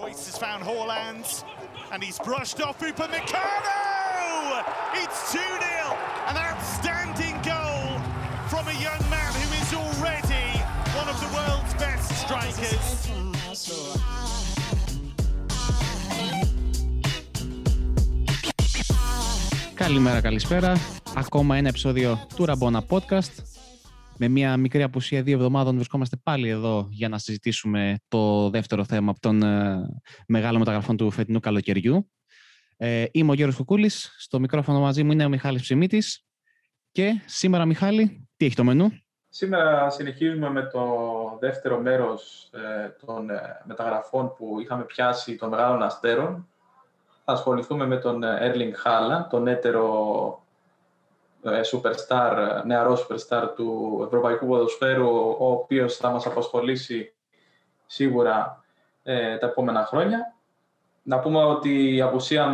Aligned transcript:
Royce 0.00 0.26
has 0.28 0.38
found 0.38 0.60
Haaland, 0.64 1.44
and 1.92 2.02
he's 2.02 2.18
brushed 2.28 2.60
off 2.66 2.76
Upamecano! 2.80 3.80
It's 5.02 5.18
2-0, 5.32 5.40
an 6.30 6.36
outstanding 6.48 7.36
goal 7.52 7.84
from 8.52 8.64
a 8.74 8.76
young 8.86 9.02
man 9.16 9.30
who 9.40 9.48
is 9.62 9.70
already 9.82 10.48
one 11.00 11.08
of 11.12 11.16
the 11.24 11.30
world's 11.36 11.74
best 11.84 12.08
strikers. 12.22 12.86
Καλημέρα, 19.74 20.20
καλησπέρα. 20.20 20.76
Ακόμα 21.14 21.56
ένα 21.56 21.68
επεισόδιο 21.68 22.26
του 22.36 22.44
Ραμπόνα 22.44 22.84
Podcast. 22.88 23.49
Με 24.23 24.27
μια 24.27 24.57
μικρή 24.57 24.83
απουσία 24.83 25.21
δύο 25.21 25.35
εβδομάδων 25.35 25.75
βρισκόμαστε 25.75 26.15
πάλι 26.23 26.49
εδώ 26.49 26.87
για 26.91 27.09
να 27.09 27.17
συζητήσουμε 27.17 27.99
το 28.07 28.49
δεύτερο 28.49 28.83
θέμα 28.83 29.11
από 29.11 29.19
των 29.19 29.43
ε, 29.43 29.81
μεγάλων 30.27 30.59
μεταγραφών 30.59 30.97
του 30.97 31.11
φετινού 31.11 31.39
καλοκαιριού. 31.39 32.11
Ε, 32.77 33.05
είμαι 33.11 33.31
ο 33.31 33.33
Γιώργος 33.33 33.57
Κουκούλης, 33.57 34.15
στο 34.17 34.39
μικρόφωνο 34.39 34.79
μαζί 34.79 35.03
μου 35.03 35.11
είναι 35.11 35.25
ο 35.25 35.29
Μιχάλης 35.29 35.61
Ψημίτης 35.61 36.25
και 36.91 37.21
σήμερα 37.25 37.65
Μιχάλη, 37.65 38.27
τι 38.37 38.45
έχει 38.45 38.55
το 38.55 38.63
μενού; 38.63 38.91
Σήμερα 39.29 39.89
συνεχίζουμε 39.89 40.49
με 40.49 40.61
το 40.61 40.85
δεύτερο 41.39 41.79
μέρος 41.79 42.49
ε, 42.53 42.89
των 43.05 43.29
ε, 43.29 43.61
μεταγραφών 43.63 44.33
που 44.33 44.59
είχαμε 44.61 44.83
πιάσει 44.83 45.35
των 45.35 45.49
μεγάλων 45.49 45.81
αστέρων. 45.81 46.47
Θα 47.25 47.31
ασχοληθούμε 47.31 47.85
με 47.85 47.97
τον 47.97 48.21
Erling 48.23 48.73
Haaland, 48.85 49.29
τον 49.29 49.47
έτερο 49.47 50.40
ε, 50.40 50.40
superstar, 51.43 52.61
νεαρός 52.65 53.07
superstar 53.07 53.49
του 53.55 54.01
ευρωπαϊκού 54.05 54.47
ποδοσφαίρου, 54.47 55.35
ο 55.39 55.51
οποίος 55.51 55.97
θα 55.97 56.09
μας 56.09 56.25
απασχολήσει 56.25 57.13
σίγουρα 57.85 58.63
ε, 59.03 59.37
τα 59.37 59.47
επόμενα 59.47 59.85
χρόνια. 59.85 60.35
Να 61.03 61.19
πούμε 61.19 61.43
ότι 61.43 61.95
η 61.95 62.01
απουσία, 62.01 62.53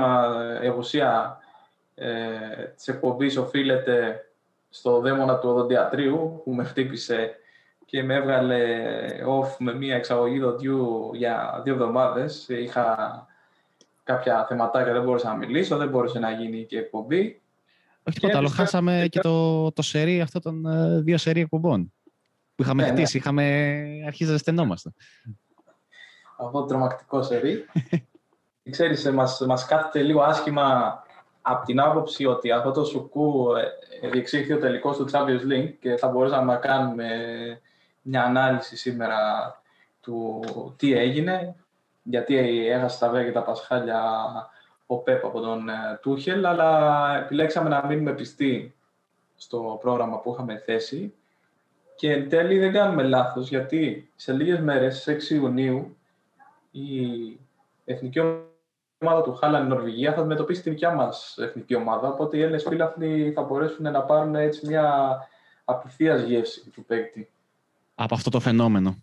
η 0.63 0.67
απουσία 0.67 1.39
ε, 1.95 2.09
της 2.75 2.87
εκπομπής 2.87 3.37
οφείλεται 3.37 4.25
στο 4.69 4.99
δαίμονα 4.99 5.39
του 5.39 5.49
οδοντιατρίου 5.49 6.41
που 6.43 6.53
με 6.53 6.63
χτύπησε 6.63 7.35
και 7.85 8.03
με 8.03 8.15
έβγαλε 8.15 8.65
off 9.27 9.55
με 9.57 9.73
μία 9.73 9.95
εξαγωγή 9.95 10.39
δοντιού 10.39 11.11
για 11.13 11.61
δύο 11.63 11.73
εβδομάδες. 11.73 12.47
Είχα 12.49 13.27
κάποια 14.03 14.45
θεματάκια, 14.45 14.93
δεν 14.93 15.03
μπορούσα 15.03 15.27
να 15.27 15.35
μιλήσω, 15.35 15.77
δεν 15.77 15.89
μπορούσε 15.89 16.19
να 16.19 16.31
γίνει 16.31 16.65
και 16.65 16.77
εκπομπή. 16.77 17.41
Όχι 18.07 18.19
τίποτα 18.19 18.37
άλλο. 18.37 18.47
Χάσαμε 18.47 19.07
και 19.09 19.19
το, 19.19 19.71
το 19.71 19.81
σερί 19.81 20.21
αυτό 20.21 20.39
των 20.39 20.65
ε, 20.65 21.01
δύο 21.01 21.17
σερί 21.17 21.39
εκπομπών 21.39 21.93
που 22.55 22.63
είχαμε 22.63 22.83
ναι, 22.83 22.89
χτίσει. 22.89 23.15
Ναι. 23.15 23.19
Είχαμε 23.19 23.43
αρχίσει 24.05 24.31
να 24.31 24.37
στενόμαστε. 24.37 24.91
Αυτό 26.37 26.59
το 26.59 26.65
τρομακτικό 26.65 27.23
σερί. 27.23 27.65
Ξέρεις, 28.69 29.05
ε, 29.05 29.11
μας, 29.11 29.39
μας 29.47 29.65
κάθεται 29.65 30.01
λίγο 30.01 30.21
άσχημα 30.21 30.99
από 31.41 31.65
την 31.65 31.79
άποψη 31.79 32.25
ότι 32.25 32.51
αυτό 32.51 32.71
το 32.71 32.85
σουκού 32.85 33.55
ε, 34.01 34.09
διεξήχθη 34.09 34.53
ο 34.53 34.59
τελικός 34.59 34.97
του 34.97 35.05
Champions 35.11 35.51
League 35.51 35.73
και 35.79 35.95
θα 35.95 36.07
μπορούσαμε 36.07 36.53
να 36.53 36.59
κάνουμε 36.59 37.09
μια 38.01 38.23
ανάλυση 38.23 38.77
σήμερα 38.77 39.17
του 40.01 40.43
τι 40.77 40.93
έγινε, 40.93 41.55
γιατί 42.03 42.37
έχασε 42.67 42.99
τα 42.99 43.09
βέβαια 43.09 43.25
και 43.25 43.31
τα 43.31 43.43
πασχάλια 43.43 44.01
ο 44.87 44.97
Πέπ 44.97 45.25
από 45.25 45.39
τον 45.39 45.69
ε, 45.69 45.73
Τούχελ, 46.01 46.45
αλλά 46.45 47.17
επιλέξαμε 47.17 47.69
να 47.69 47.85
μείνουμε 47.85 48.13
πιστοί 48.13 48.75
στο 49.35 49.77
πρόγραμμα 49.81 50.19
που 50.19 50.31
είχαμε 50.33 50.57
θέσει 50.57 51.13
και 51.95 52.11
εν 52.11 52.29
τέλει 52.29 52.59
δεν 52.59 52.71
κάνουμε 52.71 53.03
λάθος, 53.03 53.49
γιατί 53.49 54.11
σε 54.15 54.33
λίγες 54.33 54.59
μέρες, 54.59 55.01
στις 55.01 55.29
6 55.29 55.35
Ιουνίου, 55.35 55.97
η 56.71 56.89
εθνική 57.85 58.19
ομάδα 58.99 59.21
του 59.21 59.35
Χάλαντ 59.35 59.67
Νορβηγία 59.67 60.13
θα 60.13 60.19
αντιμετωπίσει 60.19 60.61
την 60.61 60.71
δικιά 60.71 60.91
μας 60.91 61.37
εθνική 61.37 61.75
ομάδα, 61.75 62.07
οπότε 62.07 62.37
οι 62.37 62.41
Έλληνες 62.41 62.63
φίλαθλοι 62.63 63.31
θα 63.31 63.41
μπορέσουν 63.41 63.91
να 63.91 64.01
πάρουν 64.01 64.35
έτσι 64.35 64.67
μια 64.67 65.17
απευθείας 65.65 66.21
γεύση 66.21 66.69
του 66.69 66.85
παίκτη. 66.85 67.29
Από 67.95 68.15
αυτό 68.15 68.29
το 68.29 68.39
φαινόμενο. 68.39 69.01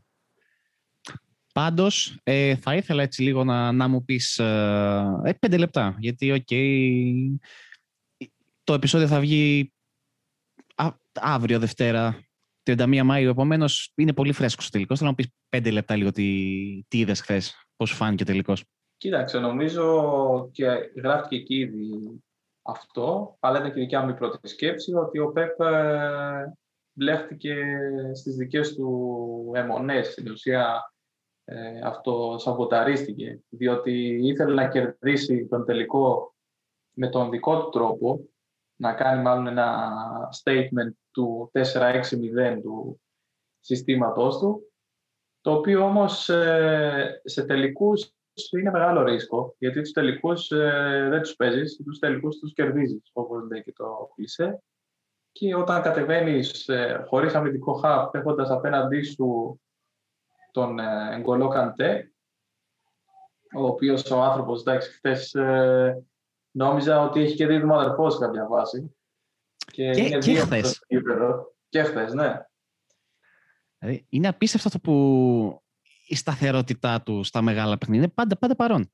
Πάντως, 1.55 2.19
ε, 2.23 2.57
θα 2.57 2.75
ήθελα 2.75 3.03
έτσι 3.03 3.23
λίγο 3.23 3.45
να, 3.45 3.73
να 3.73 3.89
μου 3.89 4.05
πεις 4.05 4.39
ε, 4.39 5.21
ε 5.25 5.33
πέντε 5.33 5.57
λεπτά, 5.57 5.97
γιατί 5.99 6.33
οκ, 6.33 6.49
το 8.65 8.75
επεισόδιο 8.75 9.07
θα 9.07 9.21
βγει 9.21 9.73
αύριο 11.13 11.59
Δευτέρα, 11.59 12.21
31 12.65 13.01
Μάιου, 13.05 13.29
επομένως 13.29 13.93
είναι 13.95 14.13
πολύ 14.13 14.33
φρέσκος 14.33 14.67
ο 14.67 14.71
τελικός. 14.71 14.99
Θέλω 14.99 15.11
να 15.11 15.17
μου 15.17 15.25
πεις 15.25 15.37
πέντε 15.49 15.71
λεπτά 15.71 15.97
λίγο 15.97 16.11
τι, 16.11 16.25
τι 16.89 16.99
είδες 16.99 17.21
χθες, 17.21 17.67
πώς 17.77 17.93
φάνηκε 17.93 18.23
ο 18.23 18.27
τελικός. 18.27 18.65
Κοίταξε, 18.97 19.39
νομίζω 19.39 20.51
και 20.53 20.67
γράφτηκε 20.97 21.37
εκεί 21.37 21.55
ήδη 21.55 22.23
αυτό, 22.63 23.37
αλλά 23.41 23.59
ήταν 23.59 23.73
και 23.73 23.79
η 23.81 23.83
δικιά 23.83 24.03
μου 24.03 24.09
η 24.09 24.15
πρώτη 24.15 24.49
σκέψη 24.49 24.95
ότι 24.95 25.19
ο 25.19 25.33
Πέπ 25.33 25.61
ε, 25.61 26.53
μπλέχτηκε 26.93 27.57
στις 28.15 28.37
δικές 28.37 28.75
του 28.75 29.53
αιμονές. 29.55 30.07
Στην 30.07 30.31
ουσία 30.31 30.94
ε, 31.45 31.81
αυτό 31.85 32.37
σαμποταρίστηκε, 32.39 33.41
διότι 33.49 34.19
ήθελε 34.23 34.55
να 34.55 34.69
κερδίσει 34.69 35.47
τον 35.47 35.65
τελικό 35.65 36.35
με 36.95 37.09
τον 37.09 37.31
δικό 37.31 37.63
του 37.63 37.69
τρόπο, 37.69 38.29
να 38.77 38.95
κάνει 38.95 39.23
μάλλον 39.23 39.47
ένα 39.47 39.91
statement 40.43 40.93
του 41.11 41.51
4-6-0 41.53 42.61
του 42.63 43.01
συστήματός 43.61 44.39
του, 44.39 44.73
το 45.41 45.53
οποίο 45.53 45.85
όμως 45.85 46.29
ε, 46.29 47.21
σε 47.25 47.45
τελικούς 47.45 48.15
είναι 48.59 48.71
μεγάλο 48.71 49.03
ρίσκο, 49.03 49.55
γιατί 49.59 49.81
τους 49.81 49.93
τελικούς 49.93 50.51
ε, 50.51 51.07
δεν 51.11 51.23
τους 51.23 51.37
παίζεις, 51.37 51.81
τους 51.85 51.99
τελικούς 51.99 52.39
τους 52.39 52.53
κερδίζεις, 52.53 53.11
όπως 53.13 53.47
λέει 53.51 53.63
και 53.63 53.73
το 53.73 54.11
κλισέ. 54.15 54.63
Και 55.33 55.55
όταν 55.55 55.83
κατεβαίνεις 55.83 56.69
ε, 56.69 57.05
χωρίς 57.09 57.35
αμυντικό 57.35 57.73
χαπ, 57.73 58.15
έχοντας 58.15 58.51
απέναντί 58.51 59.03
σου 59.03 59.61
τον 60.55 60.79
Εγκολό 61.13 61.49
Καντέ, 61.49 62.13
ο 63.55 63.67
οποίος 63.67 64.11
ο 64.11 64.23
άνθρωπος, 64.23 64.61
εντάξει, 64.61 64.91
χθες 64.91 65.35
ε, 65.35 66.05
νόμιζα 66.51 67.01
ότι 67.03 67.21
έχει 67.21 67.35
και 67.35 67.47
δίδυμο 67.47 67.75
αδερφός 67.75 68.15
σε 68.15 68.19
κάποια 68.21 68.47
βάση. 68.47 68.97
Και, 69.73 69.91
και, 69.91 70.19
και 70.19 70.35
χθες. 70.35 70.85
Και 71.69 71.83
χθες, 71.83 72.15
ναι. 72.15 72.47
Δηλαδή, 73.79 74.07
είναι 74.09 74.29
απίστευτο 74.29 74.69
αυτό 74.69 74.81
που 74.81 75.63
η 76.07 76.17
σταθερότητά 76.17 77.03
του 77.03 77.25
στα 77.25 77.43
μεγάλα 77.43 77.79
παιχνίδια 77.79 78.05
είναι 78.05 78.13
πάντα, 78.15 78.37
πάντα 78.37 78.57
παρόν. 78.57 78.93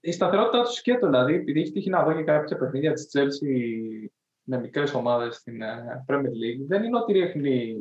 Η 0.00 0.12
σταθερότητά 0.12 0.62
τους 0.62 0.74
σκέτο, 0.74 1.06
δηλαδή, 1.06 1.34
επειδή 1.34 1.60
έχει 1.60 1.72
τύχει 1.72 1.90
να 1.90 2.04
δω 2.04 2.12
και 2.12 2.22
κάποια 2.22 2.58
παιχνίδια 2.58 2.92
της 2.92 3.08
Chelsea 3.12 4.08
με 4.42 4.58
μικρές 4.58 4.94
ομάδες 4.94 5.36
στην 5.36 5.62
ε, 5.62 6.04
Premier 6.08 6.22
League, 6.22 6.66
δεν 6.66 6.82
είναι 6.82 6.98
ότι 6.98 7.12
ρίχνει 7.12 7.76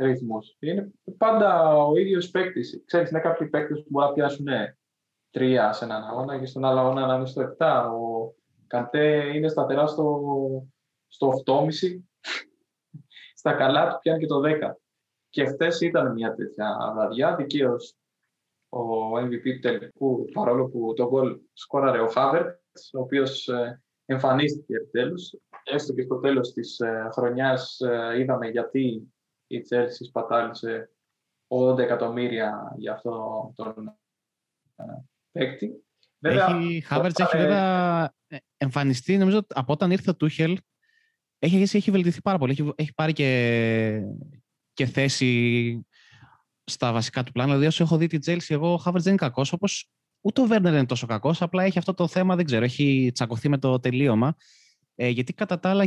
ρυθμούς. 0.00 0.56
Είναι 0.58 0.92
πάντα 1.18 1.76
ο 1.76 1.96
ίδιος 1.96 2.30
παίκτης. 2.30 2.82
Ξέρεις, 2.86 3.10
είναι 3.10 3.20
κάποιοι 3.20 3.48
παίκτες 3.48 3.82
που 3.82 3.86
μπορεί 3.88 4.06
να 4.06 4.12
πιάσουν 4.12 4.44
ναι, 4.44 4.74
τρία 5.30 5.72
σε 5.72 5.84
έναν 5.84 6.04
αγώνα 6.04 6.38
και 6.38 6.46
στον 6.46 6.64
άλλο 6.64 6.80
αγώνα 6.80 7.06
να 7.06 7.14
είναι 7.14 7.26
στο 7.26 7.56
7. 7.58 7.90
Ο 7.92 8.34
Καντέ 8.66 9.30
είναι 9.34 9.48
σταθερά 9.48 9.86
στο, 9.86 10.20
στο 11.08 11.42
8,5. 11.46 11.66
Στα 13.34 13.52
καλά 13.52 13.88
του 13.88 13.98
πιάνει 14.02 14.20
και 14.20 14.26
το 14.26 14.40
10. 14.44 14.48
Και 15.28 15.44
χθε 15.44 15.68
ήταν 15.80 16.12
μια 16.12 16.34
τέτοια 16.34 16.92
βραδιά. 16.94 17.34
Δικαίως 17.36 17.94
ο 18.68 19.18
MVP 19.18 19.42
του 19.42 19.58
τελικού, 19.60 20.24
παρόλο 20.32 20.68
που 20.68 20.92
το 20.96 21.08
γκολ 21.08 21.38
σκόραρε 21.52 22.00
ο 22.00 22.08
Χάβερτ, 22.08 22.58
ο 22.92 23.00
οποίος 23.00 23.48
ε, 23.48 23.82
εμφανίστηκε 24.04 24.74
επιτέλους. 24.74 25.34
Έστω 25.64 25.92
και 25.92 26.02
στο 26.02 26.18
τέλος 26.18 26.52
της 26.52 26.78
ε, 26.78 27.08
χρονιάς 27.12 27.80
ε, 27.80 28.20
είδαμε 28.20 28.48
γιατί 28.48 29.12
η 29.50 29.66
Chelsea 29.70 30.04
σπατάλησε 30.06 30.90
80 31.48 31.78
εκατομμύρια 31.78 32.74
για 32.76 32.92
αυτό 32.92 33.52
τον 33.56 33.98
ε, 34.76 34.82
παίκτη. 35.32 35.84
Βέβαια, 36.18 36.46
έχει, 36.46 36.84
Havertz 36.90 37.18
έχει 37.18 37.36
βέβαια 37.36 38.04
ε, 38.26 38.36
εμφανιστεί, 38.56 39.16
νομίζω, 39.16 39.46
από 39.48 39.72
όταν 39.72 39.90
ήρθε 39.90 40.10
ο 40.10 40.16
Τούχελ, 40.16 40.58
έχει, 41.38 41.76
έχει 41.76 41.90
βελτιωθεί 41.90 42.20
πάρα 42.20 42.38
πολύ. 42.38 42.52
Έχει, 42.52 42.72
έχει 42.74 42.92
πάρει 42.94 43.12
και, 43.12 44.02
και 44.72 44.86
θέση 44.86 45.86
στα 46.64 46.92
βασικά 46.92 47.22
του 47.22 47.32
πλάνα. 47.32 47.48
Δηλαδή, 47.48 47.66
όσο 47.66 47.82
έχω 47.82 47.96
δει 47.96 48.06
τη 48.06 48.18
Chelsea, 48.26 48.48
εγώ 48.48 48.72
ο 48.72 48.82
Havertz 48.84 49.00
δεν 49.00 49.12
είναι 49.12 49.16
κακός, 49.16 49.52
όπως 49.52 49.90
ούτε 50.20 50.40
ο 50.40 50.44
Βέρνερ 50.44 50.72
είναι 50.72 50.86
τόσο 50.86 51.06
κακός. 51.06 51.42
Απλά 51.42 51.62
έχει 51.62 51.78
αυτό 51.78 51.94
το 51.94 52.08
θέμα, 52.08 52.36
δεν 52.36 52.44
ξέρω, 52.44 52.64
έχει 52.64 53.10
τσακωθεί 53.14 53.48
με 53.48 53.58
το 53.58 53.80
τελείωμα. 53.80 54.36
Ε, 54.94 55.08
γιατί 55.08 55.32
κατά 55.32 55.58
τα 55.58 55.70
άλλα 55.70 55.84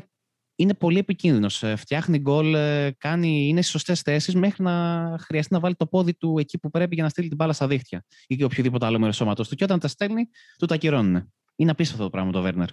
είναι 0.56 0.74
πολύ 0.74 0.98
επικίνδυνος. 0.98 1.64
Ε, 1.64 1.76
φτιάχνει 1.76 2.20
γκολ, 2.20 2.54
ε, 2.54 2.96
κάνει, 2.98 3.48
είναι 3.48 3.62
στις 3.62 3.72
σωστές 3.72 4.02
θέσεις 4.02 4.36
μέχρι 4.36 4.64
να 4.64 5.16
χρειαστεί 5.20 5.54
να 5.54 5.60
βάλει 5.60 5.76
το 5.76 5.88
πόδι 5.88 6.14
του 6.14 6.38
εκεί 6.40 6.60
που 6.60 6.70
πρέπει 6.70 6.94
για 6.94 7.04
να 7.04 7.10
στείλει 7.10 7.28
την 7.28 7.38
μπάλα 7.38 7.54
στα 7.54 7.68
δίχτυα 7.68 8.06
ή 8.28 8.36
και 8.36 8.44
οποιοδήποτε 8.44 8.86
άλλο 8.86 9.00
μέρος 9.00 9.16
σώματος 9.16 9.50
του. 9.50 9.56
Και 9.56 9.64
όταν 9.64 9.80
τα 9.80 9.88
στέλνει, 9.88 10.30
του 10.58 10.66
τα 10.66 10.76
ακυρώνουν. 10.76 11.34
Είναι 11.56 11.72
απίστευτο 11.72 12.04
το 12.04 12.10
πράγμα 12.10 12.32
το 12.32 12.42
Βέρνερ. 12.42 12.68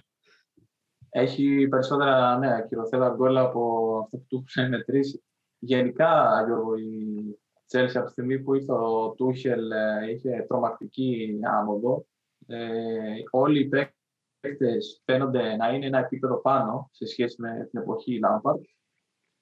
Έχει 1.09 1.67
περισσότερα 1.67 2.37
ναι, 2.37 2.55
ακυρωθέντα 2.55 3.13
γκολ 3.15 3.37
από 3.37 3.99
αυτό 4.03 4.17
που 4.17 4.25
του 4.27 4.45
έχουν 4.55 4.69
μετρήσει. 4.69 5.23
Γενικά, 5.59 6.43
Γιώργο, 6.45 6.75
η 6.75 7.39
Chelsea 7.71 7.95
από 7.95 8.05
τη 8.05 8.11
στιγμή 8.11 8.39
που 8.39 8.53
ήρθε 8.53 8.71
ο 8.71 9.13
Τούχελ 9.17 9.71
ε, 9.71 10.11
είχε 10.11 10.45
τρομακτική 10.47 11.39
άνοδο. 11.59 12.05
Ε, 12.47 12.57
όλοι 13.29 13.59
οι 13.59 13.67
παίκτες 14.41 15.01
φαίνονται 15.05 15.55
να 15.55 15.69
είναι 15.69 15.85
ένα 15.85 15.99
επίπεδο 15.99 16.41
πάνω 16.41 16.89
σε 16.91 17.05
σχέση 17.05 17.41
με 17.41 17.67
την 17.71 17.79
εποχή 17.79 18.19
Λάμπαρτ. 18.19 18.63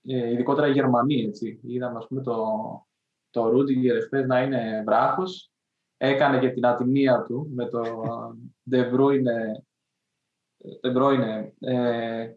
Ε, 0.02 0.32
ειδικότερα 0.32 0.68
οι 0.68 0.72
Γερμανοί, 0.72 1.24
έτσι. 1.24 1.60
Είδαμε, 1.64 1.98
ας 1.98 2.08
πούμε, 2.08 2.22
το, 2.22 2.36
το 3.30 3.50
Ρούντιγκερ 3.50 3.96
εχθές 3.96 4.26
να 4.26 4.42
είναι 4.42 4.84
βράχος. 4.86 5.52
Έκανε 5.98 6.40
και 6.40 6.50
την 6.50 6.66
ατιμία 6.66 7.24
του 7.24 7.50
με 7.54 7.66
το 7.66 7.82
De 8.72 8.94
Bruyne, 8.94 9.64
De 10.82 10.98
Bruyne 10.98 11.50
ε, 11.60 12.34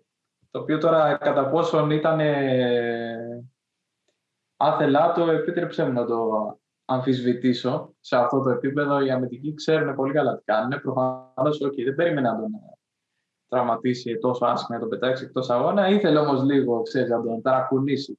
το 0.51 0.59
οποίο 0.59 0.79
τώρα 0.79 1.17
κατά 1.17 1.49
πόσον 1.49 1.91
ήταν 1.91 2.21
ε, 2.21 3.45
άθελά 4.57 5.13
το, 5.13 5.31
επίτρεψε 5.31 5.85
μου 5.85 5.93
να 5.93 6.07
το 6.07 6.29
αμφισβητήσω 6.93 7.95
σε 8.01 8.17
αυτό 8.17 8.43
το 8.43 8.51
επίπεδο. 8.51 9.01
Οι 9.05 9.11
αμυντικοί 9.11 9.55
ξέρουν 9.55 9.95
πολύ 9.95 10.13
καλά 10.13 10.37
τι 10.37 10.45
κάνουν. 10.45 10.81
Προφανώς, 10.81 11.61
okay, 11.65 11.85
δεν 11.85 11.95
περίμενε 11.95 12.29
να 12.29 12.37
τον 12.41 12.51
τραυματίσει 13.49 14.19
τόσο 14.19 14.45
άσχημα, 14.45 14.77
να 14.77 14.81
τον 14.81 14.89
πετάξει 14.89 15.25
εκτός 15.25 15.51
αγώνα. 15.51 15.89
Ήθελε 15.89 16.19
όμως 16.19 16.43
λίγο, 16.43 16.83
ξέρεις, 16.83 17.11
να 17.11 17.23
τον 17.23 17.43
ταρακουνήσει. 17.43 18.19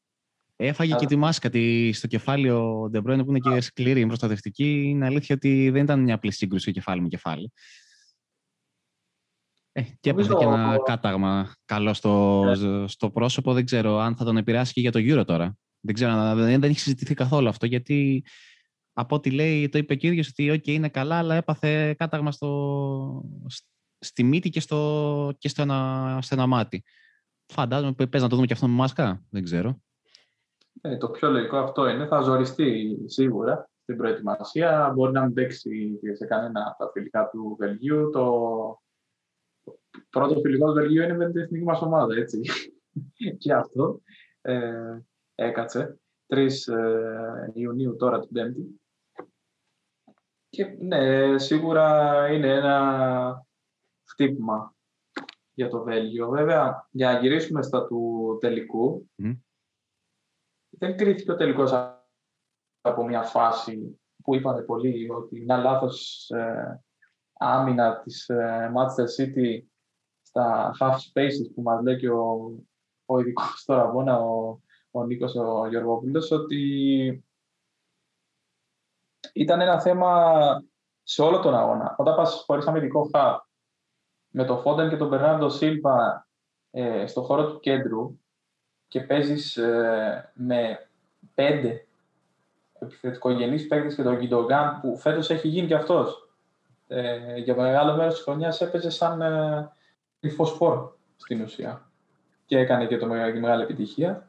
Έφαγε 0.56 0.96
και 0.96 1.06
τη 1.06 1.16
μάσκα 1.16 1.50
τη 1.50 1.92
στο 1.94 2.08
κεφάλι 2.08 2.50
ο 2.50 2.88
Ντε 2.90 3.02
Μπρόιν 3.02 3.26
που 3.26 3.30
είναι 3.30 3.40
και 3.40 3.62
σκληρή, 3.62 4.06
προστατευτική. 4.06 4.84
Είναι 4.86 5.06
αλήθεια 5.06 5.36
ότι 5.36 5.70
δεν 5.70 5.84
ήταν 5.84 6.00
μια 6.00 6.16
απλή 6.16 6.32
σύγκρουση 6.32 6.72
κεφάλι 6.72 7.02
με 7.02 7.08
κεφάλι. 7.08 7.52
Ε, 9.72 9.82
και 10.00 10.10
έπαιζε 10.10 10.34
και 10.34 10.44
ένα 10.44 10.78
κάταγμα 10.86 11.54
καλό 11.66 11.94
στο, 11.94 12.44
ναι. 12.44 12.88
στο 12.88 13.10
πρόσωπο. 13.10 13.54
Δεν 13.54 13.66
ξέρω 13.66 13.98
αν 13.98 14.16
θα 14.16 14.26
τον 14.26 14.38
επηρεάσει 14.38 14.74
και 14.74 14.82
για 14.82 14.92
το 14.92 15.00
Euro 15.02 15.24
τώρα. 15.26 15.58
Δεν 15.80 15.94
ξέρω, 15.94 16.36
δεν, 16.36 16.60
δεν 16.60 16.70
έχει 16.70 16.80
συζητηθεί 16.80 17.14
καθόλου 17.14 17.48
αυτό, 17.48 17.66
γιατί 17.66 18.24
από 18.94 19.16
ό,τι 19.16 19.32
λέει, 19.32 19.70
το 19.70 19.78
είπε 19.78 19.94
ο 19.94 19.96
κύριος 19.96 20.28
ότι 20.28 20.52
okay, 20.54 20.68
είναι 20.68 20.90
καλά, 20.90 21.18
αλλά 21.18 21.36
έπαθε 21.36 21.94
κάταγμα 21.94 22.32
στο, 22.32 23.24
στη 24.00 24.24
μύτη 24.24 24.50
και 24.50 24.60
στο, 24.60 25.34
και 25.38 25.50
στο, 25.50 25.62
ένα, 25.62 26.20
στο 26.22 26.36
ένα 26.36 26.48
μάτι. 26.48 26.84
Φαντάζομαι 27.46 27.94
που 27.94 28.08
παίζει 28.10 28.26
να 28.26 28.30
το 28.30 28.36
δούμε 28.36 28.48
και 28.48 28.54
αυτό 28.54 28.68
με 28.68 28.74
μάσκα. 28.74 29.24
Δεν 29.30 29.44
ξέρω. 29.44 29.82
Ε, 30.82 30.98
το 30.98 31.10
πιο 31.10 31.30
λογικό 31.30 31.58
αυτό 31.58 31.88
είναι. 31.88 32.08
Θα 32.08 32.22
ζοριστεί 32.22 32.98
σίγουρα 33.06 33.70
στην 33.82 33.98
προετοιμασία. 33.98 34.92
Μπορεί 34.96 35.12
να 35.12 35.22
μην 35.22 35.34
παίξει 35.34 36.00
σε 36.14 36.26
κανένα 36.26 36.68
από 36.70 36.86
τα 36.86 36.92
φιλικά 36.92 37.30
του 37.32 37.56
Βελγίου. 37.60 38.10
Το 38.10 38.28
πρώτο 40.10 40.40
φιλικό 40.40 40.68
του 40.68 40.74
Βελγίου 40.74 41.04
είναι 41.04 41.16
με 41.16 41.32
την 41.32 41.42
εθνική 41.42 41.64
μας 41.64 41.82
ομάδα, 41.82 42.16
έτσι. 42.16 42.42
και 43.38 43.54
αυτό 43.54 44.02
ε, 44.42 44.98
έκατσε. 45.36 45.98
3 46.28 46.38
ε, 46.38 46.48
Ιουνίου 47.54 47.96
τώρα 47.96 48.20
την 48.20 48.30
Πέμπτη. 48.32 48.82
Και 50.54 50.66
ναι, 50.80 51.38
σίγουρα 51.38 52.28
είναι 52.34 52.48
ένα 52.48 53.46
χτύπημα 54.04 54.76
για 55.54 55.70
το 55.70 55.84
Βέλγιο. 55.84 56.30
Βέβαια, 56.30 56.88
για 56.92 57.12
να 57.12 57.20
γυρίσουμε 57.20 57.62
στα 57.62 57.88
του 57.88 58.38
τελικού, 58.42 59.10
δεν 60.70 60.98
κρίθηκε 60.98 61.32
ο 61.32 61.36
τελικός 61.36 61.72
από 62.82 63.06
μια 63.06 63.22
φάση 63.22 64.00
που 64.24 64.36
είπατε 64.36 64.62
πολύ 64.62 65.10
ότι 65.10 65.42
μια 65.42 65.58
λάθος 65.58 66.30
ε, 66.30 66.84
άμυνα 67.34 68.02
της 68.02 68.30
ε, 68.30 68.72
Manchester 68.76 69.24
City 69.24 69.62
στα 70.22 70.72
half 70.80 70.94
spaces 70.94 71.52
που 71.56 71.62
μας 71.62 71.84
λέει 71.84 71.98
και 71.98 72.10
ο, 72.10 72.56
ο 73.06 73.20
ειδικός 73.20 73.64
τώρα 73.66 73.82
αγώνα, 73.82 74.20
ο, 74.20 74.62
ο 74.92 75.06
Νίκος 75.06 75.36
ο 75.36 75.68
Γιωργόπουλος, 75.68 76.32
ότι 76.32 77.24
ήταν 79.34 79.62
ένα 79.62 79.82
θέμα 79.82 80.44
σε 81.04 81.22
όλο 81.22 81.40
τον 81.40 81.56
αγώνα. 81.56 81.96
Όταν 81.98 82.16
πας 82.16 82.44
χωρίς 82.46 82.68
αμυντικό 82.68 83.10
half, 83.14 83.38
με 84.30 84.46
το 84.46 84.58
Φόντεν 84.58 84.90
και 84.90 84.98
τον 84.98 85.08
Μπερνάντο 85.08 85.50
Σίλβα 85.50 86.28
ε, 86.72 87.08
στο 87.08 87.22
χώρο 87.22 87.52
του 87.52 87.60
κέντρου 87.60 88.20
και 88.88 89.02
παίζεις 89.02 89.58
ε, 89.58 90.32
με 90.34 90.90
πέντε 91.34 91.86
επιθετικογενείς 92.80 93.68
παίκτες 93.68 93.96
και 93.96 94.04
τον 94.04 94.18
Γκιντογκάν 94.18 94.80
που 94.82 94.98
φέτος 94.98 95.30
έχει 95.30 95.48
γίνει 95.48 95.68
και 95.68 95.76
αυτός. 95.76 96.28
Ε, 96.88 97.38
για 97.38 97.56
μεγάλο 97.56 97.96
μέρος 97.96 98.14
της 98.14 98.24
χρονιάς 98.24 98.62
έπαιζε 98.62 98.90
σαν 98.90 99.22
ε, 99.22 100.30
φωσφόρ 100.30 100.92
στην 101.16 101.42
ουσία 101.42 101.92
και 102.46 102.58
έκανε 102.58 102.86
και 102.86 102.98
το 102.98 103.08
μεγάλη, 103.08 103.40
μεγάλη 103.40 103.64
επιτυχία. 103.64 104.28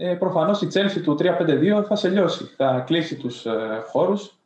Ε, 0.00 0.14
Προφανώς 0.14 0.62
η 0.62 0.68
Chelsea 0.72 1.02
του 1.02 1.16
3-5-2 1.18 1.84
θα 1.88 1.96
σε 1.96 2.08
λιώσει. 2.08 2.44
Θα 2.56 2.84
κλείσει 2.86 3.16
τους 3.16 3.46
ε, 3.46 3.82
χώρους 3.86 4.38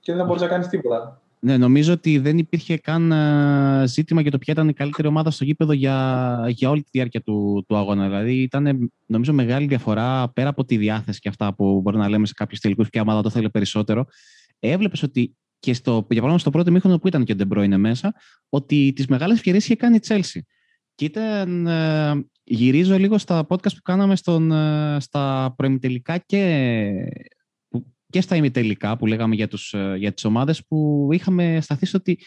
και 0.00 0.12
δεν 0.12 0.20
θα 0.20 0.26
μπορείς 0.26 0.42
να 0.42 0.48
κάνεις 0.48 0.68
τίποτα. 0.68 1.20
Ναι, 1.40 1.56
νομίζω 1.56 1.92
ότι 1.92 2.18
δεν 2.18 2.38
υπήρχε 2.38 2.76
καν 2.76 3.12
ε, 3.12 3.86
ζήτημα 3.86 4.20
για 4.20 4.30
το 4.30 4.38
ποια 4.38 4.52
ήταν 4.52 4.68
η 4.68 4.72
καλύτερη 4.72 5.08
ομάδα 5.08 5.30
στο 5.30 5.44
γήπεδο 5.44 5.72
για, 5.72 6.44
για 6.48 6.70
όλη 6.70 6.82
τη 6.82 6.88
διάρκεια 6.92 7.20
του, 7.20 7.64
του 7.68 7.76
αγώνα. 7.76 8.08
Δηλαδή 8.08 8.42
ήταν 8.42 8.92
νομίζω 9.06 9.32
μεγάλη 9.32 9.66
διαφορά 9.66 10.30
πέρα 10.34 10.48
από 10.48 10.64
τη 10.64 10.76
διάθεση 10.76 11.20
και 11.20 11.28
αυτά 11.28 11.54
που 11.54 11.80
μπορεί 11.80 11.96
να 11.96 12.08
λέμε 12.08 12.26
σε 12.26 12.32
κάποιους 12.36 12.60
τελικούς 12.60 12.88
ποια 12.88 13.02
ομάδα 13.02 13.22
το 13.22 13.30
θέλει 13.30 13.50
περισσότερο. 13.50 14.06
Έβλεπες 14.58 15.02
ότι 15.02 15.36
και 15.58 15.74
στο, 15.74 15.92
για 15.92 16.06
παράδειγμα 16.06 16.38
στο 16.38 16.50
πρώτο 16.50 16.70
μήχρονο 16.70 16.98
που 16.98 17.08
ήταν 17.08 17.24
και 17.24 17.32
ο 17.32 17.34
Ντεμπρόινε 17.34 17.76
μέσα, 17.76 18.14
ότι 18.48 18.92
τις 18.96 19.06
μεγάλες 19.06 19.36
ευκαιρίες 19.36 19.64
είχε 19.64 19.76
κάνει 19.76 19.96
η 19.96 20.00
Chelsea. 20.08 20.40
Και 20.94 21.04
ήταν, 21.04 21.66
ε, 21.66 22.26
γυρίζω 22.48 22.98
λίγο 22.98 23.18
στα 23.18 23.46
podcast 23.48 23.74
που 23.74 23.82
κάναμε 23.82 24.16
στον, 24.16 24.52
ε, 24.52 24.96
στα 25.00 25.54
προημιτελικά 25.56 26.18
και, 26.18 26.92
και 28.10 28.20
στα 28.20 28.36
ημιτελικά 28.36 28.96
που 28.96 29.06
λέγαμε 29.06 29.34
για, 29.34 29.48
τους, 29.48 29.72
ε, 29.72 29.94
για 29.98 30.12
τις 30.12 30.24
ομάδες 30.24 30.66
που 30.66 31.08
είχαμε 31.12 31.58
σταθεί 31.60 31.86
στο 31.86 31.98
ότι 31.98 32.18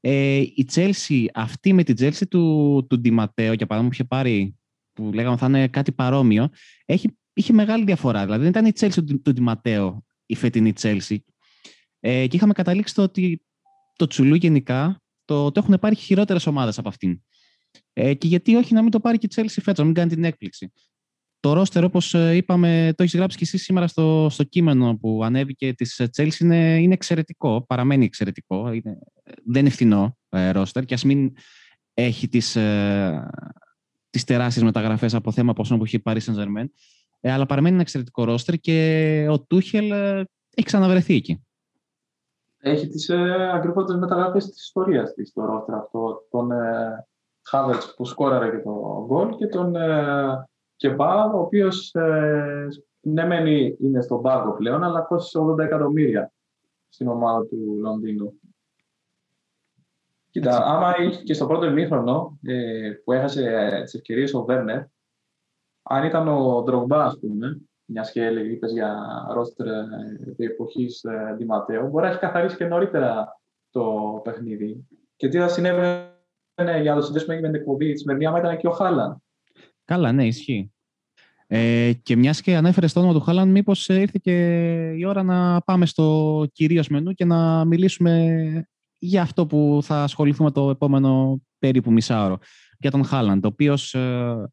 ε, 0.00 0.36
η 0.36 0.68
Chelsea, 0.74 1.24
αυτή 1.34 1.72
με 1.72 1.82
την 1.82 1.96
Chelsea 1.98 2.28
του, 2.28 2.86
του 2.88 3.00
Ντιματέο, 3.00 3.52
για 3.52 3.66
παράδειγμα, 3.66 3.88
που 3.88 4.00
είχε 4.00 4.04
πάρει, 4.04 4.56
που 4.92 5.10
λέγαμε 5.14 5.36
θα 5.36 5.46
είναι 5.46 5.68
κάτι 5.68 5.92
παρόμοιο, 5.92 6.48
έχει, 6.84 7.18
είχε 7.32 7.52
μεγάλη 7.52 7.84
διαφορά. 7.84 8.24
Δηλαδή 8.24 8.40
δεν 8.40 8.50
ήταν 8.50 8.66
η 8.66 8.72
Chelsea 8.80 9.04
του, 9.06 9.22
του 9.22 9.32
Ντιματέο 9.32 10.04
η 10.26 10.34
φετινή 10.34 10.72
Chelsea. 10.80 11.16
Ε, 12.00 12.26
και 12.26 12.36
είχαμε 12.36 12.52
καταλήξει 12.52 12.94
το 12.94 13.02
ότι 13.02 13.44
το 13.96 14.06
Τσουλού 14.06 14.34
γενικά 14.34 15.02
το, 15.24 15.50
το 15.50 15.60
έχουν 15.64 15.78
πάρει 15.80 15.94
χειρότερες 15.94 16.46
ομάδες 16.46 16.78
από 16.78 16.88
αυτήν. 16.88 17.20
Ε, 17.92 18.14
και 18.14 18.26
γιατί 18.26 18.54
όχι 18.54 18.74
να 18.74 18.82
μην 18.82 18.90
το 18.90 19.00
πάρει 19.00 19.18
και 19.18 19.26
η 19.30 19.34
Chelsea 19.34 19.58
φέτος, 19.62 19.78
να 19.78 19.84
μην 19.84 19.94
κάνει 19.94 20.10
την 20.10 20.24
έκπληξη. 20.24 20.72
Το 21.40 21.52
ρόστερ, 21.52 21.84
όπως 21.84 22.14
ε, 22.14 22.36
είπαμε, 22.36 22.92
το 22.96 23.02
έχεις 23.02 23.16
γράψει 23.16 23.36
και 23.36 23.44
εσύ 23.44 23.58
σήμερα 23.58 23.86
στο, 23.86 24.26
στο 24.30 24.44
κείμενο 24.44 24.98
που 25.00 25.24
ανέβηκε 25.24 25.74
της 25.74 26.02
Chelsea, 26.16 26.40
είναι, 26.40 26.80
είναι 26.80 26.94
εξαιρετικό, 26.94 27.64
παραμένει 27.68 28.04
εξαιρετικό. 28.04 28.72
Είναι, 28.72 28.98
δεν 29.44 29.60
είναι 29.60 29.70
φθηνό 29.70 30.16
ε, 30.28 30.50
ρόστερ 30.50 30.84
και 30.84 30.94
ας 30.94 31.04
μην 31.04 31.32
έχει 31.94 32.28
τις, 32.28 32.56
ε, 32.56 33.30
τις 34.10 34.24
τεράστιες 34.24 34.64
μεταγραφές 34.64 35.14
από 35.14 35.32
θέμα 35.32 35.52
ποσών 35.52 35.78
που 35.78 35.84
έχει 35.84 35.98
πάρει 35.98 36.20
Saint 36.24 36.34
Germain, 36.34 36.66
ε, 37.20 37.32
αλλά 37.32 37.46
παραμένει 37.46 37.72
ένα 37.72 37.82
εξαιρετικό 37.82 38.24
ρόστερ 38.24 38.54
και 38.54 39.26
ο 39.30 39.40
Τούχελ 39.40 39.90
ε, 39.90 40.24
έχει 40.54 40.66
ξαναβρεθεί 40.66 41.14
εκεί. 41.14 41.44
Έχει 42.62 42.88
τις 42.88 43.08
ε, 43.08 43.50
ακριβότερες 43.54 44.00
μεταγραφές 44.00 44.50
της 44.50 44.62
ιστορίας 44.62 45.14
της 45.14 45.32
το 45.32 45.44
ρόστερ 45.44 45.74
αυτό. 45.74 46.26
Τον, 46.30 46.50
ε, 46.50 47.06
Χάβερτς 47.48 47.94
που 47.94 48.04
σκόραρε 48.04 48.50
και 48.50 48.62
το 48.62 49.04
γκολ 49.06 49.36
και 49.36 49.46
τον 49.46 49.76
ε, 49.76 50.48
Κεμπά, 50.76 51.24
ο 51.24 51.40
οποίος 51.40 51.94
ε, 51.94 52.68
ναι 53.00 53.26
μεν 53.26 53.46
είναι 53.78 54.00
στον 54.00 54.22
πάγκο 54.22 54.52
πλέον, 54.52 54.84
αλλά 54.84 55.00
κόστησε 55.00 55.38
80 55.38 55.58
εκατομμύρια 55.58 56.32
στην 56.88 57.08
ομάδα 57.08 57.46
του 57.46 57.76
Λονδίνου. 57.80 58.40
Κοίτα, 60.30 60.64
άμα 60.64 60.94
είχε 60.98 61.22
και 61.22 61.34
στο 61.34 61.46
πρώτο 61.46 61.66
ημίχρονο 61.66 62.38
ε, 62.42 62.90
που 63.04 63.12
έχασε 63.12 63.68
ε, 63.72 63.82
τις 63.82 63.94
ευκαιρίες 63.94 64.34
ο 64.34 64.44
Βέρνερ, 64.44 64.82
αν 65.82 66.04
ήταν 66.04 66.28
ο 66.28 66.62
Ντρογμπά, 66.62 67.04
ας 67.04 67.18
πούμε, 67.20 67.60
μια 67.84 68.08
και 68.12 68.24
έλεγε 68.24 68.58
για 68.66 68.96
ρόστερ 69.32 69.66
τη 70.36 70.44
εποχής 70.44 71.04
Ντιματέου, 71.36 71.88
μπορεί 71.88 72.04
να 72.04 72.10
έχει 72.10 72.20
καθαρίσει 72.20 72.56
και 72.56 72.64
νωρίτερα 72.64 73.40
το 73.70 74.20
παιχνίδι. 74.24 74.88
Και 75.16 75.28
τι 75.28 75.38
θα 75.38 75.48
συνέβαινε 75.48 76.09
ναι, 76.62 76.80
για 76.80 76.94
να 76.94 77.00
το 77.00 77.04
συνδέσουμε 77.04 77.34
με 77.34 77.40
την 77.40 77.54
εκπομπή 77.54 77.92
της 77.92 78.00
σημερινή, 78.00 78.26
άμα 78.26 78.38
ήταν 78.38 78.56
και 78.56 78.66
ο 78.66 78.70
Χάλαν. 78.70 79.22
Καλά, 79.84 80.12
ναι, 80.12 80.26
ισχύει. 80.26 80.72
Ε, 81.46 81.92
και 82.02 82.16
μιας 82.16 82.40
και 82.40 82.56
ανέφερες 82.56 82.92
το 82.92 83.00
όνομα 83.00 83.14
του 83.14 83.20
Χάλαν, 83.20 83.48
μήπως 83.48 83.88
ήρθε 83.88 84.18
και 84.22 84.36
η 84.96 85.04
ώρα 85.04 85.22
να 85.22 85.60
πάμε 85.60 85.86
στο 85.86 86.46
κυρίως 86.52 86.88
μενού 86.88 87.12
και 87.12 87.24
να 87.24 87.64
μιλήσουμε 87.64 88.34
για 88.98 89.22
αυτό 89.22 89.46
που 89.46 89.78
θα 89.82 90.02
ασχοληθούμε 90.02 90.50
το 90.50 90.70
επόμενο 90.70 91.42
περίπου 91.58 91.92
μισάωρο. 91.92 92.38
Για 92.78 92.90
τον 92.90 93.04
Χάλαντ, 93.04 93.44
ο 93.44 93.48
οποίος, 93.48 93.94
ε, 93.94 94.50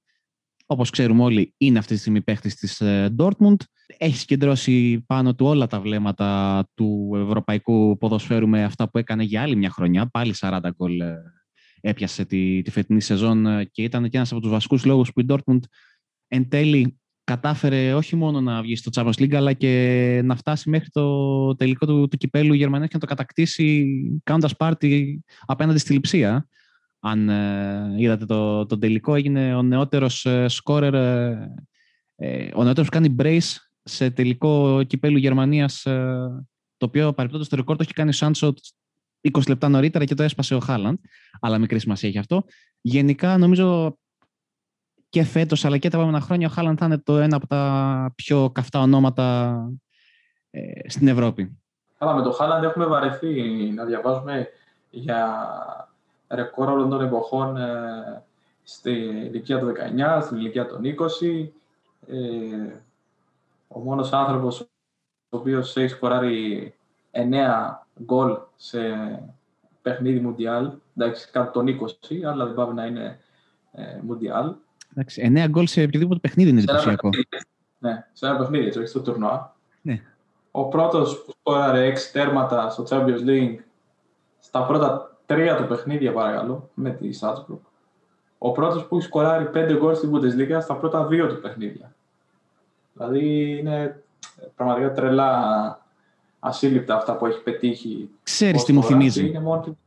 όπως 0.65 0.89
ξέρουμε 0.89 1.23
όλοι, 1.23 1.53
είναι 1.57 1.79
αυτή 1.79 1.93
τη 1.93 1.99
στιγμή 1.99 2.21
παίχτης 2.21 2.55
της 2.55 2.81
ε, 2.81 3.15
Dortmund. 3.17 3.57
Έχει 3.97 4.17
συγκεντρώσει 4.17 5.03
πάνω 5.07 5.35
του 5.35 5.45
όλα 5.45 5.67
τα 5.67 5.79
βλέμματα 5.79 6.63
του 6.73 7.11
ευρωπαϊκού 7.15 7.97
ποδοσφαίρου 7.97 8.47
με 8.47 8.63
αυτά 8.63 8.89
που 8.89 8.97
έκανε 8.97 9.23
για 9.23 9.41
άλλη 9.41 9.55
μια 9.55 9.69
χρονιά. 9.69 10.09
Πάλι 10.09 10.33
40 10.39 10.59
γκολ 10.75 10.99
ε, 10.99 11.15
έπιασε 11.87 12.25
τη, 12.25 12.61
τη 12.61 12.71
φετινή 12.71 13.01
σεζόν 13.01 13.45
ε, 13.45 13.65
και 13.65 13.83
ήταν 13.83 14.09
και 14.09 14.17
ένας 14.17 14.31
από 14.31 14.41
τους 14.41 14.49
βασικούς 14.51 14.85
λόγους 14.85 15.13
που 15.13 15.19
η 15.19 15.25
Dortmund 15.29 15.59
εν 16.27 16.49
τέλει 16.49 16.99
κατάφερε 17.23 17.93
όχι 17.93 18.15
μόνο 18.15 18.41
να 18.41 18.61
βγει 18.61 18.75
στο 18.75 18.91
Champions 18.93 19.21
League, 19.21 19.33
αλλά 19.33 19.53
και 19.53 20.21
να 20.23 20.35
φτάσει 20.35 20.69
μέχρι 20.69 20.89
το 20.89 21.55
τελικό 21.55 21.85
του, 21.85 22.07
του 22.07 22.17
κυπέλου 22.17 22.53
Γερμανία 22.53 22.87
και 22.87 22.93
να 22.93 22.99
το 22.99 23.05
κατακτήσει 23.05 23.87
κάνοντας 24.23 24.55
πάρτι 24.55 25.23
απέναντι 25.45 25.79
στη 25.79 25.93
Λιψία. 25.93 26.47
Αν 26.99 27.29
ε, 27.29 27.95
είδατε 27.97 28.25
το, 28.25 28.65
το 28.65 28.77
τελικό, 28.77 29.15
έγινε 29.15 29.55
ο 29.55 29.61
νεότερος 29.61 30.25
ε, 30.25 30.47
σκόρερ, 30.47 30.93
ε, 30.93 31.53
ε, 32.15 32.49
ο 32.53 32.63
νεότερος 32.63 32.89
που 32.89 32.97
κάνει 32.97 33.15
brace 33.19 33.55
σε 33.83 34.09
τελικό 34.09 34.83
κυπέλου 34.83 35.17
Γερμανίας, 35.17 35.81
το 36.77 36.85
οποίο 36.85 37.13
παρεπτόντως 37.13 37.49
το 37.49 37.55
ρεκόρ 37.55 37.75
το 37.75 37.83
έχει 37.83 37.93
κάνει 37.93 38.09
ο 38.09 38.13
Σάντσο 38.13 38.53
20 39.21 39.47
λεπτά 39.47 39.69
νωρίτερα 39.69 40.05
και 40.05 40.13
το 40.13 40.23
έσπασε 40.23 40.55
ο 40.55 40.59
Χάλαντ. 40.59 40.97
Αλλά 41.39 41.57
μικρή 41.57 41.79
σημασία 41.79 42.09
έχει 42.09 42.17
αυτό. 42.17 42.43
Γενικά, 42.81 43.37
νομίζω 43.37 43.97
και 45.09 45.23
φέτος 45.23 45.65
αλλά 45.65 45.77
και 45.77 45.89
τα 45.89 45.97
επόμενα 45.97 46.21
χρόνια 46.21 46.47
ο 46.47 46.49
Χάλαντ 46.49 46.75
θα 46.79 46.85
είναι 46.85 46.97
το 46.97 47.17
ένα 47.17 47.35
από 47.35 47.47
τα 47.47 48.13
πιο 48.15 48.49
καυτά 48.49 48.79
ονόματα 48.79 49.57
ε, 50.49 50.89
στην 50.89 51.07
Ευρώπη. 51.07 51.57
Καλά, 51.97 52.13
με 52.13 52.21
το 52.21 52.31
Χάλαντ 52.31 52.63
έχουμε 52.63 52.85
βαρεθεί 52.85 53.41
να 53.75 53.85
διαβάζουμε 53.85 54.47
για 54.89 55.47
ρεκόρ 56.29 56.69
όλων 56.69 56.89
των 56.89 57.01
εποχών 57.01 57.57
ε, 57.57 58.23
στη 58.63 58.91
ηλικία 58.91 59.59
των 59.59 59.73
19, 60.17 60.21
στην 60.21 60.37
ηλικία 60.37 60.67
των 60.67 60.81
20. 60.83 61.47
Ε, 62.07 62.73
ο 63.67 63.79
μόνος 63.79 64.13
άνθρωπος 64.13 64.61
ο 65.29 65.37
οποίος 65.37 65.77
έχει 65.77 65.87
σκοράρει 65.87 66.73
9 67.11 67.23
γκολ 68.03 68.37
σε 68.55 68.79
παιχνίδι 69.81 70.19
Μουντιάλ. 70.19 70.71
Εντάξει, 70.97 71.29
κάτω 71.31 71.51
των 71.51 71.79
20, 72.11 72.15
αλλά 72.25 72.45
δεν 72.45 72.53
πάει 72.53 72.73
να 72.73 72.85
είναι 72.85 73.19
ε, 73.71 73.99
Μουντιάλ. 74.01 74.55
Εντάξει, 74.91 75.31
9 75.35 75.47
γκολ 75.49 75.67
σε 75.67 75.83
οποιοδήποτε 75.83 76.19
παιχνίδι 76.19 76.49
είναι 76.49 76.59
εντυπωσιακό. 76.59 77.09
Ναι, 77.79 78.07
σε 78.13 78.25
ένα 78.25 78.37
παιχνίδι, 78.37 78.65
έτσι, 78.65 78.79
όχι 78.79 78.87
στο 78.87 79.01
τουρνουά. 79.01 79.55
Ναι. 79.81 80.01
Ο 80.51 80.67
πρώτος 80.67 81.23
που 81.23 81.31
σκόραρε 81.31 81.93
6 81.93 81.97
τέρματα 82.11 82.69
στο 82.69 82.83
Champions 82.89 83.25
League 83.27 83.55
στα 84.39 84.65
πρώτα 84.65 85.17
τρία 85.25 85.55
του 85.55 85.67
παιχνίδια, 85.67 86.13
παρακαλώ, 86.13 86.69
με 86.73 86.89
τη 86.89 87.09
Salzburg. 87.21 87.59
Ο 88.37 88.51
πρώτος 88.51 88.85
που 88.85 88.97
έχει 88.97 89.05
σκοράρει 89.05 89.49
5 89.53 89.77
γκολ 89.79 89.95
στην 89.95 90.11
Bundesliga 90.13 90.57
στα 90.61 90.75
πρώτα 90.75 91.05
δύο 91.05 91.27
του 91.27 91.41
παιχνίδια. 91.41 91.95
Δηλαδή 92.93 93.57
είναι 93.57 94.03
πραγματικά 94.55 94.91
τρελά 94.91 95.86
ασύλληπτα 96.47 96.95
αυτά 96.95 97.17
που 97.17 97.25
έχει 97.25 97.41
πετύχει. 97.41 98.09
Ξέρεις 98.23 98.63
τι 98.63 98.73
μου 98.73 98.83
θυμίζει. 98.83 99.27
Είναι, 99.27 99.39
μόνο... 99.39 99.77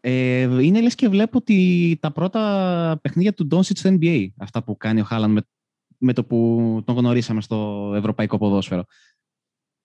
ε, 0.00 0.62
είναι 0.62 0.80
λες 0.80 0.94
και 0.94 1.08
βλέπω 1.08 1.38
ότι 1.38 1.98
τα 2.00 2.12
πρώτα 2.12 2.98
παιχνίδια 3.02 3.34
του 3.34 3.48
Doncic 3.50 3.76
στο 3.76 3.96
NBA, 4.00 4.26
αυτά 4.36 4.62
που 4.62 4.76
κάνει 4.76 5.00
ο 5.00 5.04
Χάλαν 5.04 5.30
με, 5.30 5.42
με 5.98 6.12
το 6.12 6.24
που 6.24 6.82
τον 6.84 6.96
γνωρίσαμε 6.96 7.40
στο 7.40 7.92
ευρωπαϊκό 7.96 8.38
ποδόσφαιρο. 8.38 8.84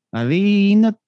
Δηλαδή 0.10 0.70
είναι 0.70 1.00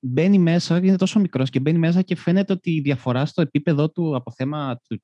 μπαίνει 0.00 0.38
μέσα, 0.38 0.76
είναι 0.76 0.96
τόσο 0.96 1.20
μικρός 1.20 1.50
και 1.50 1.60
μπαίνει 1.60 1.78
μέσα 1.78 2.02
και 2.02 2.16
φαίνεται 2.16 2.52
ότι 2.52 2.70
η 2.70 2.80
διαφορά 2.80 3.26
στο 3.26 3.42
επίπεδο 3.42 3.90
του 3.90 4.16
από 4.16 4.30
θέμα 4.30 4.80
του, 4.88 5.02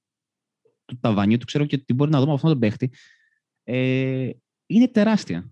του 0.84 0.98
ταβανιού, 1.00 1.38
του 1.38 1.44
ξέρω 1.44 1.64
και 1.64 1.78
τι 1.78 1.94
μπορεί 1.94 2.10
να 2.10 2.18
δούμε 2.18 2.32
από 2.32 2.36
αυτόν 2.36 2.50
τον 2.50 2.60
παίχτη, 2.60 2.90
ε, 3.64 4.30
είναι 4.66 4.88
τεράστια 4.88 5.50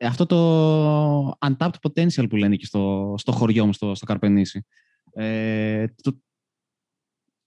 αυτό 0.00 0.26
το 0.26 1.30
untapped 1.46 1.74
potential 1.88 2.28
που 2.28 2.36
λένε 2.36 2.56
και 2.56 2.64
στο, 2.64 3.14
στο 3.18 3.32
χωριό 3.32 3.66
μου, 3.66 3.72
στο, 3.72 3.94
στο 3.94 4.06
Καρπενήσι. 4.06 4.66
Ε, 5.12 5.86
το, 6.02 6.18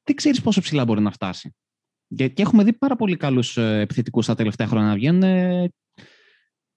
δεν 0.03 0.15
ξέρεις 0.15 0.41
πόσο 0.41 0.61
ψηλά 0.61 0.85
μπορεί 0.85 1.01
να 1.01 1.11
φτάσει. 1.11 1.55
Και, 2.15 2.27
και 2.27 2.41
έχουμε 2.41 2.63
δει 2.63 2.73
πάρα 2.73 2.95
πολύ 2.95 3.17
καλούς 3.17 3.57
ε, 3.57 3.79
επιθετικούς 3.79 4.25
τα 4.25 4.35
τελευταία 4.35 4.67
χρόνια 4.67 4.87
να 4.87 4.95
βγαίνουν. 4.95 5.23
Ε, 5.23 5.71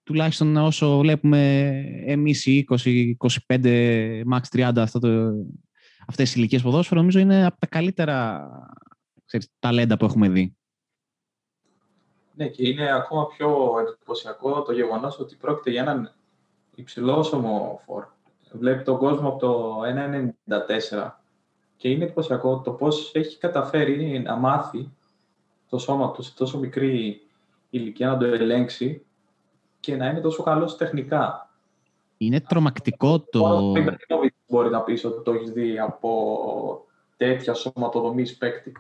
τουλάχιστον 0.03 0.57
όσο 0.57 0.99
βλέπουμε 0.99 1.71
εμείς 2.07 2.47
οι 2.47 2.65
20, 2.69 3.13
25, 3.49 4.23
max 4.33 4.41
30 4.53 4.73
αυτό 4.77 4.99
το, 4.99 5.33
αυτές 6.07 6.31
οι 6.31 6.35
ηλικίες 6.37 6.63
ποδόσφαιρο, 6.63 7.01
νομίζω 7.01 7.19
είναι 7.19 7.47
από 7.47 7.59
τα 7.59 7.67
καλύτερα 7.67 8.49
ξέρεις, 9.25 9.49
ταλέντα 9.59 9.97
που 9.97 10.05
έχουμε 10.05 10.29
δει. 10.29 10.57
Ναι, 12.37 12.49
και 12.49 12.69
είναι 12.69 12.93
ακόμα 12.93 13.27
πιο 13.27 13.75
εντυπωσιακό 13.81 14.63
το 14.63 14.73
γεγονός 14.73 15.19
ότι 15.19 15.37
πρόκειται 15.37 15.71
για 15.71 15.83
έναν 15.83 16.13
υψηλό 16.75 17.23
σωμοφόρ. 17.23 18.05
Βλέπει 18.53 18.83
τον 18.83 18.99
κόσμο 18.99 19.29
από 19.29 19.39
το 19.39 19.81
1,94 20.97 21.11
και 21.77 21.89
είναι 21.89 22.05
εντυπωσιακό 22.05 22.61
το 22.61 22.71
πώς 22.71 23.15
έχει 23.15 23.39
καταφέρει 23.39 24.19
να 24.19 24.37
μάθει 24.37 24.91
το 25.69 25.79
σώμα 25.79 26.11
του 26.11 26.23
σε 26.23 26.35
τόσο 26.37 26.59
μικρή 26.59 27.21
ηλικία 27.71 28.09
να 28.09 28.17
το 28.17 28.25
ελέγξει 28.25 29.05
και 29.81 29.97
να 29.97 30.09
είναι 30.09 30.21
τόσο 30.21 30.43
καλός 30.43 30.77
τεχνικά. 30.77 31.51
Είναι 32.17 32.41
τρομακτικό 32.41 33.21
το. 33.21 33.73
Μπορεί 34.47 34.71
να 34.71 34.81
πεις 34.81 35.05
ότι 35.05 35.23
το 35.23 35.33
έχεις 35.33 35.51
δει 35.51 35.79
από 35.79 36.87
τέτοια 37.17 37.55
σωματοδομή 37.55 38.29
παίκτη. 38.29 38.73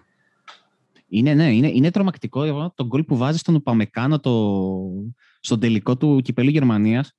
Είναι, 1.06 1.34
ναι, 1.34 1.54
είναι, 1.54 1.68
είναι 1.68 1.90
τρομακτικό 1.90 2.70
το 2.74 2.86
γκολ 2.86 3.04
που 3.04 3.16
βάζει 3.16 3.38
στον 3.38 3.54
Ουπαμεκάνο 3.54 4.20
το, 4.20 4.90
στον 5.40 5.60
τελικό 5.60 5.96
του 5.96 6.20
κυπέλου 6.20 6.50
Γερμανίας, 6.50 7.12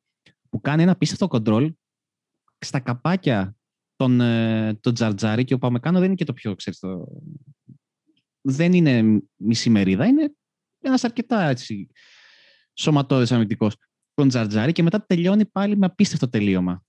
που 0.49 0.61
κάνει 0.61 0.81
ένα 0.81 0.91
απίστευτο 0.91 1.27
κοντρόλ 1.27 1.73
στα 2.59 2.79
καπάκια 2.79 3.55
τον, 3.95 4.21
ε, 4.21 4.73
τον 4.73 4.93
Τζαρτζάρη 4.93 5.43
και 5.43 5.53
ο 5.53 5.57
Παμεκάνο 5.57 5.97
δεν 5.97 6.07
είναι 6.07 6.15
και 6.15 6.25
το 6.25 6.33
πιο, 6.33 6.55
ξέρεις, 6.55 6.79
το... 6.79 7.07
δεν 8.41 8.73
είναι 8.73 9.21
μισή 9.35 9.69
μερίδα, 9.69 10.05
είναι 10.05 10.35
ένας 10.81 11.03
αρκετά 11.03 11.43
έτσι, 11.43 11.87
σωματώδης 12.73 13.31
αμυντικός 13.31 13.75
τον 14.13 14.27
Τζαρτζάρη 14.27 14.71
και 14.71 14.83
μετά 14.83 15.05
τελειώνει 15.05 15.45
πάλι 15.45 15.77
με 15.77 15.85
απίστευτο 15.85 16.29
τελείωμα. 16.29 16.83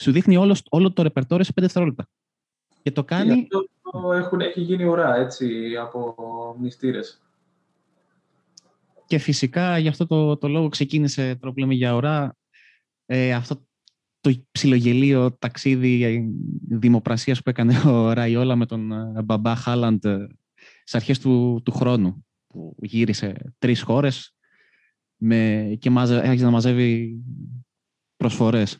Σου 0.00 0.12
δείχνει 0.12 0.36
όλο, 0.36 0.60
όλο 0.68 0.92
το 0.92 1.02
ρεπερτόριο 1.02 1.44
σε 1.44 1.52
πέντε 1.52 1.66
δευτερόλεπτα. 1.66 2.08
Και 2.82 2.92
το 2.92 3.04
κάνει 3.04 3.46
έχουν, 4.14 4.40
έχει 4.40 4.60
γίνει 4.60 4.84
ουρά 4.84 5.16
έτσι, 5.16 5.76
από 5.76 6.14
μυστήρες. 6.60 7.22
Και 9.06 9.18
φυσικά 9.18 9.78
γι' 9.78 9.88
αυτό 9.88 10.06
το, 10.06 10.36
το 10.36 10.48
λόγο 10.48 10.68
ξεκίνησε 10.68 11.36
το 11.36 11.52
λέμε 11.56 11.74
για 11.74 11.94
ουρά. 11.94 12.36
Ε, 13.06 13.32
αυτό 13.32 13.66
το 14.20 14.34
ψιλογελίο 14.50 15.32
ταξίδι 15.32 16.24
δημοπρασίας 16.68 17.42
που 17.42 17.50
έκανε 17.50 17.80
ο 17.86 18.12
Ραϊόλα 18.12 18.56
με 18.56 18.66
τον 18.66 18.92
ε, 18.92 19.22
Μπαμπά 19.22 19.54
Χάλαντ 19.54 20.04
ε, 20.04 20.26
στις 20.54 20.94
αρχές 20.94 21.18
του, 21.18 21.62
του 21.64 21.72
χρόνου 21.72 22.26
που 22.46 22.76
γύρισε 22.80 23.54
τρεις 23.58 23.82
χώρες 23.82 24.34
με, 25.16 25.72
και 25.78 25.90
μάζε, 25.90 26.16
άρχισε 26.16 26.44
να 26.44 26.50
μαζεύει 26.50 27.22
προσφορές. 28.16 28.78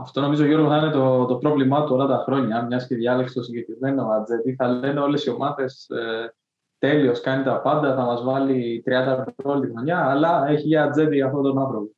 Αυτό 0.00 0.20
νομίζω 0.20 0.44
Γιώργο 0.44 0.68
θα 0.68 0.76
είναι 0.76 0.90
το, 0.90 1.24
το 1.24 1.36
πρόβλημά 1.36 1.84
του 1.84 1.94
όλα 1.94 2.06
τα 2.06 2.22
χρόνια. 2.26 2.66
Μιας 2.66 2.86
και 2.86 2.94
διάλεξε 2.94 3.34
το 3.34 3.42
συγκεκριμένο 3.42 4.08
ατζέντη, 4.08 4.54
θα 4.54 4.68
λένε 4.68 5.00
όλες 5.00 5.24
οι 5.24 5.30
ομάδες 5.30 5.88
ε, 5.88 6.34
τέλειος, 6.78 7.20
κάνει 7.20 7.44
τα 7.44 7.60
πάντα, 7.60 7.94
θα 7.94 8.02
μας 8.02 8.22
βάλει 8.22 8.82
30 8.86 9.24
γκολ 9.42 9.60
τη 9.60 9.70
χρονιά, 9.72 10.10
αλλά 10.10 10.48
έχει 10.48 10.66
για 10.66 10.84
ατζέντη 10.84 11.22
αυτόν 11.22 11.42
τον 11.42 11.58
άνθρωπο. 11.58 11.90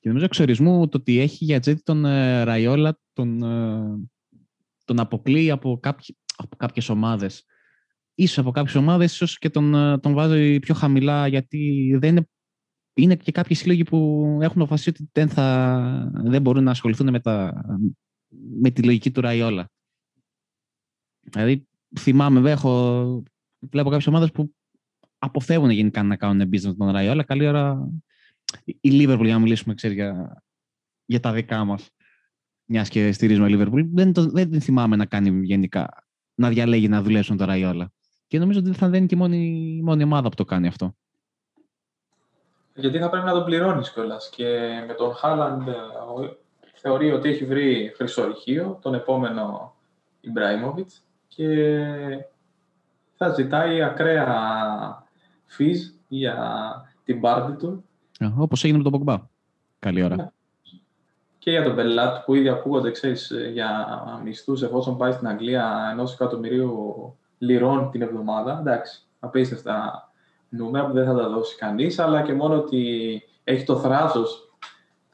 Και 0.00 0.08
νομίζω 0.08 0.24
εξορισμού 0.24 0.88
το 0.88 0.98
ότι 0.98 1.20
έχει 1.20 1.44
για 1.44 1.56
ατζέντη 1.56 1.80
τον 1.84 2.04
ε, 2.04 2.42
Ραϊόλα 2.42 2.98
τον, 3.12 3.42
ε, 3.42 4.08
τον 4.84 5.00
αποκλείει 5.00 5.50
από, 5.50 5.78
κάποιοι, 5.82 6.16
από 6.36 6.56
κάποιες 6.56 6.88
ομάδες. 6.88 7.44
Ίσως 8.14 8.38
από 8.38 8.50
κάποιες 8.50 8.74
ομάδες, 8.74 9.12
ίσως 9.12 9.38
και 9.38 9.50
τον, 9.50 9.74
ε, 9.74 9.98
τον 9.98 10.14
βάζει 10.14 10.58
πιο 10.58 10.74
χαμηλά, 10.74 11.26
γιατί 11.26 11.92
δεν 12.00 12.10
είναι 12.10 12.28
είναι 12.94 13.16
και 13.16 13.32
κάποιοι 13.32 13.56
σύλλογοι 13.56 13.82
που 13.82 14.38
έχουν 14.40 14.60
αποφασίσει 14.60 14.88
ότι 14.88 15.08
δεν, 15.12 15.28
θα, 15.28 16.10
δεν 16.14 16.42
μπορούν 16.42 16.64
να 16.64 16.70
ασχοληθούν 16.70 17.10
με, 17.10 17.20
τα, 17.20 17.64
με 18.60 18.70
τη 18.70 18.82
λογική 18.82 19.10
του 19.10 19.20
Ραϊόλα. 19.20 19.70
Δηλαδή, 21.20 21.66
θυμάμαι, 21.98 22.50
έχω, 22.50 23.22
βλέπω 23.58 23.88
κάποιες 23.88 24.06
ομάδες 24.06 24.30
που 24.30 24.54
αποφεύγουν 25.18 25.70
γενικά 25.70 26.02
να 26.02 26.16
κάνουν 26.16 26.48
business 26.48 26.62
με 26.62 26.74
τον 26.74 26.90
Ραϊόλα. 26.90 27.22
Καλή 27.22 27.46
ώρα 27.46 27.88
η 28.64 28.90
Λίβερπουλ, 28.90 29.26
για 29.26 29.34
να 29.34 29.40
μιλήσουμε 29.40 29.74
ξέρει, 29.74 29.94
για, 29.94 30.42
για 31.04 31.20
τα 31.20 31.32
δικά 31.32 31.64
μας. 31.64 31.90
Μιας 32.64 32.88
και 32.88 33.12
στηρίζουμε 33.12 33.46
η 33.46 33.50
Λίβερπουλ. 33.50 33.82
Δεν, 33.92 34.12
δεν 34.14 34.50
την 34.50 34.60
θυμάμαι 34.60 34.96
να 34.96 35.06
κάνει 35.06 35.44
γενικά 35.46 36.06
να 36.34 36.48
διαλέγει 36.48 36.88
να 36.88 37.02
δουλέψει 37.02 37.30
με 37.30 37.36
τον 37.36 37.46
Ραϊόλα. 37.46 37.92
Και 38.26 38.38
νομίζω 38.38 38.58
ότι 38.58 38.72
θα 38.72 38.88
δεν 38.88 38.98
είναι 38.98 39.06
και 39.06 39.14
η 39.14 39.18
μόνη, 39.18 39.80
μόνη 39.82 40.02
ομάδα 40.02 40.28
που 40.28 40.34
το 40.34 40.44
κάνει 40.44 40.66
αυτό. 40.66 40.96
Γιατί 42.74 42.98
θα 42.98 43.10
πρέπει 43.10 43.26
να 43.26 43.32
τον 43.32 43.44
πληρώνεις 43.44 43.92
κιόλας. 43.92 44.28
Και 44.28 44.46
με 44.86 44.92
τον 44.94 45.14
Χάλαντ 45.14 45.68
ε, 45.68 45.74
θεωρεί 46.74 47.12
ότι 47.12 47.28
έχει 47.28 47.44
βρει 47.44 47.92
χρυσορυχείο, 47.96 48.78
τον 48.82 48.94
επόμενο 48.94 49.74
Ιμπραήμοβιτς 50.20 51.02
και 51.28 51.76
θα 53.16 53.28
ζητάει 53.28 53.82
ακραία 53.82 54.36
φύζ 55.46 55.80
για 56.08 56.36
την 57.04 57.20
πάρτι 57.20 57.52
του. 57.52 57.84
Όπως 58.36 58.64
έγινε 58.64 58.78
με 58.78 58.84
τον 58.84 58.92
Πογκμπά. 58.92 59.16
Καλή 59.78 60.02
ώρα. 60.02 60.16
Ναι. 60.16 60.28
Και 61.38 61.50
για 61.50 61.62
τον 61.62 61.74
πελάτη 61.74 62.22
που 62.24 62.34
ήδη 62.34 62.48
ακούγονται 62.48 62.90
ξέρεις, 62.90 63.32
για 63.52 63.98
μισθούς 64.24 64.62
εφόσον 64.62 64.96
πάει 64.96 65.12
στην 65.12 65.28
Αγγλία 65.28 65.88
ενός 65.92 66.12
εκατομμυρίου 66.12 67.16
λιρών 67.38 67.90
την 67.90 68.02
εβδομάδα. 68.02 68.58
Εντάξει, 68.58 69.02
απίστευτα 69.20 70.08
νούμερα 70.56 70.86
που 70.86 70.92
δεν 70.92 71.04
θα 71.04 71.14
τα 71.14 71.28
δώσει 71.28 71.56
κανείς, 71.56 71.98
αλλά 71.98 72.22
και 72.22 72.32
μόνο 72.32 72.54
ότι 72.56 73.22
έχει 73.44 73.64
το 73.64 73.78
θράσος 73.78 74.44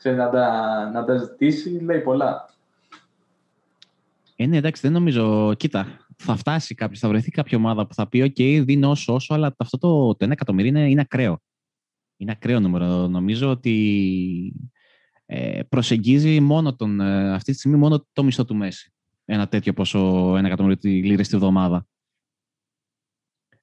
να 0.03 0.31
τα, 0.31 0.91
να 0.91 1.05
τα 1.05 1.17
ζητήσει, 1.17 1.71
λέει 1.71 2.01
πολλά. 2.01 2.55
Ε, 4.37 4.47
ναι, 4.47 4.57
εντάξει, 4.57 4.83
δεν 4.83 4.93
νομίζω. 4.93 5.55
Κοίτα, 5.55 6.07
θα 6.17 6.37
φτάσει 6.37 6.75
κάποιος, 6.75 6.99
θα 6.99 7.09
βρεθεί 7.09 7.31
κάποια 7.31 7.59
ομάδα 7.59 7.87
που 7.87 7.95
θα 7.95 8.09
πει: 8.09 8.33
OK, 8.37 8.63
δίνω 8.65 8.91
όσο, 8.91 9.15
όσο, 9.15 9.35
αλλά 9.35 9.55
αυτό 9.59 9.79
το, 9.79 10.17
το 10.17 10.27
1 10.27 10.31
εκατομμύριο 10.31 10.71
είναι, 10.71 10.91
είναι 10.91 11.01
ακραίο. 11.01 11.41
Είναι 12.17 12.31
ακραίο 12.31 12.61
νούμερο. 12.61 13.09
Νομίζω 13.09 13.51
ότι 13.51 14.71
ε, 15.27 15.63
προσεγγίζει 15.69 16.41
μόνο 16.41 16.77
τον, 16.77 17.01
ε, 17.01 17.33
αυτή 17.33 17.53
τη 17.53 17.59
στιγμή 17.59 17.77
μόνο 17.77 18.07
το 18.13 18.23
μισθό 18.23 18.45
του 18.45 18.55
Μέση. 18.55 18.93
Ένα 19.25 19.49
τέτοιο 19.49 19.73
ποσό, 19.73 20.35
ένα 20.37 20.47
εκατομμύριο 20.47 20.79
λίρες 20.83 21.29
τη 21.29 21.37
βδομάδα. 21.37 21.87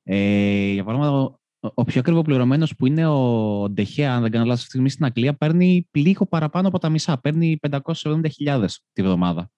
Ε, 0.03 0.71
για 0.71 0.83
παράδειγμα, 0.83 1.39
ο 1.59 1.83
πιο 1.83 1.99
ακριβό 1.99 2.21
πληρωμένο 2.21 2.67
που 2.77 2.85
είναι 2.85 3.07
ο 3.07 3.69
Ντεχέα, 3.69 4.15
αν 4.15 4.21
δεν 4.21 4.31
κάνω 4.31 4.45
λάθος, 4.45 4.63
αυτή 4.63 4.63
τη 4.63 4.69
στιγμή 4.69 4.89
στην 4.89 5.05
Αγγλία, 5.05 5.33
παίρνει 5.33 5.87
λίγο 5.91 6.25
παραπάνω 6.25 6.67
από 6.67 6.79
τα 6.79 6.89
μισά. 6.89 7.17
Παίρνει 7.17 7.59
570.000 7.69 8.65
τη 8.93 9.01
βδομάδα. 9.01 9.51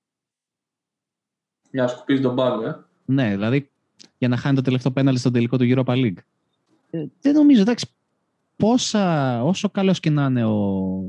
Για 1.71 1.81
να 1.81 1.87
σκουπίζει 1.87 2.21
τον 2.21 2.35
πάγο, 2.35 2.65
ε. 2.65 2.75
Ναι, 3.05 3.29
δηλαδή 3.29 3.71
για 4.17 4.27
να 4.27 4.37
χάνει 4.37 4.55
το 4.55 4.61
τελευταίο 4.61 4.91
πέναλι 4.91 5.17
στο 5.17 5.31
τελικό 5.31 5.57
του 5.57 5.65
Europa 5.67 5.93
League. 5.93 6.17
Ε, 6.89 7.05
δεν 7.21 7.33
νομίζω, 7.33 7.61
εντάξει, 7.61 7.87
πόσα, 8.55 9.43
όσο 9.43 9.69
καλός 9.69 9.99
και 9.99 10.09
να 10.09 10.25
είναι 10.25 10.45
ο, 10.45 11.03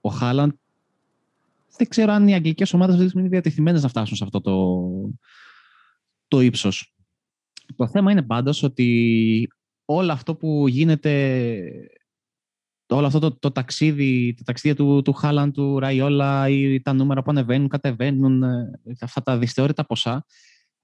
ο 0.00 0.08
Χάλαντ, 0.08 0.52
δεν 1.76 1.88
ξέρω 1.88 2.12
αν 2.12 2.28
οι 2.28 2.34
αγγλικές 2.34 2.72
ομάδες 2.72 2.94
αυτή 2.94 3.04
τη 3.04 3.10
στιγμή 3.10 3.28
είναι 3.28 3.40
διατεθειμένες 3.40 3.82
να 3.82 3.88
φτάσουν 3.88 4.16
σε 4.16 4.24
αυτό 4.24 4.40
το, 4.40 4.82
το 6.28 6.40
ύψος. 6.40 6.94
Το 7.76 7.88
θέμα 7.88 8.10
είναι 8.10 8.22
πάντως 8.22 8.62
ότι 8.62 9.48
όλο 9.84 10.12
αυτό 10.12 10.34
που 10.34 10.68
γίνεται, 10.68 11.90
όλο 12.86 13.06
αυτό 13.06 13.18
το, 13.18 13.38
το 13.38 13.50
ταξίδι, 13.50 14.34
τα 14.36 14.42
ταξίδια 14.44 14.76
του, 14.76 15.02
του 15.02 15.12
Χάλαν, 15.12 15.52
του 15.52 15.78
Ραϊόλα 15.78 16.48
ή 16.48 16.80
τα 16.80 16.92
νούμερα 16.92 17.22
που 17.22 17.30
ανεβαίνουν, 17.30 17.68
κατεβαίνουν, 17.68 18.42
ε, 18.42 18.70
αυτά 19.00 19.22
τα 19.22 19.38
δυσθεώρητα 19.38 19.86
ποσά, 19.86 20.26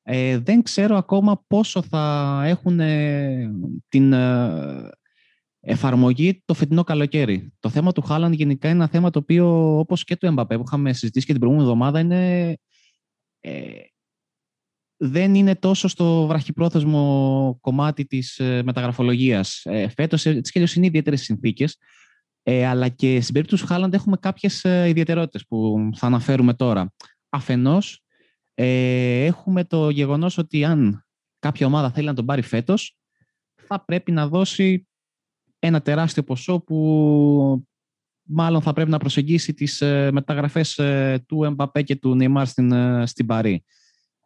ε, 0.03 0.39
δεν 0.39 0.63
ξέρω 0.63 0.97
ακόμα 0.97 1.45
πόσο 1.47 1.83
θα 1.83 2.43
έχουν 2.45 2.81
την 3.89 4.13
ε, 4.13 4.91
εφαρμογή 5.61 6.43
το 6.45 6.55
φετινό 6.55 6.85
καλοκαίρι. 6.85 7.53
Το 7.61 7.69
θέμα 7.69 7.93
του 7.93 8.03
Χάλαν 8.03 8.33
γενικά 8.33 8.69
είναι 8.69 8.77
ένα 8.77 8.89
θέμα 8.89 9.11
το 9.11 9.19
οποίο, 9.19 9.79
όπως 9.79 10.05
και 10.05 10.17
του 10.17 10.27
Εμπαπέ 10.27 10.57
που 10.57 10.65
είχαμε 10.67 10.93
συζητήσει 10.93 11.27
και 11.27 11.33
την 11.33 11.41
προηγούμενη 11.41 11.71
εβδομάδα, 11.71 12.01
είναι 12.01 12.57
δεν 15.01 15.35
είναι 15.35 15.55
τόσο 15.55 15.89
στο 15.89 16.27
βραχυπρόθεσμο 16.27 17.59
κομμάτι 17.61 18.05
της 18.05 18.39
ε, 18.39 18.63
μεταγραφολογίας. 18.65 19.61
Ε, 19.65 19.89
φέτος, 19.89 20.27
έτσι 20.27 20.53
και 20.53 20.73
είναι 20.77 20.87
ιδιαίτερες 20.87 21.23
συνθήκες, 21.23 21.79
ε, 22.43 22.67
αλλά 22.67 22.89
και 22.89 23.21
στην 23.21 23.33
περίπτωση 23.33 23.63
του 23.63 23.69
Χάλαντ 23.69 23.95
έχουμε 23.95 24.17
κάποιες 24.17 24.65
ε, 24.65 24.89
ιδιαιτερότητες 24.89 25.47
που 25.47 25.91
θα 25.95 26.07
αναφέρουμε 26.07 26.55
τώρα. 26.55 26.93
Αφενός, 27.29 28.05
ε, 28.55 29.25
έχουμε 29.25 29.65
το 29.65 29.91
γεγονός 29.91 30.39
ότι 30.39 30.65
αν 30.65 31.07
κάποια 31.39 31.67
ομάδα 31.67 31.91
θέλει 31.91 32.07
να 32.07 32.15
τον 32.15 32.25
πάρει 32.25 32.43
φέτος, 32.43 32.99
θα 33.55 33.85
πρέπει 33.85 34.13
να 34.13 34.29
δώσει 34.29 34.87
ένα 35.59 35.81
τεράστιο 35.83 36.23
ποσό 36.23 36.61
που 36.61 37.67
μάλλον 38.23 38.63
θα 38.63 38.73
πρέπει 38.73 38.91
να 38.91 38.99
προσεγγίσει 38.99 39.55
τις 39.55 39.81
ε, 39.81 40.11
μεταγραφές 40.13 40.81
του 41.27 41.45
Εμπαπέ 41.45 41.83
και 41.83 41.97
του 41.97 42.15
Νεϊμάρ 42.15 42.47
στην, 42.47 42.73
στην 43.07 43.27
Παρή. 43.27 43.65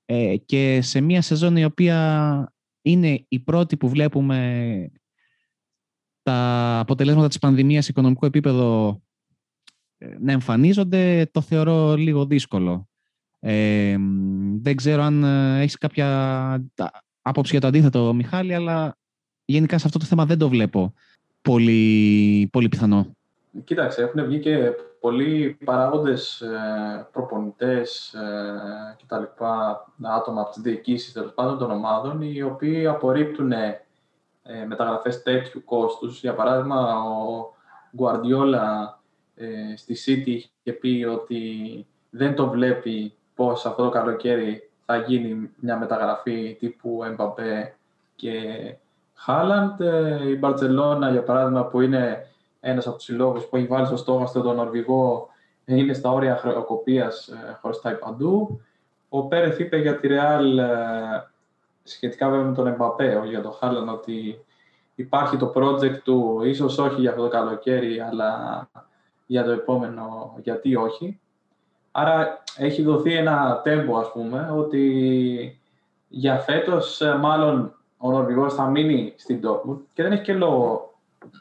Ε, 0.04 0.36
και 0.36 0.80
σε 0.82 1.00
μια 1.00 1.22
σεζόν 1.22 1.56
η 1.56 1.64
οποία 1.64 2.52
είναι 2.82 3.24
η 3.28 3.38
πρώτη 3.38 3.76
που 3.76 3.88
βλέπουμε 3.88 4.90
τα 6.22 6.78
αποτελέσματα 6.78 7.28
της 7.28 7.38
πανδημίας 7.38 7.84
σε 7.84 7.90
οικονομικό 7.90 8.26
επίπεδο 8.26 9.00
ε, 9.98 10.16
να 10.20 10.32
εμφανίζονται, 10.32 11.28
το 11.32 11.40
θεωρώ 11.40 11.94
λίγο 11.94 12.26
δύσκολο. 12.26 12.88
Ε, 13.38 13.96
δεν 14.60 14.76
ξέρω 14.76 15.02
αν 15.02 15.24
ε, 15.24 15.60
έχεις 15.60 15.78
κάποια 15.78 16.70
άποψη 17.22 17.50
για 17.50 17.60
το 17.60 17.66
αντίθετο, 17.66 18.14
Μιχάλη, 18.14 18.54
αλλά 18.54 18.96
γενικά 19.44 19.78
σε 19.78 19.86
αυτό 19.86 19.98
το 19.98 20.04
θέμα 20.04 20.26
δεν 20.26 20.38
το 20.38 20.48
βλέπω 20.48 20.94
πολύ, 21.42 22.48
πολύ 22.52 22.68
πιθανό. 22.68 23.16
Κοίταξε, 23.64 24.02
έχουν 24.02 24.26
βγει 24.26 24.38
και 24.38 24.72
πολλοί 25.02 25.58
παράγοντες, 25.64 26.40
ε, 26.40 27.06
προπονητές 27.12 28.14
ε, 28.14 28.94
και 28.96 29.04
τα 29.06 29.18
λοιπά, 29.18 29.86
άτομα 30.02 30.40
από 30.40 30.50
τις 30.50 30.62
διοικήσεις 30.62 31.12
τέλος 31.12 31.32
πάντων 31.34 31.58
των 31.58 31.70
ομάδων, 31.70 32.22
οι 32.22 32.42
οποίοι 32.42 32.86
απορρίπτουν 32.86 33.52
ε, 33.52 33.80
μεταγραφές 34.66 35.22
τέτοιου 35.22 35.64
κόστους. 35.64 36.20
Για 36.20 36.34
παράδειγμα, 36.34 37.02
ο 37.02 37.50
Γκουαρδιόλα 37.96 39.00
στη 39.76 39.96
City 40.06 40.26
είχε 40.62 40.76
πει 40.80 41.06
ότι 41.10 41.86
δεν 42.10 42.34
το 42.34 42.48
βλέπει 42.48 43.14
πώς 43.34 43.66
αυτό 43.66 43.84
το 43.84 43.90
καλοκαίρι 43.90 44.70
θα 44.86 44.96
γίνει 44.96 45.50
μια 45.56 45.78
μεταγραφή 45.78 46.56
τύπου 46.58 47.00
Mbappé 47.16 47.70
και 48.16 48.32
Χάλαντ. 49.14 49.80
Η 50.28 50.36
Μπαρτσελώνα, 50.36 51.10
για 51.10 51.22
παράδειγμα, 51.22 51.64
που 51.64 51.80
είναι 51.80 52.26
ένας 52.64 52.86
από 52.86 52.96
τους 52.96 53.04
συλλόγους 53.04 53.44
που 53.44 53.56
έχει 53.56 53.66
βάλει 53.66 53.86
στο 53.86 53.96
στόχαστρο 53.96 54.42
τον 54.42 54.56
Νορβηγό 54.56 55.28
είναι 55.64 55.92
στα 55.92 56.10
όρια 56.10 56.36
χρεοκοπίας, 56.36 57.28
ε, 57.28 57.58
χρωστάει 57.60 57.94
παντού. 57.94 58.60
Ο 59.08 59.26
Πέρεθ 59.26 59.58
είπε 59.58 59.76
για 59.76 59.98
τη 59.98 60.06
Ρεάλ 60.06 60.60
σχετικά 61.82 62.28
βέβαια 62.28 62.46
με 62.46 62.54
τον 62.54 62.66
Εμπαπέ, 62.66 63.16
όχι 63.16 63.28
για 63.28 63.42
τον 63.42 63.52
Χάλαν, 63.52 63.88
ότι 63.88 64.44
υπάρχει 64.94 65.36
το 65.36 65.52
project 65.54 65.98
του, 66.04 66.40
ίσως 66.44 66.78
όχι 66.78 67.00
για 67.00 67.10
αυτό 67.10 67.22
το 67.22 67.28
καλοκαίρι, 67.28 68.00
αλλά 68.00 68.62
για 69.26 69.44
το 69.44 69.50
επόμενο, 69.50 70.34
γιατί 70.42 70.76
όχι. 70.76 71.20
Άρα 71.92 72.42
έχει 72.56 72.82
δοθεί 72.82 73.16
ένα 73.16 73.60
τέμπο, 73.62 73.98
ας 73.98 74.12
πούμε, 74.12 74.52
ότι 74.56 75.60
για 76.08 76.38
φέτος 76.38 77.00
ε, 77.00 77.16
μάλλον 77.16 77.74
ο 77.96 78.10
Νορβηγός 78.10 78.54
θα 78.54 78.66
μείνει 78.66 79.14
στην 79.16 79.40
Dortmund 79.44 79.78
και 79.92 80.02
δεν 80.02 80.12
έχει 80.12 80.22
και 80.22 80.34
λόγο 80.34 80.91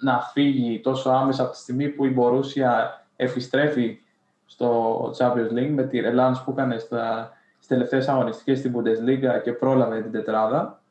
να 0.02 0.20
φύγει 0.20 0.80
τόσο 0.80 1.10
άμεσα 1.10 1.44
από 1.44 1.52
τη 1.52 1.58
στιγμή 1.58 1.88
που 1.89 2.06
η 2.06 2.10
Μπορούσια 2.10 3.04
επιστρέφει 3.15 4.00
στο 4.46 5.02
Champions 5.17 5.52
League 5.58 5.72
με 5.74 5.84
τη 5.84 6.00
ρελάνς 6.00 6.44
που 6.44 6.52
έκανε 6.52 6.78
στα, 6.78 7.32
στις 7.56 7.67
τελευταίες 7.67 8.08
αγωνιστικές 8.08 8.60
στην 8.60 8.74
Bundesliga 8.76 9.41
και 9.44 9.52
πρόλαβε 9.52 10.02
την 10.02 10.12
τετράδα. 10.12 10.82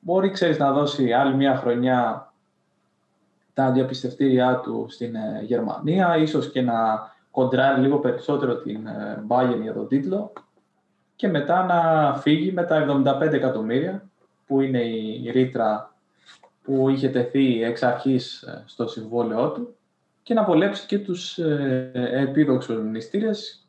Μπορεί, 0.00 0.30
ξέρεις, 0.30 0.58
να 0.58 0.72
δώσει 0.72 1.12
άλλη 1.12 1.34
μια 1.34 1.56
χρονιά 1.56 2.32
τα 3.54 3.70
διαπιστευτήριά 3.70 4.60
του 4.62 4.86
στην 4.88 5.14
ε, 5.14 5.40
Γερμανία, 5.42 6.16
ίσως 6.16 6.50
και 6.50 6.62
να 6.62 6.74
κοντράρει 7.30 7.80
λίγο 7.80 7.98
περισσότερο 7.98 8.56
την 8.56 8.86
ε, 8.86 9.24
Bayern 9.28 9.60
για 9.62 9.72
τον 9.72 9.88
τίτλο 9.88 10.32
και 11.16 11.28
μετά 11.28 11.64
να 11.64 12.14
φύγει 12.16 12.52
με 12.52 12.62
τα 12.62 13.04
75 13.20 13.32
εκατομμύρια 13.32 14.08
που 14.46 14.60
είναι 14.60 14.82
η 14.82 15.30
ρήτρα 15.30 15.94
που 16.62 16.88
είχε 16.88 17.08
τεθεί 17.08 17.62
εξ 17.62 17.82
αρχής 17.82 18.42
ε, 18.42 18.62
στο 18.66 18.86
συμβόλαιό 18.86 19.50
του 19.50 19.74
και 20.22 20.34
να 20.34 20.44
βολέψει 20.44 20.86
και 20.86 20.98
τους 20.98 21.38
ε, 21.38 21.90
επίδοξους 22.12 22.76
μνηστήρες 22.76 23.66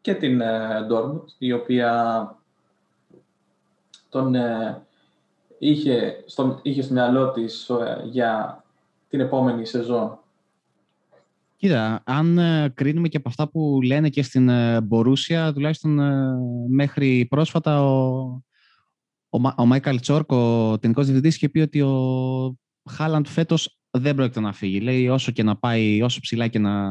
και 0.00 0.14
την 0.14 0.40
Dortmund, 0.90 1.24
η 1.38 1.52
οποία 1.52 2.22
τον 4.08 4.34
είχε 5.58 6.22
στο, 6.26 6.58
είχε 6.62 6.82
στο 6.82 6.92
μυαλό 6.94 7.30
της 7.30 7.70
για 8.04 8.64
την 9.08 9.20
επόμενη 9.20 9.66
σεζόν. 9.66 10.18
Κοίτα, 11.56 12.02
αν 12.04 12.40
κρίνουμε 12.74 13.08
και 13.08 13.16
από 13.16 13.28
αυτά 13.28 13.48
που 13.48 13.80
λένε 13.82 14.08
και 14.08 14.22
στην 14.22 14.50
Μπορούσια, 14.82 15.52
τουλάχιστον 15.52 16.00
μέχρι 16.68 17.26
πρόσφατα 17.30 17.84
ο, 17.84 18.42
ο, 19.28 19.38
ο 19.56 19.66
Μάικαλ 19.66 20.00
Τσόρκ, 20.00 20.32
ο 20.32 20.78
τεχνικός 20.78 21.04
διευθυντής, 21.04 21.36
είχε 21.36 21.48
πει 21.48 21.60
ότι 21.60 21.80
ο 21.80 22.56
Χάλαντ 22.90 23.26
φέτος 23.26 23.78
δεν 23.90 24.14
πρόκειται 24.14 24.40
να 24.40 24.52
φύγει. 24.52 24.80
Λέει 24.80 25.08
όσο 25.08 25.32
και 25.32 25.42
να 25.42 25.56
πάει, 25.56 26.02
όσο 26.02 26.20
ψηλά 26.20 26.48
και 26.48 26.58
να, 26.58 26.88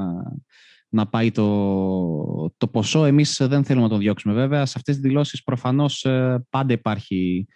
να 0.90 1.08
πάει 1.08 1.32
το, 1.32 2.54
το 2.58 2.68
ποσό, 2.68 3.06
εμείς 3.06 3.38
δεν 3.42 3.64
θέλουμε 3.64 3.86
να 3.86 3.92
τον 3.92 4.00
διώξουμε. 4.00 4.34
Βέβαια, 4.34 4.66
σε 4.66 4.74
αυτές 4.78 4.96
τις 4.96 5.04
δηλώσεις 5.04 5.44
προφανώς 5.44 6.06
ε, 6.06 6.46
πάντα 6.50 6.74
υπάρχει 6.74 7.48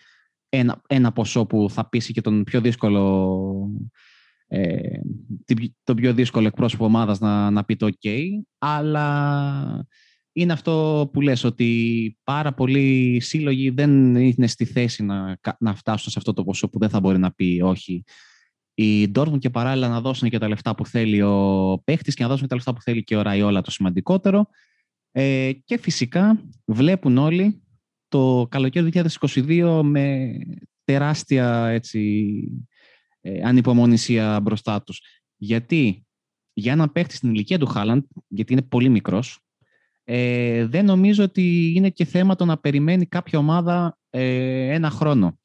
ένα, 0.49 0.81
ένα 0.87 1.11
ποσό 1.11 1.45
που 1.45 1.67
θα 1.69 1.89
πείσει 1.89 2.13
και 2.13 2.21
τον 2.21 2.43
πιο 2.43 2.61
δύσκολο 2.61 3.69
ε, 4.47 4.99
το 5.83 5.93
πιο 5.95 6.13
δύσκολο 6.13 6.47
εκπρόσωπο 6.47 6.85
ομάδας 6.85 7.19
να, 7.19 7.49
να 7.49 7.63
πει 7.65 7.75
το 7.75 7.89
OK, 8.01 8.09
αλλά 8.57 9.85
είναι 10.33 10.53
αυτό 10.53 11.09
που 11.13 11.21
λες, 11.21 11.43
ότι 11.43 12.17
πάρα 12.23 12.53
πολλοί 12.53 13.19
σύλλογοι 13.19 13.69
δεν 13.69 14.15
είναι 14.15 14.47
στη 14.47 14.65
θέση 14.65 15.03
να, 15.03 15.39
να 15.59 15.75
φτάσουν 15.75 16.11
σε 16.11 16.19
αυτό 16.19 16.33
το 16.33 16.43
ποσό 16.43 16.69
που 16.69 16.79
δεν 16.79 16.89
θα 16.89 16.99
μπορεί 16.99 17.17
να 17.17 17.31
πει 17.31 17.61
όχι. 17.63 18.03
Οι 18.73 19.11
Dortmund 19.15 19.39
και 19.39 19.49
παράλληλα 19.49 19.87
να 19.87 20.01
δώσουν 20.01 20.29
και 20.29 20.37
τα 20.37 20.47
λεφτά 20.47 20.75
που 20.75 20.85
θέλει 20.85 21.21
ο 21.21 21.81
παίχτης 21.83 22.15
και 22.15 22.23
να 22.23 22.29
δώσουν 22.29 22.43
και 22.43 22.49
τα 22.49 22.55
λεφτά 22.55 22.73
που 22.73 22.81
θέλει 22.81 23.03
και 23.03 23.15
ο 23.15 23.21
Ραϊόλα 23.21 23.61
το 23.61 23.71
σημαντικότερο. 23.71 24.47
Ε, 25.11 25.51
και 25.65 25.77
φυσικά 25.77 26.43
βλέπουν 26.65 27.17
όλοι 27.17 27.63
το 28.07 28.47
καλοκαίρι 28.49 28.91
2022 29.19 29.81
με 29.83 30.31
τεράστια 30.83 31.67
έτσι, 31.67 32.31
ε, 33.21 33.41
ανυπομονησία 33.43 34.39
μπροστά 34.39 34.83
τους. 34.83 35.01
Γιατί 35.35 36.05
για 36.53 36.75
να 36.75 36.89
παίχτη 36.89 37.15
στην 37.15 37.29
ηλικία 37.29 37.59
του 37.59 37.65
Χάλαντ, 37.65 38.03
γιατί 38.27 38.53
είναι 38.53 38.61
πολύ 38.61 38.89
μικρός, 38.89 39.39
ε, 40.13 40.65
δεν 40.65 40.85
νομίζω 40.85 41.23
ότι 41.23 41.73
είναι 41.75 41.89
και 41.89 42.05
θέμα 42.05 42.35
το 42.35 42.45
να 42.45 42.57
περιμένει 42.57 43.05
κάποια 43.05 43.39
ομάδα 43.39 43.97
ε, 44.09 44.73
ένα 44.73 44.89
χρόνο. 44.89 45.37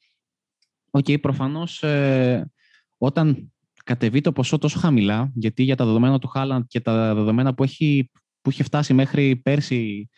Ok, 0.89 1.05
okay, 1.07 1.21
προφανώς 1.21 1.83
ε, 1.83 2.51
όταν 2.97 3.53
κατεβεί 3.83 4.21
το 4.21 4.31
ποσό 4.31 4.57
τόσο 4.57 4.79
χαμηλά, 4.79 5.31
γιατί 5.33 5.63
για 5.63 5.75
τα 5.75 5.85
δεδομένα 5.85 6.19
του 6.19 6.27
Χάλαντ 6.27 6.63
και 6.67 6.79
τα 6.79 7.13
δεδομένα 7.15 7.53
που 7.53 7.63
έχει, 7.63 8.11
που 8.41 8.49
είχε 8.49 8.63
φτάσει 8.63 8.93
μέχρι 8.93 9.35
πέρσι, 9.35 10.09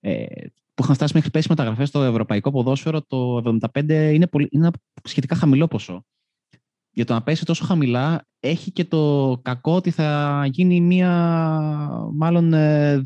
ε, 0.00 0.24
που 0.74 0.82
είχαν 0.82 0.94
φτάσει 0.94 1.12
μέχρι 1.14 1.30
πέρσι 1.30 1.48
μεταγραφές 1.48 1.88
στο 1.88 2.02
ευρωπαϊκό 2.02 2.50
ποδόσφαιρο, 2.50 3.02
το 3.02 3.42
75 3.72 4.10
είναι, 4.14 4.26
πολύ, 4.26 4.48
είναι 4.50 4.66
ένα 4.66 4.72
σχετικά 5.04 5.34
χαμηλό 5.34 5.68
ποσό. 5.68 6.04
Για 6.90 7.04
το 7.04 7.12
να 7.12 7.22
πέσει 7.22 7.44
τόσο 7.44 7.64
χαμηλά, 7.64 8.26
έχει 8.40 8.70
και 8.70 8.84
το 8.84 9.40
κακό 9.42 9.74
ότι 9.74 9.90
θα 9.90 10.42
γίνει 10.50 10.80
μία, 10.80 11.10
μάλλον, 12.12 12.52
ε, 12.52 13.02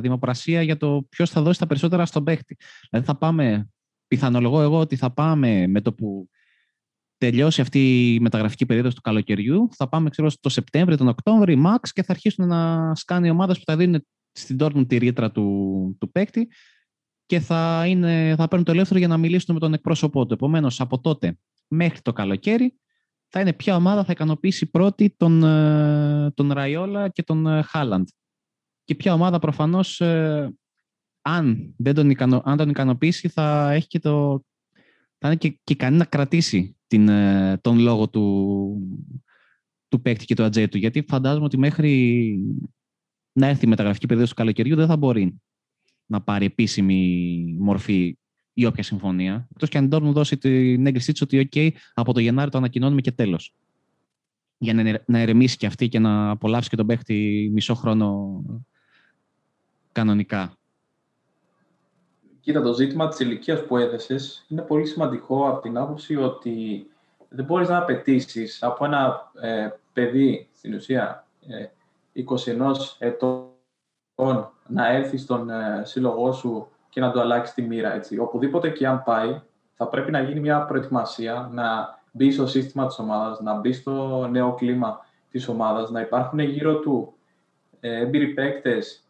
δημοπρασία 0.00 0.62
για 0.62 0.76
το 0.76 1.06
ποιος 1.08 1.30
θα 1.30 1.42
δώσει 1.42 1.58
τα 1.58 1.66
περισσότερα 1.66 2.06
στον 2.06 2.24
παίχτη. 2.24 2.56
Δηλαδή 2.90 3.06
θα 3.06 3.16
πάμε, 3.16 3.68
πιθανολογώ 4.06 4.60
εγώ 4.60 4.78
ότι 4.78 4.96
θα 4.96 5.12
πάμε 5.12 5.66
με 5.66 5.80
το 5.80 5.92
που 5.92 6.28
τελειώσει 7.16 7.60
αυτή 7.60 8.14
η 8.14 8.20
μεταγραφική 8.20 8.66
περίοδος 8.66 8.94
του 8.94 9.00
καλοκαιριού, 9.00 9.68
θα 9.76 9.88
πάμε 9.88 10.10
ξέρω, 10.10 10.30
το 10.40 10.48
Σεπτέμβριο, 10.48 10.96
τον 10.96 11.08
Οκτώβριο, 11.08 11.62
max 11.66 11.88
και 11.92 12.02
θα 12.02 12.12
αρχίσουν 12.12 12.46
να 12.46 12.94
σκάνει 12.94 13.30
ομάδες 13.30 13.58
που 13.58 13.64
θα 13.66 13.76
δίνουν 13.76 14.06
στην 14.32 14.56
Dortmund 14.60 14.88
τη 14.88 14.96
ρήτρα 14.96 15.30
του, 15.30 15.96
του 16.00 16.10
παίκτη 16.10 16.48
και 17.26 17.40
θα, 17.40 17.84
είναι, 17.86 18.34
θα 18.36 18.48
παίρνουν 18.48 18.66
το 18.66 18.72
ελεύθερο 18.72 18.98
για 18.98 19.08
να 19.08 19.16
μιλήσουν 19.16 19.54
με 19.54 19.60
τον 19.60 19.74
εκπρόσωπό 19.74 20.26
του. 20.26 20.34
Επομένως, 20.34 20.80
από 20.80 21.00
τότε 21.00 21.38
μέχρι 21.68 22.00
το 22.00 22.12
καλοκαίρι 22.12 22.74
θα 23.28 23.40
είναι 23.40 23.52
ποια 23.52 23.76
ομάδα 23.76 24.04
θα 24.04 24.12
ικανοποιήσει 24.12 24.66
πρώτη 24.66 25.14
τον, 25.16 25.44
ε, 25.44 26.30
τον 26.34 26.52
Ραϊόλα 26.52 27.08
και 27.08 27.22
τον 27.22 27.62
Χάλαντ. 27.62 28.08
Και 28.90 28.96
ποια 28.96 29.12
ομάδα 29.12 29.38
προφανώς, 29.38 30.00
ε, 30.00 30.54
αν, 31.22 31.74
δεν 31.76 31.94
τον, 31.94 32.10
ικανο, 32.10 32.42
αν 32.44 32.56
τον 32.56 32.68
ικανοποιήσει, 32.68 33.28
θα 33.28 33.70
έχει 33.70 33.86
και 33.86 33.98
το, 33.98 34.44
θα 35.18 35.26
είναι 35.26 35.36
και, 35.36 35.48
και 35.48 35.72
ικανή 35.72 35.96
να 35.96 36.04
κρατήσει 36.04 36.76
την, 36.86 37.08
ε, 37.08 37.58
τον 37.60 37.78
λόγο 37.78 38.08
του, 38.08 38.76
του 39.88 40.00
παίκτη 40.00 40.24
και 40.24 40.34
του 40.34 40.42
ατζέτου. 40.42 40.78
Γιατί 40.78 41.04
φαντάζομαι 41.08 41.44
ότι 41.44 41.58
μέχρι 41.58 42.38
να 43.32 43.46
έρθει 43.46 43.64
η 43.64 43.68
μεταγραφική 43.68 44.06
περίοδος 44.06 44.30
του 44.30 44.36
καλοκαιριού 44.36 44.76
δεν 44.76 44.86
θα 44.86 44.96
μπορεί 44.96 45.40
να 46.06 46.22
πάρει 46.22 46.44
επίσημη 46.44 47.56
μορφή 47.58 48.18
ή 48.52 48.64
όποια 48.64 48.82
συμφωνία. 48.82 49.48
Εκτός 49.50 49.68
και 49.68 49.78
αν 49.78 49.84
η 49.84 49.88
Dortmund 49.92 50.12
δώσει 50.12 50.36
την 50.36 50.86
έγκρισή 50.86 51.12
της 51.12 51.20
ότι, 51.22 51.48
OK, 51.52 51.70
από 51.94 52.12
το 52.12 52.20
Γενάρη 52.20 52.50
το 52.50 52.58
ανακοινώνουμε 52.58 53.00
και 53.00 53.12
τέλος. 53.12 53.54
Για 54.58 54.74
να, 54.74 55.02
να 55.06 55.18
ερεμήσει 55.18 55.56
και 55.56 55.66
αυτή 55.66 55.88
και 55.88 55.98
να 55.98 56.30
απολαύσει 56.30 56.68
και 56.68 56.76
τον 56.76 56.86
παίχτη 56.86 57.50
μισό 57.52 57.74
χρόνο 57.74 58.42
κανονικά. 59.92 60.52
Κοίτα, 62.40 62.62
το 62.62 62.72
ζήτημα 62.72 63.08
της 63.08 63.18
ηλικίας 63.18 63.64
που 63.64 63.76
έδεσε 63.76 64.16
είναι 64.48 64.62
πολύ 64.62 64.86
σημαντικό 64.86 65.48
από 65.48 65.60
την 65.60 65.76
άποψη 65.76 66.16
ότι 66.16 66.86
δεν 67.28 67.44
μπορείς 67.44 67.68
να 67.68 67.78
απαιτήσεις 67.78 68.62
από 68.62 68.84
ένα 68.84 69.30
ε, 69.40 69.68
παιδί, 69.92 70.48
στην 70.52 70.74
ουσία, 70.74 71.26
ε, 71.46 71.66
21 72.12 72.72
ετών, 72.98 74.52
να 74.66 74.88
έρθει 74.88 75.16
στον 75.16 75.50
ε, 75.50 75.82
σύλλογό 75.84 76.32
σου 76.32 76.68
και 76.88 77.00
να 77.00 77.12
του 77.12 77.20
αλλάξει 77.20 77.54
τη 77.54 77.62
μοίρα. 77.62 77.94
Έτσι. 77.94 78.18
Οπουδήποτε 78.18 78.70
και 78.70 78.86
αν 78.86 79.02
πάει, 79.02 79.40
θα 79.74 79.88
πρέπει 79.88 80.10
να 80.10 80.20
γίνει 80.20 80.40
μια 80.40 80.64
προετοιμασία, 80.64 81.50
να 81.52 81.98
μπει 82.12 82.30
στο 82.30 82.46
σύστημα 82.46 82.86
της 82.86 82.98
ομάδας, 82.98 83.40
να 83.40 83.54
μπει 83.54 83.72
στο 83.72 84.26
νέο 84.30 84.54
κλίμα 84.54 85.06
της 85.30 85.48
ομάδας, 85.48 85.90
να 85.90 86.00
υπάρχουν 86.00 86.38
γύρω 86.38 86.78
του 86.78 87.14
ε, 87.80 88.00
έμπειροι 88.00 88.26
παίκτες, 88.26 88.94
ε, 88.94 89.09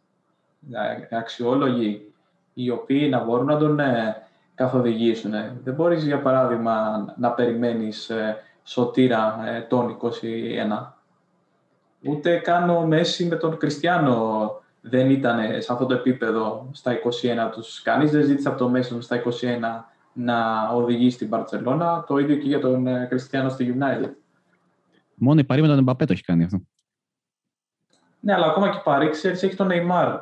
αξιόλογοι, 1.11 2.13
οι 2.55 2.71
οποίοι 2.71 3.09
να 3.11 3.25
μπορούν 3.25 3.47
να 3.47 3.59
τον 3.59 3.81
ε, 3.81 4.17
καθοδηγήσουν. 4.55 5.33
Δεν 5.65 5.75
μπορείς, 5.75 6.05
για 6.05 6.21
παράδειγμα, 6.21 7.05
να 7.19 7.31
περιμένεις 7.31 8.11
ε, 8.11 8.37
σωτήρα 8.65 9.45
ε, 9.47 9.61
τον 9.61 9.97
21. 10.01 10.93
Ούτε 12.03 12.37
καν 12.37 12.71
ο 12.71 12.87
Μέση 12.87 13.25
με 13.25 13.37
τον 13.37 13.57
Κριστιανό 13.57 14.51
δεν 14.81 15.11
ήταν 15.11 15.63
σε 15.63 15.73
αυτό 15.73 15.87
το 15.87 15.95
επίπεδο 15.95 16.69
στα 16.73 16.93
21 16.93 17.51
τους. 17.53 17.83
Κανείς 17.83 18.11
δεν 18.11 18.25
ζήτησε 18.25 18.49
από 18.49 18.59
το 18.59 18.69
Μέση 18.69 19.01
στα 19.01 19.23
21 19.23 19.29
να 20.13 20.69
οδηγεί 20.69 21.11
στην 21.11 21.29
Παρτσελώνα. 21.29 22.05
Το 22.07 22.19
ίδιο 22.19 22.37
και 22.37 22.47
για 22.47 22.61
τον 22.61 22.87
Κριστιανό 23.09 23.49
στη 23.49 23.77
United. 23.79 24.11
Μόνο 25.15 25.41
η 25.41 25.45
Παρή 25.45 25.61
με 25.61 25.67
τον 25.67 25.79
Εμπαπέ 25.79 26.05
το 26.05 26.13
έχει 26.13 26.23
κάνει 26.23 26.45
αυτό. 26.45 26.61
Ναι, 28.21 28.35
αλλά 28.35 28.47
ακόμα 28.47 28.69
και 28.69 28.77
η 28.77 28.83
Παρή, 28.85 29.09
ξέρεις, 29.09 29.43
έχει 29.43 29.57
τον 29.57 29.69
Neymar 29.71 30.19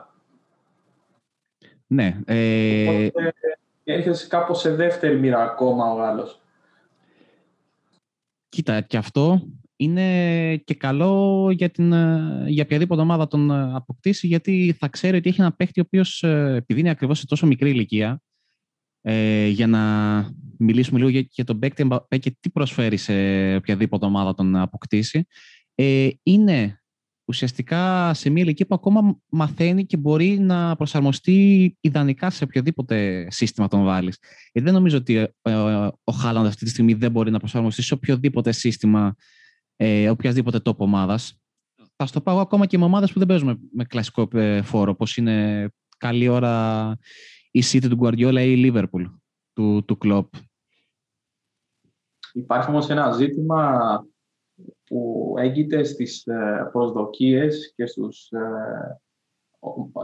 ναι. 1.89 2.19
Ε... 2.27 3.07
Οπότε, 3.07 3.33
έρχεσαι 3.85 4.27
κάπως 4.27 4.61
σε 4.61 4.75
δεύτερη 4.75 5.19
μοίρα 5.19 5.43
ακόμα 5.43 5.93
ο 5.93 5.97
Γάλλος. 5.97 6.41
Κοίτα, 8.49 8.81
και 8.81 8.97
αυτό 8.97 9.43
είναι 9.77 10.57
και 10.57 10.75
καλό 10.75 11.51
για, 11.51 11.71
την, 11.71 11.93
για 12.47 12.63
οποιαδήποτε 12.63 13.01
ομάδα 13.01 13.27
τον 13.27 13.51
αποκτήσει, 13.51 14.27
γιατί 14.27 14.77
θα 14.79 14.89
ξέρει 14.89 15.17
ότι 15.17 15.29
έχει 15.29 15.41
ένα 15.41 15.53
παίχτη 15.53 15.81
ο 15.81 15.83
οποίος, 15.87 16.23
ε, 16.23 16.55
επειδή 16.57 16.81
είναι 16.81 16.91
ακριβώς 16.91 17.19
σε 17.19 17.27
τόσο 17.27 17.47
μικρή 17.47 17.71
ηλικία, 17.71 18.23
ε, 19.01 19.47
για 19.47 19.67
να 19.67 19.81
μιλήσουμε 20.59 20.99
λίγο 20.99 21.25
για, 21.31 21.45
τον 21.45 21.59
παίκτη 21.59 21.89
και 22.09 22.37
τι 22.41 22.51
προσφέρει 22.51 22.97
σε 22.97 23.13
οποιαδήποτε 23.57 24.07
ομάδα 24.07 24.35
τον 24.35 24.57
αποκτήσει, 24.57 25.27
ε, 25.75 26.09
είναι 26.23 26.78
ουσιαστικά 27.29 28.15
σε 28.15 28.31
μια 28.31 28.43
ηλικία 28.43 28.67
που 28.67 28.75
ακόμα 28.75 29.21
μαθαίνει 29.29 29.87
και 29.87 29.97
μπορεί 29.97 30.39
να 30.39 30.77
προσαρμοστεί 30.77 31.77
ιδανικά 31.81 32.31
σε 32.31 32.45
οποιοδήποτε 32.45 33.27
σύστημα 33.31 33.69
τον 33.69 33.85
βάλεις. 33.85 34.19
Γιατί 34.53 34.69
δεν 34.69 34.73
νομίζω 34.73 34.97
ότι 34.97 35.17
ε, 35.43 35.55
ο 36.05 36.13
Χάλαντ 36.13 36.47
αυτή 36.47 36.65
τη 36.65 36.71
στιγμή 36.71 36.95
δεν 36.95 37.11
μπορεί 37.11 37.31
να 37.31 37.39
προσαρμοστεί 37.39 37.83
σε 37.83 37.95
οποιοδήποτε 37.95 38.53
σύστημα 38.53 39.15
ε, 39.77 40.11
οποιασδήποτε 40.11 40.61
τόπο 40.61 40.85
ομάδας. 40.85 41.41
Θα 41.97 42.07
στο 42.07 42.21
πάω 42.21 42.41
ακόμα 42.41 42.67
και 42.67 42.79
με 42.79 42.85
ομάδες 42.85 43.13
που 43.13 43.19
δεν 43.19 43.29
παίζουν 43.29 43.69
με, 43.73 43.85
κλασικό 43.85 44.29
ε, 44.33 44.63
φόρο, 44.63 44.91
όπως 44.91 45.17
είναι 45.17 45.69
καλή 45.99 46.29
ώρα 46.29 46.97
η 47.51 47.63
City 47.65 47.89
του 47.89 47.99
Guardiola 48.01 48.41
ή 48.41 48.53
η 48.53 48.73
Liverpool 48.73 49.05
του, 49.53 49.85
του 49.85 49.99
Klopp. 50.05 50.27
Υπάρχει 52.33 52.71
όμως 52.71 52.89
ένα 52.89 53.13
ζήτημα 53.13 53.81
που 54.89 55.35
έγκυται 55.39 55.83
στις 55.83 56.27
ε, 56.27 56.69
προσδοκίες 56.73 57.73
και 57.77 57.87
στους 57.87 58.31
ε, 58.31 59.01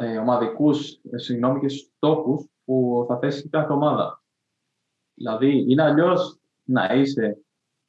ε, 0.01 0.18
ομαδικούς 0.18 1.01
συγγνώμη, 1.14 1.61
και 1.61 1.68
στους 1.68 1.90
στόχους 1.97 2.47
που 2.64 3.05
θα 3.09 3.18
θέσει 3.18 3.49
κάθε 3.49 3.73
ομάδα. 3.73 4.23
Δηλαδή, 5.14 5.64
είναι 5.68 5.83
αλλιώς 5.83 6.38
να 6.64 6.94
είσαι 6.94 7.38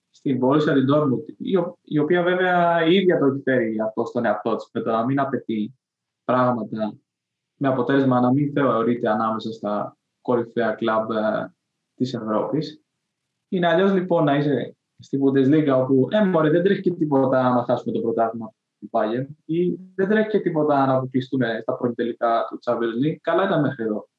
στην 0.10 0.39
Borussia 0.43 0.73
την 0.73 0.86
Dortmund, 0.93 1.23
η 1.81 1.99
οποία 1.99 2.23
βέβαια 2.23 2.86
η 2.86 2.95
ίδια 2.95 3.19
το 3.19 3.25
έχει 3.25 3.41
φέρει 3.41 3.79
αυτό 3.79 4.05
στον 4.05 4.25
εαυτό 4.25 4.55
της, 4.55 4.69
με 4.73 4.81
το 4.81 4.91
να 4.91 5.05
μην 5.05 5.19
απαιτεί 5.19 5.75
πράγματα 6.23 6.97
με 7.55 7.67
αποτέλεσμα 7.67 8.19
να 8.19 8.31
μην 8.31 8.51
θεωρείται 8.51 9.10
ανάμεσα 9.10 9.51
στα 9.51 9.97
κορυφαία 10.21 10.71
κλαμπ 10.71 11.10
της 11.95 12.13
Ευρώπης. 12.13 12.81
Είναι 13.47 13.67
αλλιώς 13.67 13.93
λοιπόν 13.93 14.23
να 14.23 14.36
είσαι 14.36 14.74
στην 14.99 15.19
Bundesliga, 15.23 15.81
όπου 15.81 16.08
ε, 16.12 16.49
δεν 16.49 16.63
τρέχει 16.63 16.81
και 16.81 16.91
τίποτα 16.93 17.53
να 17.53 17.63
χάσουμε 17.63 17.93
το 17.93 18.01
πρωτάθλημα 18.01 18.53
του 18.79 18.89
Bayern 18.91 19.25
ή 19.45 19.79
δεν 19.95 20.08
τρέχει 20.08 20.29
και 20.29 20.39
τίποτα 20.39 20.86
να 20.86 20.93
αποκλειστούμε 20.93 21.60
στα 21.62 21.77
πρώτη 21.77 21.95
τελικά 21.95 22.47
του 22.49 22.60
Champions 22.63 23.05
League. 23.05 23.17
Καλά 23.21 23.43
ήταν 23.45 23.62
μέχρι 23.62 23.84
εδώ. 23.84 24.10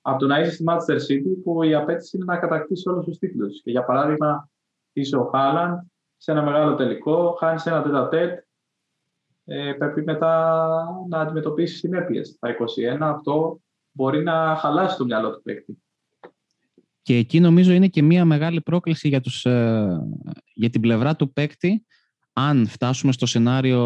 Από 0.00 0.18
το 0.18 0.26
να 0.26 0.40
είσαι 0.40 0.50
στη 0.50 0.64
Manchester 0.68 0.96
City, 0.96 1.42
που 1.44 1.62
η 1.62 1.74
απέτηση 1.74 2.16
είναι 2.16 2.24
να 2.24 2.38
κατακτήσει 2.38 2.88
όλους 2.88 3.04
τους 3.04 3.18
τίτλους. 3.18 3.62
Και 3.62 3.70
για 3.70 3.84
παράδειγμα, 3.84 4.48
είσαι 4.92 5.16
ο 5.16 5.24
Χάλαντ 5.24 5.78
σε 6.16 6.30
ένα 6.30 6.42
μεγάλο 6.42 6.74
τελικό, 6.74 7.36
χάνεις 7.38 7.66
ένα 7.66 7.82
τέτα 7.82 8.08
τέτ, 8.08 8.44
ε, 9.44 9.72
πρέπει 9.72 10.02
μετά 10.02 10.86
να 11.08 11.20
αντιμετωπίσεις 11.20 11.78
συνέπειες. 11.78 12.36
Τα 12.38 12.48
21 12.48 13.10
αυτό 13.10 13.60
μπορεί 13.90 14.22
να 14.22 14.56
χαλάσει 14.56 14.96
το 14.96 15.04
μυαλό 15.04 15.34
του 15.34 15.42
παίκτη. 15.42 15.83
Και 17.04 17.16
εκεί 17.16 17.40
νομίζω 17.40 17.72
είναι 17.72 17.88
και 17.88 18.02
μια 18.02 18.24
μεγάλη 18.24 18.60
πρόκληση 18.60 19.08
για, 19.08 19.20
τους, 19.20 19.44
ε, 19.44 19.98
για 20.54 20.70
την 20.70 20.80
πλευρά 20.80 21.16
του 21.16 21.32
παίκτη 21.32 21.84
αν 22.32 22.66
φτάσουμε 22.66 23.12
στο 23.12 23.26
σενάριο 23.26 23.80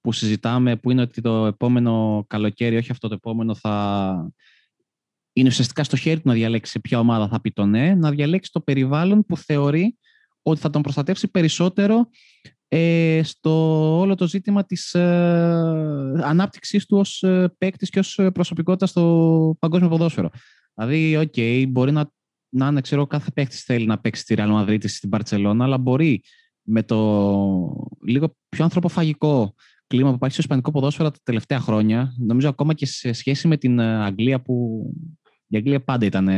που 0.00 0.12
συζητάμε, 0.12 0.76
που 0.76 0.90
είναι 0.90 1.00
ότι 1.00 1.20
το 1.20 1.46
επόμενο 1.46 2.24
καλοκαίρι, 2.26 2.76
όχι 2.76 2.90
αυτό 2.90 3.08
το 3.08 3.14
επόμενο, 3.14 3.54
θα 3.54 4.30
είναι 5.32 5.48
ουσιαστικά 5.48 5.84
στο 5.84 5.96
χέρι 5.96 6.20
του 6.20 6.28
να 6.28 6.34
διαλέξει 6.34 6.72
σε 6.72 6.80
ποια 6.80 6.98
ομάδα 6.98 7.28
θα 7.28 7.40
πει 7.40 7.50
το 7.50 7.66
ναι, 7.66 7.94
να 7.94 8.10
διαλέξει 8.10 8.50
το 8.52 8.60
περιβάλλον 8.60 9.24
που 9.26 9.36
θεωρεί 9.36 9.96
ότι 10.42 10.60
θα 10.60 10.70
τον 10.70 10.82
προστατεύσει 10.82 11.28
περισσότερο 11.30 12.08
ε, 12.68 13.20
στο 13.24 13.50
όλο 13.98 14.14
το 14.14 14.26
ζήτημα 14.26 14.64
της 14.64 14.94
ε, 14.94 15.02
ανάπτυξής 16.22 16.86
του 16.86 16.98
ως 16.98 17.22
ε, 17.22 17.54
παίκτης 17.58 17.90
και 17.90 17.98
ως 17.98 18.20
προσωπικότητας 18.32 18.90
στο 18.90 19.56
παγκόσμιο 19.58 19.88
ποδόσφαιρο. 19.88 20.30
Δηλαδή, 20.74 21.16
ok, 21.16 21.32
okay, 21.36 21.64
μπορεί 21.68 21.92
να 21.92 22.10
να 22.48 22.66
είναι, 22.66 22.80
ξέρω, 22.80 23.06
κάθε 23.06 23.30
παίκτης 23.30 23.62
θέλει 23.62 23.86
να 23.86 23.98
παίξει 23.98 24.22
στη 24.22 24.34
Real 24.38 24.50
Madrid 24.50 24.88
στην 24.88 25.08
Μπαρσελόνα, 25.08 25.64
αλλά 25.64 25.78
μπορεί 25.78 26.22
με 26.62 26.82
το 26.82 26.96
λίγο 28.04 28.36
πιο 28.48 28.64
ανθρωποφαγικό 28.64 29.54
κλίμα 29.86 30.08
που 30.08 30.14
υπάρχει 30.14 30.34
στο 30.34 30.42
Ισπανικό 30.42 30.70
ποδόσφαιρο 30.70 31.10
τα 31.10 31.18
τελευταία 31.22 31.60
χρόνια, 31.60 32.14
νομίζω 32.18 32.48
ακόμα 32.48 32.74
και 32.74 32.86
σε 32.86 33.12
σχέση 33.12 33.48
με 33.48 33.56
την 33.56 33.78
ε, 33.78 34.04
Αγγλία 34.04 34.42
που 34.42 34.86
η 35.46 35.56
Αγγλία 35.56 35.84
πάντα 35.84 36.06
ήταν, 36.06 36.28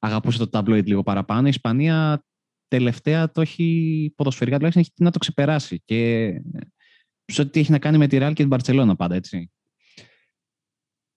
αγαπούσε 0.00 0.38
το 0.38 0.48
ταμπλόιτ 0.48 0.86
λίγο 0.86 1.02
παραπάνω. 1.02 1.46
Η 1.46 1.50
Ισπανία 1.50 2.24
τελευταία 2.68 3.30
το 3.30 3.40
έχει 3.40 4.12
ποδοσφαιρικά 4.16 4.56
τουλάχιστον 4.56 4.82
έχει 4.82 5.02
να 5.04 5.10
το 5.10 5.18
ξεπεράσει 5.18 5.82
και 5.84 6.32
σε 7.24 7.40
ό,τι 7.40 7.60
έχει 7.60 7.70
να 7.70 7.78
κάνει 7.78 7.98
με 7.98 8.06
τη 8.06 8.16
Real 8.20 8.28
και 8.28 8.42
την 8.42 8.48
Παρσελόνα 8.48 8.96
πάντα, 8.96 9.14
έτσι. 9.14 9.50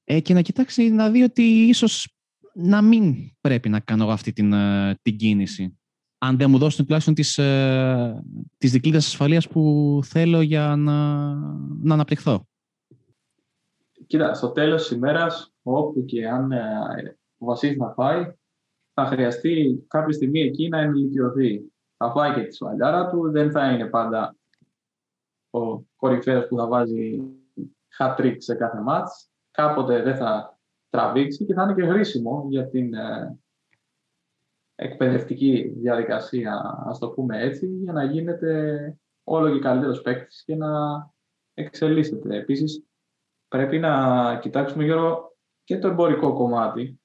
Ε, 0.04 0.20
και 0.20 0.34
να 0.34 0.42
κοιτάξει 0.42 0.90
να 0.90 1.10
δει 1.10 1.22
ότι 1.24 1.44
ίσως 1.44 2.18
να 2.54 2.82
μην 2.82 3.32
πρέπει 3.42 3.70
να 3.70 3.80
κάνω 3.80 4.08
αυτή 4.08 4.34
την, 4.34 4.54
ε, 4.54 5.00
την 5.02 5.18
κίνηση. 5.18 5.78
Αν 6.18 6.38
δεν 6.38 6.50
μου 6.50 6.58
δώσουν 6.58 6.86
τουλάχιστον 6.86 7.14
τις, 7.14 7.38
ε, 7.38 8.24
τις 8.58 8.72
δικλείδες 8.72 9.06
ασφαλείας 9.06 9.48
που 9.48 10.00
θέλω 10.04 10.42
για 10.42 10.76
να, 10.76 11.34
να 11.82 11.94
αναπτυχθώ. 11.94 12.48
Κοίτα, 14.08 14.34
στο 14.34 14.52
τέλος 14.52 14.82
της 14.82 14.92
ημέρας, 14.92 15.54
όπου 15.64 16.06
και 16.06 16.28
αν 16.30 16.52
ε, 16.52 17.18
ο 17.38 17.46
Βασίλης 17.46 17.78
να 17.78 17.88
πάει, 17.88 18.34
θα 18.94 19.06
χρειαστεί 19.06 19.86
κάποια 19.88 20.14
στιγμή 20.14 20.40
εκεί 20.40 20.70
να 20.70 20.80
ενηλικιωθεί. 20.80 21.72
Θα 21.98 22.12
φάει 22.12 22.34
και 22.34 22.42
τη 22.42 22.54
σφαλιάρα 22.54 23.10
του, 23.10 23.32
δεν 23.32 23.52
θα 23.52 23.72
είναι 23.72 23.86
πάντα 23.86 24.36
ο 25.50 25.80
κορυφαίος 25.96 26.48
που 26.48 26.58
θα 26.58 26.68
βάζει 26.68 27.22
hat-trick 27.98 28.36
σε 28.38 28.56
κάθε 28.56 28.82
μάτς. 28.82 29.30
Κάποτε 29.52 30.02
δεν 30.02 30.16
θα 30.16 30.60
τραβήξει 30.94 31.46
και 31.46 31.54
θα 31.54 31.64
είναι 31.64 31.74
και 31.74 31.86
χρήσιμο 31.88 32.46
για 32.50 32.68
την 32.68 32.94
ε, 32.94 33.40
εκπαιδευτική 34.76 35.74
διαδικασία, 35.78 36.84
ας 36.86 37.00
το 37.00 37.10
πούμε 37.10 37.42
έτσι, 37.42 37.68
για 37.68 37.94
να 37.94 38.04
γίνετε 38.04 38.98
όλο 39.24 39.54
και 39.54 39.60
καλύτερος 39.60 40.02
παίκτης 40.02 40.44
και 40.44 40.56
να 40.56 40.70
εξελίσσετε. 41.54 42.36
Επίσης, 42.36 42.86
πρέπει 43.48 43.80
να 43.80 44.38
κοιτάξουμε 44.42 44.84
γύρω 44.84 45.36
και 45.64 45.80
το 45.80 45.88
εμπορικό 45.88 46.34
κομμάτι, 46.34 47.02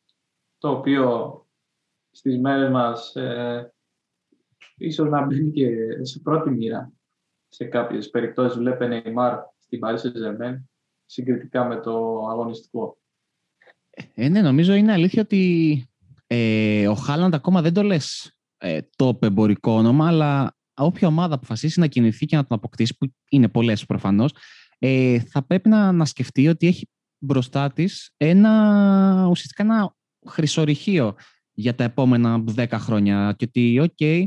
το 0.58 0.70
οποίο 0.70 1.32
στις 2.10 2.38
μέρες 2.38 2.70
μας 2.70 3.16
ε, 3.16 3.74
ίσως 4.76 5.08
να 5.08 5.26
μπει 5.26 5.50
και 5.50 5.70
σε 6.04 6.20
πρώτη 6.20 6.50
μοίρα 6.50 6.92
σε 7.48 7.64
κάποιες 7.64 8.10
περιπτώσεις 8.10 8.58
βλέπετε 8.58 9.02
Neymar 9.04 9.38
στην 9.58 9.80
Paris 9.82 9.96
saint 9.96 10.58
συγκριτικά 11.04 11.64
με 11.64 11.80
το 11.80 12.26
αγωνιστικό. 12.28 12.98
Ε, 14.14 14.28
ναι, 14.28 14.40
νομίζω 14.40 14.74
είναι 14.74 14.92
αλήθεια 14.92 15.22
ότι 15.22 15.84
ε, 16.26 16.88
ο 16.88 16.94
Χάλαντ 16.94 17.34
ακόμα 17.34 17.62
δεν 17.62 17.72
το 17.72 17.82
λες 17.82 18.32
ε, 18.58 18.78
το 18.96 19.18
εμπορικό 19.22 19.72
όνομα, 19.72 20.06
αλλά 20.06 20.56
όποια 20.74 21.08
ομάδα 21.08 21.34
αποφασίσει 21.34 21.80
να 21.80 21.86
κινηθεί 21.86 22.26
και 22.26 22.36
να 22.36 22.46
τον 22.46 22.56
αποκτήσει, 22.56 22.96
που 22.98 23.12
είναι 23.28 23.48
πολλές 23.48 23.86
προφανώς, 23.86 24.32
ε, 24.78 25.20
θα 25.20 25.42
πρέπει 25.42 25.68
να, 25.68 25.92
να 25.92 26.04
σκεφτεί 26.04 26.48
ότι 26.48 26.66
έχει 26.66 26.88
μπροστά 27.18 27.72
της 27.72 28.12
ένα 28.16 29.26
ουσιαστικά 29.30 29.62
ένα 29.62 29.94
χρυσορυχείο 30.26 31.14
για 31.52 31.74
τα 31.74 31.84
επόμενα 31.84 32.44
10 32.56 32.66
χρόνια. 32.72 33.34
Και 33.38 33.44
ότι, 33.48 33.80
ok, 33.80 33.92
okay, 33.98 34.24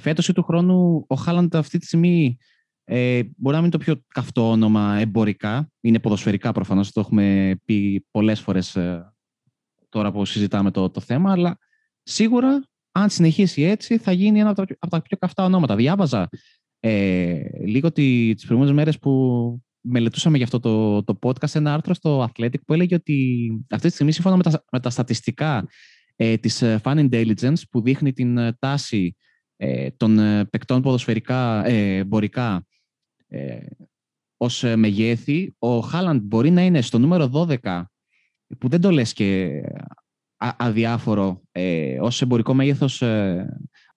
φέτος 0.00 0.28
ή 0.28 0.32
του 0.32 0.42
χρόνου 0.42 1.04
ο 1.08 1.14
Χάλαντ 1.14 1.56
αυτή 1.56 1.78
τη 1.78 1.86
στιγμή 1.86 2.36
ε, 2.94 3.22
μπορεί 3.36 3.56
να 3.56 3.62
μην 3.62 3.62
είναι 3.62 3.70
το 3.70 3.78
πιο 3.78 4.02
καυτό 4.08 4.50
όνομα 4.50 4.96
εμπορικά. 4.98 5.70
Είναι 5.80 5.98
ποδοσφαιρικά 5.98 6.52
προφανώς, 6.52 6.92
το 6.92 7.00
έχουμε 7.00 7.56
πει 7.64 8.06
πολλές 8.10 8.40
φορές 8.40 8.76
ε, 8.76 9.14
τώρα 9.88 10.12
που 10.12 10.24
συζητάμε 10.24 10.70
το, 10.70 10.90
το 10.90 11.00
θέμα, 11.00 11.32
αλλά 11.32 11.58
σίγουρα 12.02 12.68
αν 12.92 13.10
συνεχίσει 13.10 13.62
έτσι 13.62 13.98
θα 13.98 14.12
γίνει 14.12 14.40
ένα 14.40 14.50
από 14.50 14.66
τα, 14.66 14.74
από 14.78 14.90
τα 14.90 15.02
πιο 15.02 15.16
καυτά 15.16 15.44
ονόματα. 15.44 15.76
Διάβαζα 15.76 16.28
ε, 16.80 17.40
λίγο 17.64 17.92
τι, 17.92 18.34
τις 18.34 18.44
προηγούμενες 18.44 18.76
μέρες 18.76 18.98
που 18.98 19.62
μελετούσαμε 19.80 20.36
για 20.36 20.46
αυτό 20.46 20.60
το, 20.60 21.04
το 21.04 21.18
podcast 21.22 21.54
ένα 21.54 21.74
άρθρο 21.74 21.94
στο 21.94 22.30
Athletic 22.30 22.60
που 22.66 22.72
έλεγε 22.72 22.94
ότι 22.94 23.48
αυτή 23.70 23.88
τη 23.88 23.94
στιγμή 23.94 24.12
σύμφωνα 24.12 24.36
με 24.36 24.42
τα, 24.42 24.64
με 24.72 24.80
τα 24.80 24.90
στατιστικά 24.90 25.68
ε, 26.16 26.36
της 26.36 26.62
ε, 26.62 26.80
Fan 26.82 27.08
Intelligence 27.08 27.62
που 27.70 27.82
δείχνει 27.82 28.12
την 28.12 28.38
ε, 28.38 28.56
τάση 28.58 29.16
ε, 29.56 29.90
των 29.90 30.18
ε, 30.18 30.44
παικτών 30.44 30.82
ποδοσφαιρικά 30.82 31.66
ε, 31.66 31.96
εμπορικά 31.96 32.66
ε, 33.32 33.66
ως 34.36 34.64
μεγέθη, 34.76 35.54
ο 35.58 35.80
Χάλαντ 35.80 36.20
μπορεί 36.22 36.50
να 36.50 36.62
είναι 36.62 36.80
στο 36.80 36.98
νούμερο 36.98 37.30
12 37.62 37.82
που 38.58 38.68
δεν 38.68 38.80
το 38.80 38.90
λες 38.90 39.12
και 39.12 39.60
αδιάφορο 40.36 41.42
ε, 41.52 42.00
ως 42.00 42.22
εμπορικό 42.22 42.54
μέγεθος 42.54 43.02
ε, 43.02 43.46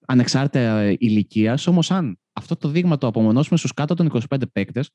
ανεξάρτητα 0.06 0.94
ηλικίας. 0.98 1.66
Όμως 1.66 1.90
αν 1.90 2.18
αυτό 2.32 2.56
το 2.56 2.68
δείγμα 2.68 2.98
το 2.98 3.06
απομονώσουμε 3.06 3.58
στους 3.58 3.72
κάτω 3.72 3.94
των 3.94 4.10
25 4.30 4.42
παίκτες, 4.52 4.90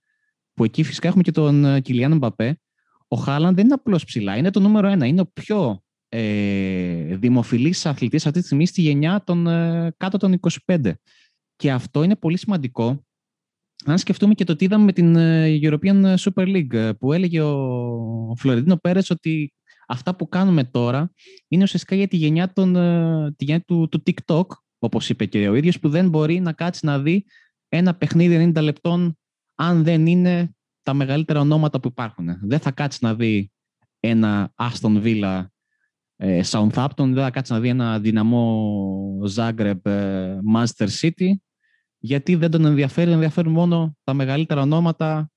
που 0.54 0.64
εκεί 0.64 0.84
φυσικά 0.84 1.08
έχουμε 1.08 1.24
και 1.24 1.32
τον 1.32 1.82
Κιλιάν 1.82 2.18
Μπαπέ, 2.18 2.60
ο 3.08 3.16
Χάλαντ 3.16 3.56
δεν 3.56 3.66
είναι 3.66 3.74
απλώς 3.74 4.04
ψηλά, 4.04 4.38
είναι 4.38 4.52
το 4.52 4.60
νούμερο 4.60 4.88
ένα. 4.88 5.06
Είναι 5.06 5.22
ο 5.22 5.26
πιο 5.26 5.84
ε, 6.10 7.16
δημοφιλής 7.16 7.86
αθλητής 7.86 8.26
αυτή 8.26 8.40
τη 8.40 8.46
στιγμή 8.46 8.66
στη 8.66 8.82
γενιά 8.82 9.24
των 9.24 9.48
ε, 9.48 9.94
κάτω 9.98 10.18
των 10.18 10.40
25. 10.66 10.92
Και 11.56 11.72
αυτό 11.72 12.04
είναι 12.04 12.16
πολύ 12.16 12.38
σημαντικό 12.38 13.06
αν 13.86 13.98
σκεφτούμε 13.98 14.34
και 14.34 14.44
το 14.44 14.56
τι 14.56 14.66
είδαμε 14.66 14.84
με 14.84 14.94
την 14.94 15.16
ε, 15.16 15.60
European 15.62 16.16
Super 16.16 16.48
League 16.48 16.74
ε, 16.74 16.92
που 16.92 17.14
έλεγε 17.14 17.42
ο 17.42 18.34
Φλωρεντίνο 18.38 18.78
Πέρες 18.78 19.10
ότι 19.10 19.54
αυτά 19.88 20.16
που 20.16 20.30
κάνουμε 20.30 20.64
τώρα 20.64 21.12
είναι 21.48 21.64
ουσιαστικά 21.64 21.96
για 21.96 22.08
τη 22.08 22.18
γενιά, 22.18 22.54
των, 22.54 22.74
τη 23.36 23.46
γενιά 23.46 23.62
του, 23.62 23.88
του 23.88 24.04
TikTok, 24.06 24.46
όπως 24.80 25.10
είπε 25.10 25.26
και 25.26 25.50
ο 25.50 25.56
ίδιος, 25.56 25.80
που 25.80 25.90
δεν 25.90 26.10
μπορεί 26.10 26.40
να 26.40 26.54
κάτσει 26.54 26.86
να 26.86 27.00
δει 27.00 27.26
ένα 27.70 27.96
παιχνίδι 27.96 28.52
90 28.56 28.62
λεπτών 28.62 29.18
αν 29.56 29.84
δεν 29.84 30.08
είναι 30.08 30.56
τα 30.84 30.94
μεγαλύτερα 30.94 31.40
ονόματα 31.40 31.80
που 31.80 31.88
υπάρχουν. 31.88 32.38
Δεν 32.42 32.60
θα 32.60 32.72
κάτσει 32.72 33.00
να 33.02 33.16
δει 33.16 33.52
ένα 34.00 34.54
Aston 34.56 35.04
Villa 35.04 35.46
ε, 36.16 36.42
Southampton, 36.46 36.96
δεν 36.96 37.16
θα 37.16 37.32
κάτσει 37.32 37.52
να 37.52 37.60
δει 37.60 37.68
ένα 37.68 38.00
δυναμό 38.00 39.18
Zagreb 39.36 39.86
ε, 39.86 40.38
Manchester 40.56 40.88
City, 41.02 41.32
γιατί 42.04 42.36
δεν 42.36 42.52
τον 42.52 42.66
ενδιαφέρει, 42.66 43.06
τον 43.06 43.16
ενδιαφέρουν 43.16 43.54
μόνο 43.54 43.98
τα 44.04 44.14
μεγαλύτερα 44.14 44.62
ονόματα, 44.62 45.32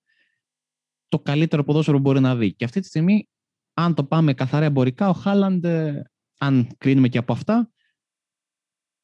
το 1.09 1.19
καλύτερο 1.19 1.65
ποδόσφαιρο 1.65 1.97
που 1.97 2.03
μπορεί 2.03 2.21
να 2.21 2.37
δει. 2.37 2.55
Και 2.55 2.65
αυτή 2.65 2.81
τη 2.81 2.87
στιγμή, 2.87 3.29
αν 3.75 3.95
το 3.95 4.05
πάμε 4.05 4.35
καθαρά 4.35 4.65
εμπορικά, 4.65 5.09
ο 5.09 5.13
Χάλαντ, 5.13 5.65
ε, 5.65 6.03
αν 6.39 6.69
κρίνουμε 6.79 7.09
και 7.09 7.19
από 7.19 7.33
αυτά, 7.33 7.71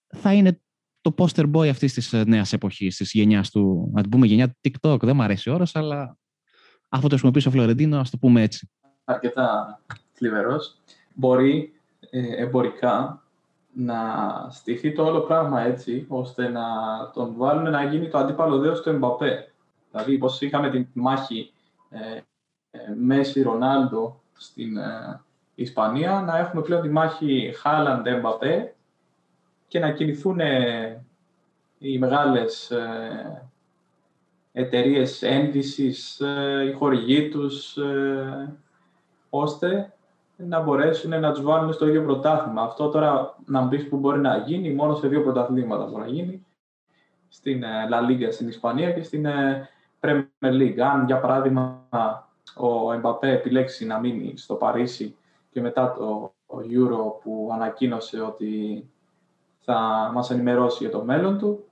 θα 0.07 0.33
είναι 0.33 0.61
το 1.01 1.15
poster 1.17 1.51
boy 1.53 1.69
αυτής 1.69 1.93
της 1.93 2.13
νέας 2.13 2.53
εποχής, 2.53 2.97
της 2.97 3.13
γενιάς 3.13 3.51
του. 3.51 3.91
Να 3.95 4.01
την 4.01 4.11
πούμε 4.11 4.27
γενιά 4.27 4.49
του 4.49 4.59
TikTok, 4.63 4.99
δεν 5.01 5.17
μου 5.17 5.23
αρέσει 5.23 5.51
ο 5.51 5.55
όρος, 5.55 5.77
αλλά 5.77 6.19
αυτό 6.89 7.03
το 7.03 7.09
χρησιμοποιήσει 7.09 7.49
ο 7.49 7.51
Φλωρεντίνο, 7.51 7.99
ας 7.99 8.11
το 8.11 8.19
πούμε 8.19 8.43
έτσι. 8.43 8.71
Αρκετά 9.05 9.81
θλιβερός 10.13 10.81
μπορεί 11.15 11.73
ε, 12.11 12.43
εμπορικά 12.43 13.25
να 13.73 13.97
στηθεί 14.51 14.93
το 14.93 15.05
όλο 15.05 15.21
πράγμα 15.21 15.61
έτσι, 15.61 16.07
ώστε 16.09 16.49
να 16.49 16.63
τον 17.15 17.35
βάλουν 17.37 17.71
να 17.71 17.85
γίνει 17.85 18.09
το 18.09 18.19
αντίπαλο 18.19 18.59
δέος 18.59 18.83
του 18.83 18.89
Εμπαπέ. 18.89 19.53
Δηλαδή, 19.91 20.15
όπως 20.15 20.41
είχαμε 20.41 20.71
τη 20.71 20.87
μάχη 20.93 21.53
ε, 21.91 22.21
ε, 22.71 22.95
Μέση 22.95 23.43
Ρονάλντο 23.43 24.21
στην 24.33 24.77
ε, 24.77 25.21
Ισπανία, 25.55 26.21
να 26.21 26.39
έχουμε 26.39 26.63
πλέον 26.63 26.83
τη 26.83 26.89
μάχη 26.89 27.53
Χάλαντ 27.57 28.07
Εμπαπέ 28.07 28.75
και 29.69 29.79
να 29.79 29.93
κινηθούν 29.93 30.41
ε, 30.41 31.05
οι 31.79 31.99
μεγάλες 31.99 32.71
ε, 32.71 33.51
εταιρείες 34.53 35.23
ένδυσης, 35.23 36.21
οι 36.69 36.73
χορηγοί 36.73 37.29
τους, 37.29 37.77
ώστε 39.31 39.93
να 40.47 40.61
μπορέσουν 40.61 41.21
να 41.21 41.33
τους 41.33 41.43
βάλουν 41.43 41.73
στο 41.73 41.87
ίδιο 41.87 42.03
πρωτάθλημα. 42.03 42.63
Αυτό 42.63 42.89
τώρα 42.89 43.37
να 43.45 43.63
μπει 43.63 43.85
που 43.85 43.97
μπορεί 43.97 44.21
να 44.21 44.37
γίνει, 44.37 44.73
μόνο 44.73 44.95
σε 44.95 45.09
δύο 45.09 45.23
πρωταθλήματα 45.23 45.85
μπορεί 45.85 46.03
να 46.03 46.09
γίνει. 46.09 46.47
Στην 47.29 47.63
ε, 47.63 47.89
La 47.91 48.11
Liga 48.11 48.33
στην 48.33 48.49
Ισπανία 48.49 48.93
και 48.93 49.03
στην 49.03 49.25
ε, 49.27 49.69
Premier 50.01 50.53
League. 50.53 50.79
Αν 50.79 51.07
για 51.07 51.21
παράδειγμα 51.21 51.89
ο 52.57 52.93
Εμπαπέ 52.93 53.31
επιλέξει 53.31 53.87
να 53.87 53.99
μείνει 53.99 54.37
στο 54.37 54.55
Παρίσι 54.55 55.17
και 55.51 55.61
μετά 55.61 55.93
το 55.93 56.35
Euro 56.49 57.21
που 57.23 57.51
ανακοίνωσε 57.53 58.21
ότι 58.21 58.85
θα 59.61 60.11
μας 60.15 60.31
ενημερώσει 60.31 60.85
για 60.85 60.93
το 60.93 61.05
μέλλον 61.05 61.39
του, 61.39 61.65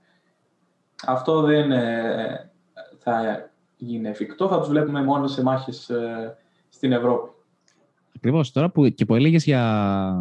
αυτό 1.07 1.41
δεν 1.41 1.73
ε, 1.73 2.51
θα 2.99 3.49
γίνει 3.77 4.09
εφικτό, 4.09 4.49
θα 4.49 4.59
τους 4.59 4.69
βλέπουμε 4.69 5.03
μόνο 5.03 5.27
σε 5.27 5.43
μάχες 5.43 5.91
στην 6.69 6.93
Ευρώπη. 6.93 7.31
Ακριβώς. 8.19 8.51
Τώρα 8.51 8.71
που, 8.71 8.89
και 8.89 9.05
που 9.05 9.15
έλεγες 9.15 9.45
για, 9.45 10.15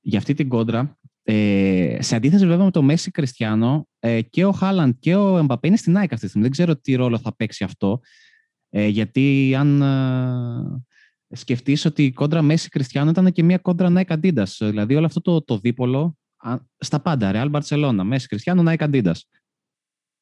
για 0.00 0.18
αυτή 0.18 0.34
την 0.34 0.48
κόντρα, 0.48 0.98
ε, 1.22 1.96
σε 2.00 2.16
αντίθεση 2.16 2.46
βέβαια 2.46 2.64
με 2.64 2.70
το 2.70 2.82
Μέση 2.82 3.10
Κριστιανό, 3.10 3.88
ε, 3.98 4.22
και 4.22 4.44
ο 4.44 4.52
Χάλαντ 4.52 4.94
και 4.98 5.14
ο 5.14 5.38
Εμπαπέ 5.38 5.66
είναι 5.66 5.76
στην 5.76 5.96
ΑΕΚ 5.96 6.12
αυτή 6.12 6.20
τη 6.20 6.26
στιγμή. 6.26 6.42
Δεν 6.42 6.50
ξέρω 6.50 6.76
τι 6.76 6.94
ρόλο 6.94 7.18
θα 7.18 7.36
παίξει 7.36 7.64
αυτό. 7.64 8.00
Ε, 8.68 8.86
γιατί 8.86 9.54
αν, 9.58 9.82
ε, 9.82 11.36
σκεφτείς 11.36 11.84
ότι 11.84 12.04
η 12.04 12.12
κόντρα 12.12 12.42
Μέση 12.42 12.68
Κριστιανό 12.68 13.10
ήταν 13.10 13.32
και 13.32 13.42
μια 13.42 13.58
κόντρα 13.58 13.92
Nike 13.96 14.18
Adidas. 14.20 14.46
Δηλαδή 14.58 14.94
όλο 14.94 15.06
αυτό 15.06 15.20
το, 15.20 15.42
το 15.42 15.58
δίπολο 15.58 16.16
στα 16.78 17.00
πάντα. 17.00 17.30
Real 17.34 17.60
Barcelona, 17.60 18.02
Μέση 18.04 18.26
Κριστιανό, 18.26 18.62
Nike 18.66 18.90
Adidas. 18.90 19.20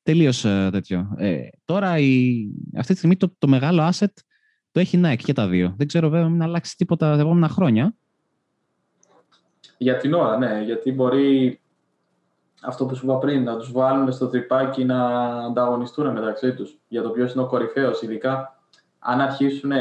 Τελείως 0.03 0.45
ε, 0.45 0.69
τέτοιο. 0.73 1.15
Ε, 1.17 1.49
τώρα 1.65 1.99
η, 1.99 2.45
αυτή 2.77 2.93
τη 2.93 2.99
στιγμή 2.99 3.17
το, 3.17 3.35
το 3.39 3.49
μεγάλο 3.49 3.91
asset 3.93 4.13
το 4.73 4.81
έχει 4.81 5.01
Nike 5.05 5.17
και 5.17 5.33
τα 5.33 5.49
δύο. 5.49 5.75
Δεν 5.77 5.87
ξέρω 5.87 6.09
βέβαια 6.09 6.29
μην 6.29 6.43
αλλάξει 6.43 6.77
τίποτα 6.77 7.15
τα 7.15 7.21
επόμενα 7.21 7.49
χρόνια. 7.49 7.95
Για 9.79 9.97
την 9.97 10.15
ώρα, 10.15 10.39
ναι. 10.39 10.63
Γιατί 10.65 10.93
μπορεί 10.93 11.61
αυτό 12.63 12.87
που 12.87 12.95
σου 12.95 13.05
είπα 13.05 13.19
πριν, 13.19 13.45
να 13.45 13.57
τους 13.57 13.73
βάλουν 13.73 14.13
στο 14.13 14.29
τρυπάκι 14.29 14.85
να 14.85 15.07
ανταγωνιστούν 15.45 16.13
μεταξύ 16.13 16.55
τους 16.55 16.79
για 16.89 17.03
το 17.03 17.11
ποιος 17.11 17.33
είναι 17.33 17.43
ο 17.43 17.47
κορυφαίος, 17.47 18.03
ειδικά 18.03 18.59
αν 18.99 19.21
αρχίσουν 19.21 19.73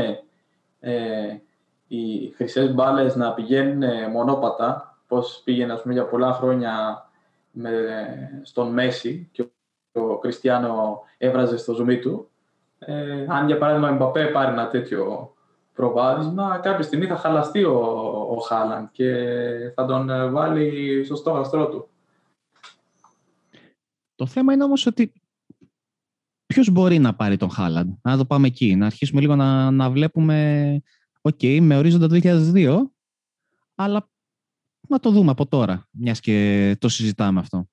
ε, 0.79 1.41
οι 1.87 2.29
χρυσές 2.35 2.73
μπάλες 2.73 3.15
να 3.15 3.33
πηγαίνουν 3.33 4.11
μονόπατα, 4.11 4.97
πώς 5.07 5.41
πήγαινε 5.43 5.73
ας 5.73 5.81
πούμε, 5.81 5.93
για 5.93 6.05
πολλά 6.05 6.33
χρόνια 6.33 7.05
με, 7.51 7.71
στον 8.43 8.73
Μέση 8.73 9.29
και 9.31 9.45
ο 9.91 10.17
Κριστιανό 10.17 11.01
έβραζε 11.17 11.57
στο 11.57 11.73
ζουμί 11.73 11.99
του. 11.99 12.29
Ε, 12.79 13.25
αν 13.29 13.47
για 13.47 13.57
παράδειγμα 13.57 13.91
η 13.91 13.95
Μπαπέ 13.95 14.25
πάρει 14.25 14.51
ένα 14.51 14.67
τέτοιο 14.67 15.33
προβάδισμα, 15.73 16.57
κάποια 16.57 16.83
στιγμή 16.83 17.05
θα 17.05 17.15
χαλαστεί 17.17 17.63
ο, 17.63 17.79
ο 18.29 18.37
Χάλαντ 18.39 18.87
και 18.91 19.13
θα 19.75 19.85
τον 19.85 20.31
βάλει 20.31 21.03
στο 21.05 21.15
στόχαστρό 21.15 21.69
του. 21.69 21.89
Το 24.15 24.25
θέμα 24.25 24.53
είναι 24.53 24.63
όμως 24.63 24.85
ότι 24.85 25.13
ποιος 26.45 26.69
μπορεί 26.69 26.99
να 26.99 27.15
πάρει 27.15 27.37
τον 27.37 27.49
Χάλαντ; 27.49 27.93
Να 28.01 28.17
το 28.17 28.25
πάμε 28.25 28.47
εκεί. 28.47 28.75
Να 28.75 28.85
αρχίσουμε 28.85 29.21
λίγο 29.21 29.35
να, 29.35 29.71
να 29.71 29.89
βλέπουμε. 29.89 30.81
Ok, 31.21 31.37
okay, 31.41 31.59
με 31.61 31.77
ορίζοντα 31.77 32.07
το 32.07 32.19
2002, 32.23 32.77
αλλά 33.75 34.09
να 34.87 34.99
το 34.99 35.11
δούμε 35.11 35.31
από 35.31 35.45
τώρα, 35.45 35.87
μιας 35.91 36.19
και 36.19 36.77
το 36.79 36.89
συζητάμε 36.89 37.39
αυτό. 37.39 37.67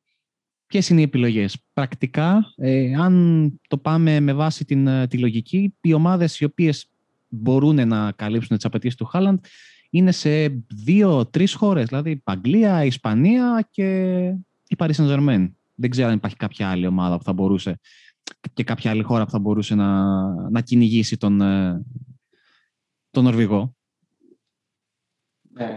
Ποιες 0.67 0.89
είναι 0.89 1.01
οι 1.01 1.05
επιλογές; 1.05 1.65
Πρακτικά, 1.73 2.53
ε, 2.57 2.95
αν 2.95 3.61
το 3.69 3.79
πάμε 3.79 4.21
με 4.21 4.33
βάση 4.33 4.65
την, 4.65 4.87
ε, 4.87 5.07
τη 5.07 5.19
λογική, 5.19 5.75
οι 5.81 5.93
ομάδες 5.93 6.41
οι 6.41 6.45
οποίες 6.45 6.91
μπορούν 7.29 7.89
να 7.89 8.13
καλύψουν 8.13 8.57
τις 8.57 8.65
απαιτήσεις 8.65 8.97
του 8.97 9.05
Χάλαντ 9.05 9.45
είναι 9.91 10.13
σε 10.13 10.65
δύο-τρεις 10.85 11.51
χώρες. 11.51 11.87
Δηλαδή, 11.87 12.21
Αγγλία, 12.25 12.85
Ισπανία 12.85 13.69
και 13.71 14.19
η 14.69 14.77
Paris 14.79 14.95
Saint-Germain. 14.97 15.53
Δεν 15.75 15.91
ξέρω 15.91 16.09
αν 16.09 16.15
υπάρχει 16.15 16.37
κάποια 16.37 16.71
άλλη 16.71 16.87
ομάδα 16.87 17.17
που 17.17 17.25
θα 17.25 17.33
μπορούσε 17.33 17.81
και 18.53 18.65
κάποια 18.65 18.91
άλλη 18.91 19.03
χώρα 19.03 19.25
που 19.25 19.31
θα 19.31 19.39
μπορούσε 19.39 19.75
να, 19.75 20.25
να 20.51 20.61
κυνηγήσει 20.61 21.17
τον, 21.17 21.41
ε, 21.41 21.85
τον 23.11 23.25
Νορβηγό. 23.25 23.75
Ναι, 25.53 25.69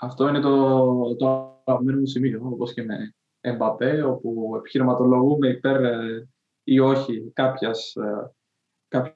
αυτό 0.00 0.28
είναι 0.28 0.40
το, 0.40 1.16
το 1.16 1.26
αγαπημένο 1.64 1.98
μου 1.98 2.06
σημείο, 2.06 2.40
όπως 2.44 2.72
και 2.72 2.82
με 2.82 3.14
Εμπαπέ, 3.46 4.02
όπου 4.02 4.54
επιχειρηματολογούμε 4.56 5.48
υπέρ 5.48 5.84
ε, 5.84 6.28
ή 6.64 6.78
όχι 6.78 7.30
κάποιας, 7.32 7.94
ε, 7.94 8.32
κάποιου 8.88 9.14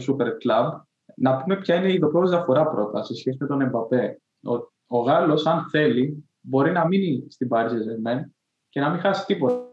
super 0.00 0.28
club. 0.44 0.80
Να 1.16 1.36
πούμε 1.36 1.56
ποια 1.56 1.74
είναι 1.74 1.90
η 1.90 1.94
ειδοποιώς 1.94 2.30
διαφορά 2.30 2.66
πρώτα 2.66 3.02
σε 3.02 3.14
σχέση 3.14 3.36
με 3.40 3.46
τον 3.46 3.60
Εμπαπέ. 3.60 4.20
Ο, 4.42 4.52
ο 4.86 4.98
Γάλλος, 5.00 5.46
αν 5.46 5.68
θέλει, 5.70 6.30
μπορεί 6.40 6.72
να 6.72 6.86
μείνει 6.86 7.26
στην 7.28 7.48
Paris 7.50 7.70
saint 7.70 8.22
και 8.68 8.80
να 8.80 8.90
μην 8.90 9.00
χάσει 9.00 9.26
τίποτα 9.26 9.68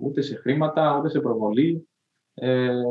Ούτε 0.00 0.20
σε 0.20 0.34
χρήματα, 0.34 0.98
ούτε 0.98 1.08
σε 1.08 1.20
προβολή, 1.20 1.88
ε, 2.34 2.82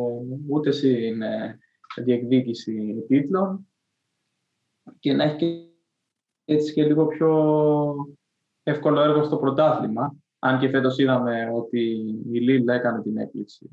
ούτε 0.50 0.72
στην 0.72 1.22
ε, 1.22 1.60
διεκδίκηση 2.04 3.06
τίτλων 3.08 3.68
και 5.00 5.14
να 5.14 5.24
έχει 5.24 5.36
και 5.36 5.68
έτσι 6.46 6.74
και 6.74 6.86
λίγο 6.86 7.06
πιο 7.06 8.18
εύκολο 8.64 9.02
έργο 9.02 9.24
στο 9.24 9.38
πρωτάθλημα. 9.38 10.16
Αν 10.40 10.60
και 10.60 10.70
φέτος 10.70 10.98
είδαμε 10.98 11.52
ότι 11.54 11.80
η 12.32 12.40
Λίλ 12.40 12.68
έκανε 12.68 13.02
την 13.02 13.18
έκπληξη 13.18 13.70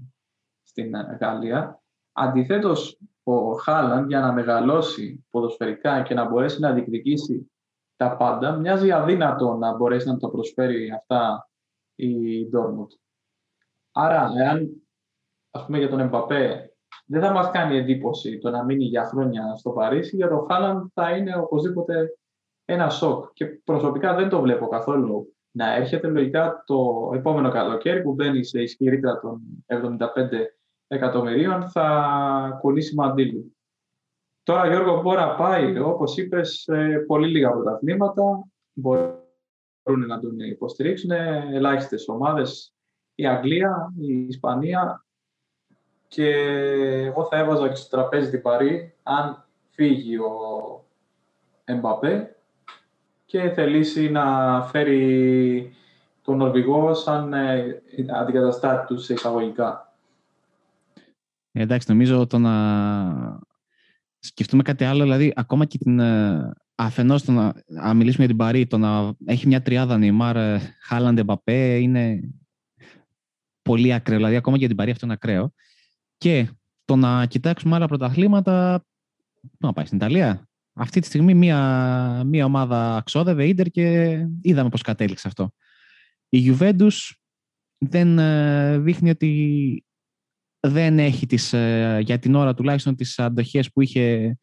στην 0.63 0.95
ε, 0.95 1.19
Γαλλία. 1.21 1.83
Αντιθέτως, 2.13 2.99
ο 3.23 3.53
Χάλαν 3.53 4.09
για 4.09 4.21
να 4.21 4.33
μεγαλώσει 4.33 5.27
ποδοσφαιρικά 5.31 6.03
και 6.03 6.15
να 6.15 6.29
μπορέσει 6.29 6.61
να 6.61 6.73
διεκδικήσει 6.73 7.51
τα 7.97 8.17
πάντα, 8.17 8.53
μοιάζει 8.53 8.91
αδύνατο 8.91 9.55
να 9.55 9.77
μπορέσει 9.77 10.09
να 10.09 10.17
το 10.17 10.29
προσφέρει 10.29 10.91
αυτά 10.91 11.49
η 11.95 12.45
Ντόρμουντ. 12.49 12.91
Άρα, 13.93 14.33
εάν 14.37 14.89
ας 15.51 15.65
πούμε 15.67 15.79
για 15.79 15.89
τον 15.89 16.01
Εμπαπέ 16.01 16.71
δεν 17.07 17.21
θα 17.21 17.33
μας 17.33 17.51
κάνει 17.51 17.77
εντύπωση 17.77 18.39
το 18.39 18.51
να 18.51 18.65
μείνει 18.65 18.85
για 18.85 19.05
χρόνια 19.05 19.57
στο 19.57 19.71
Παρίσι, 19.71 20.17
για 20.17 20.29
τον 20.29 20.47
Χάλαντ 20.49 20.87
θα 20.95 21.17
είναι 21.17 21.37
οπωσδήποτε 21.37 22.19
ένα 22.69 22.89
σοκ. 22.89 23.33
Και 23.33 23.47
προσωπικά 23.47 24.15
δεν 24.15 24.29
το 24.29 24.41
βλέπω 24.41 24.67
καθόλου 24.67 25.35
να 25.51 25.75
έρχεται 25.75 26.09
λογικά 26.09 26.63
το 26.67 27.11
επόμενο 27.15 27.51
καλοκαίρι 27.51 28.03
που 28.03 28.13
μπαίνει 28.13 28.45
σε 28.45 28.63
ισχυρότητα 28.63 29.21
των 29.21 29.41
75 29.67 29.99
εκατομμυρίων 30.87 31.71
θα 31.71 32.59
κουνήσει 32.61 32.95
μαντήλι. 32.95 33.57
Τώρα 34.43 34.67
Γιώργο 34.67 35.03
μπορεί 35.03 35.19
να 35.19 35.35
πάει, 35.35 35.79
όπως 35.79 36.17
είπες, 36.17 36.69
πολύ 37.07 37.29
λίγα 37.29 37.51
πρωταθλήματα. 37.51 38.47
Μπορούν 38.73 40.07
να 40.07 40.21
τον 40.21 40.39
υποστηρίξουν 40.39 41.11
ελάχιστες 41.11 42.09
ομάδες 42.09 42.75
η 43.15 43.27
Αγγλία, 43.27 43.93
η 44.01 44.27
Ισπανία 44.27 45.07
και 46.09 46.31
εγώ 47.07 47.25
θα 47.25 47.37
έβαζα 47.37 47.69
και 47.69 47.75
στο 47.75 47.97
τραπέζι 47.97 48.31
την 48.31 48.43
Παρή 48.43 48.95
αν 49.03 49.49
φύγει 49.71 50.17
ο 50.17 50.85
Εμπαπέ 51.65 52.36
και 53.27 53.51
θελήσει 53.51 54.11
να 54.11 54.63
φέρει 54.63 55.75
τον 56.23 56.37
Νορβηγό 56.37 56.95
σαν 56.95 57.33
ε, 57.33 57.83
αντικαταστάτη 58.21 58.87
τους 58.87 59.05
σε 59.05 59.13
εισαγωγικά. 59.13 59.95
Ε, 61.53 61.63
εντάξει, 61.63 61.91
νομίζω 61.91 62.27
το 62.27 62.39
να 62.39 63.41
σκεφτούμε 64.19 64.63
κάτι 64.63 64.85
άλλο, 64.85 65.03
δηλαδή 65.03 65.33
ακόμα 65.37 65.65
και 65.65 65.79
την 65.79 65.99
ε, 65.99 66.53
αφενός 66.75 67.23
το 67.25 67.33
να, 67.33 67.53
να 67.67 67.95
μιλήσουμε 67.95 68.25
για 68.25 68.35
την 68.35 68.45
Παρή, 68.45 68.67
το 68.67 68.79
να 68.79 69.13
έχει 69.25 69.47
μια 69.47 69.63
τριάδα 69.63 69.99
Νιμάρ, 69.99 70.61
Χάλαντ, 70.81 71.19
Εμπαπέ 71.19 71.77
είναι 71.77 72.21
πολύ 73.63 73.93
ακραίο. 73.93 74.17
Δηλαδή, 74.17 74.37
ακόμα 74.37 74.55
και 74.55 74.61
για 74.61 74.69
την 74.69 74.77
Παρή 74.77 74.91
αυτό 74.91 75.05
είναι 75.05 75.15
ακραίο. 75.15 75.53
Και 76.19 76.49
το 76.85 76.97
να 76.97 77.27
κοιτάξουμε 77.27 77.77
άλλα 77.77 77.87
πρωταθλήματα. 77.87 78.85
Πού 79.41 79.67
να 79.67 79.73
πάει 79.73 79.85
στην 79.85 79.97
Ιταλία. 79.97 80.46
Αυτή 80.79 81.01
τη 81.01 81.07
στιγμή 81.07 81.35
μία, 81.35 82.23
μία 82.27 82.45
ομάδα 82.45 83.03
ξόδευε 83.05 83.47
ίντερ 83.47 83.67
και 83.67 84.19
είδαμε 84.41 84.69
πώς 84.69 84.83
κατέληξε 84.83 85.29
αυτό. 85.29 85.53
Η 86.29 86.51
Juventus 86.51 87.13
δεν 87.79 88.19
ε, 88.19 88.79
δείχνει 88.79 89.11
ότι 89.11 89.85
δεν 90.61 90.99
έχει 90.99 91.27
τις, 91.27 91.53
ε, 91.53 91.99
για 92.03 92.19
την 92.19 92.35
ώρα 92.35 92.55
τουλάχιστον 92.55 92.97
τις 92.97 93.19
αντοχές 93.19 93.73
που 93.73 93.81
είχε 93.81 94.39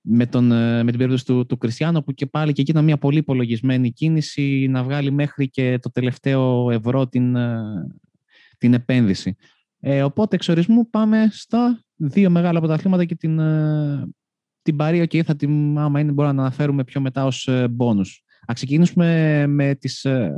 με, 0.00 0.26
τον, 0.26 0.52
ε, 0.52 0.82
με 0.82 0.90
την 0.90 0.98
περίπτωση 0.98 1.24
του, 1.24 1.46
του 1.46 1.58
Κριστιανό 1.58 2.02
που 2.02 2.12
και 2.12 2.26
πάλι 2.26 2.52
και 2.52 2.60
εκεί 2.60 2.70
ήταν 2.70 2.84
μια 2.84 2.98
πολύ 2.98 3.18
υπολογισμένη 3.18 3.92
κίνηση 3.92 4.66
να 4.70 4.82
βγάλει 4.82 5.10
μέχρι 5.10 5.48
και 5.50 5.78
το 5.78 5.90
τελευταίο 5.90 6.70
ευρώ 6.70 7.08
την, 7.08 7.36
την 8.58 8.74
επένδυση. 8.74 9.36
Ε, 9.80 10.02
οπότε 10.02 10.36
εξορισμού 10.36 10.90
πάμε 10.90 11.28
στα 11.30 11.84
δύο 11.96 12.30
μεγάλα 12.30 12.58
πρωταθλήματα 12.58 13.04
και 13.04 13.14
την, 13.14 13.38
ε, 13.38 14.08
την 14.66 14.76
Παρή. 14.76 15.00
Okay, 15.00 15.22
θα 15.22 15.36
την, 15.36 15.78
άμα 15.78 16.00
είναι, 16.00 16.12
μπορούμε 16.12 16.34
να 16.34 16.42
αναφέρουμε 16.42 16.84
πιο 16.84 17.00
μετά 17.00 17.24
ως 17.24 17.48
ε, 17.48 17.68
μπόνους. 17.68 18.24
Α 18.40 18.52
ξεκινήσουμε 18.54 19.44
με, 19.46 19.74
τις, 19.74 20.04
ε, 20.04 20.36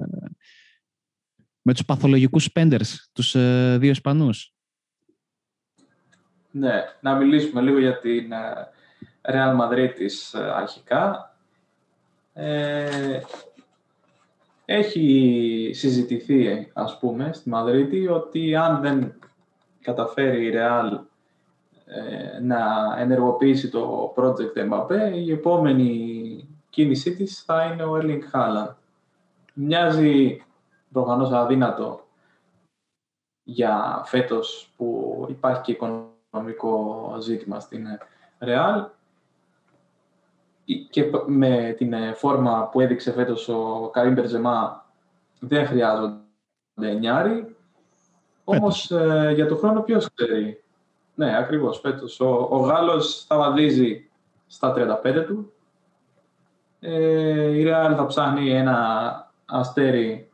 με 1.63 1.73
τους 1.73 1.85
παθολογικούς 1.85 2.49
spenders, 2.55 2.95
τους 3.13 3.33
δύο 3.79 3.91
Ισπανούς. 3.91 4.53
Ναι, 6.51 6.85
να 7.01 7.15
μιλήσουμε 7.15 7.61
λίγο 7.61 7.79
για 7.79 7.99
την 7.99 8.31
Real 9.23 9.61
Madrid 9.61 9.93
της 9.95 10.35
αρχικά. 10.35 11.37
Ε, 12.33 13.21
έχει 14.65 15.71
συζητηθεί, 15.75 16.71
ας 16.73 16.99
πούμε, 16.99 17.33
στη 17.33 17.49
Μαδρίτη 17.49 18.09
ότι 18.09 18.57
αν 18.57 18.81
δεν 18.81 19.13
καταφέρει 19.81 20.47
η 20.47 20.53
Real 20.55 20.91
ε, 20.93 21.08
να 22.43 22.95
ενεργοποιήσει 22.99 23.69
το 23.69 24.15
project 24.17 24.71
Mbappé, 24.71 25.13
η 25.15 25.33
επόμενη 25.33 26.49
κίνησή 26.71 27.17
της 27.17 27.43
θα 27.43 27.65
είναι 27.65 27.85
ο 27.85 27.99
Erling 28.03 28.21
Haaland. 28.33 28.75
Μοιάζει 29.55 30.45
προφανώς 30.93 31.31
αδύνατο 31.33 32.07
για 33.43 34.03
φέτος 34.05 34.73
που 34.77 35.27
υπάρχει 35.29 35.63
και 35.63 35.73
οικονομικό 35.73 37.17
ζήτημα 37.21 37.61
στην 37.61 37.87
Real 38.39 38.87
και 40.91 41.11
με 41.27 41.75
την 41.77 41.93
ε, 41.93 42.13
φόρμα 42.13 42.69
που 42.69 42.81
έδειξε 42.81 43.13
φέτος 43.13 43.49
ο 43.49 43.91
Καρύμ 43.93 44.13
Μπερζεμά 44.13 44.87
δεν 45.41 45.67
χρειάζονται 45.67 46.93
νιάρι. 46.99 47.57
Όμως 48.45 48.91
ε, 48.91 49.33
για 49.35 49.47
το 49.47 49.57
χρόνο 49.57 49.83
ποιος 49.83 50.13
ξέρει; 50.15 50.63
Ναι, 51.19 51.37
ακριβώς 51.37 51.81
φέτος. 51.81 52.21
Ο, 52.21 52.49
ο 52.51 52.57
Γάλλος 52.57 53.25
θα 53.27 53.37
βαδίζει 53.37 54.09
στα 54.47 54.75
35 55.05 55.25
του. 55.27 55.53
Ε, 56.81 57.49
η 57.49 57.65
Real 57.67 57.95
θα 57.97 58.07
ψάχνει 58.07 58.51
ένα 58.51 59.33
αστέρι 59.45 60.31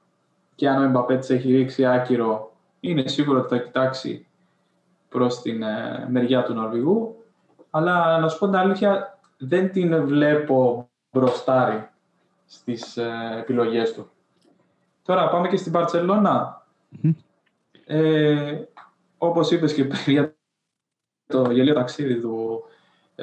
και 0.54 0.68
αν 0.68 0.82
ο 0.82 0.84
Εμπαπέ 0.84 1.14
έχει 1.14 1.56
ρίξει 1.56 1.86
άκυρο, 1.86 2.52
είναι 2.80 3.08
σίγουρο 3.08 3.38
ότι 3.38 3.48
θα 3.48 3.62
κοιτάξει 3.62 4.26
προς 5.08 5.40
την 5.40 5.62
ε, 5.62 6.06
μεριά 6.10 6.42
του 6.42 6.54
Νορβηγού. 6.54 7.24
Αλλά 7.70 8.18
να 8.18 8.28
σου 8.28 8.38
πω 8.38 8.46
την 8.46 8.56
αλήθεια, 8.56 9.18
δεν 9.38 9.72
την 9.72 10.06
βλέπω 10.06 10.88
μπροστάρι 11.12 11.88
στις 12.46 12.96
ε, 12.96 13.36
επιλογές 13.38 13.92
του. 13.92 14.10
Τώρα 15.02 15.28
πάμε 15.28 15.48
και 15.48 15.56
στην 15.56 15.72
Παρτσελώνα. 15.72 16.66
Ε, 17.86 18.62
όπως 19.18 19.50
είπες 19.50 19.74
και 19.74 19.84
πριν 19.84 20.02
για 20.14 20.33
το 21.26 21.50
γελίο 21.50 21.74
ταξίδι 21.74 22.20
του 22.20 22.64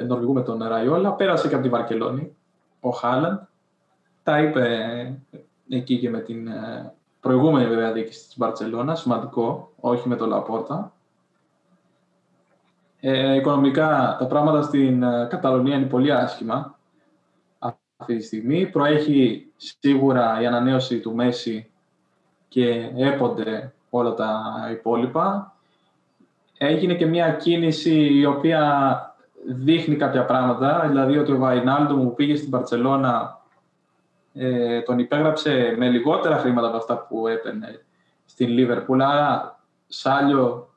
Νορβηγού 0.06 0.32
με 0.32 0.42
τον 0.42 0.62
Ραϊόλα, 0.62 1.12
πέρασε 1.12 1.48
και 1.48 1.54
από 1.54 1.62
τη 1.62 1.68
Βαρκελόνη 1.68 2.36
ο 2.80 2.90
Χάλαντ. 2.90 3.38
Τα 4.22 4.42
είπε 4.42 5.18
εκεί 5.68 5.98
και 5.98 6.10
με 6.10 6.20
την 6.20 6.46
ε, 6.46 6.94
προηγούμενη 7.20 7.68
βέβαια 7.68 7.92
διοίκηση 7.92 8.26
της 8.26 8.38
Μπαρτσελώνα, 8.38 8.94
σημαντικό, 8.94 9.72
όχι 9.80 10.08
με 10.08 10.16
το 10.16 10.26
Λαπόρτα. 10.26 10.92
Ε, 13.00 13.34
οικονομικά 13.34 14.16
τα 14.18 14.26
πράγματα 14.26 14.62
στην 14.62 15.02
ε, 15.02 15.26
Καταλωνία 15.30 15.76
είναι 15.76 15.86
πολύ 15.86 16.12
άσχημα 16.12 16.78
αυτή 17.96 18.16
τη 18.16 18.22
στιγμή. 18.22 18.66
Προέχει 18.66 19.52
σίγουρα 19.56 20.40
η 20.40 20.46
ανανέωση 20.46 21.00
του 21.00 21.14
Μέση 21.14 21.70
και 22.48 22.90
έπονται 22.96 23.74
όλα 23.90 24.14
τα 24.14 24.42
υπόλοιπα. 24.72 25.51
Έγινε 26.64 26.94
και 26.94 27.06
μια 27.06 27.30
κίνηση 27.30 28.14
η 28.14 28.24
οποία 28.24 29.14
δείχνει 29.46 29.96
κάποια 29.96 30.24
πράγματα, 30.24 30.86
δηλαδή 30.88 31.18
ότι 31.18 31.32
ο 31.32 31.38
Βαϊνάλντο 31.38 31.96
μου 31.96 32.14
πήγε 32.14 32.36
στην 32.36 32.50
Παρσελώνα, 32.50 33.40
ε, 34.32 34.80
τον 34.80 34.98
υπέγραψε 34.98 35.74
με 35.78 35.88
λιγότερα 35.88 36.36
χρήματα 36.38 36.66
από 36.66 36.76
αυτά 36.76 36.98
που 36.98 37.28
έπαιρνε 37.28 37.84
στην 38.24 38.48
Λίβερπουλ, 38.48 39.00
άρα 39.00 39.60
σάλιο, 39.88 40.74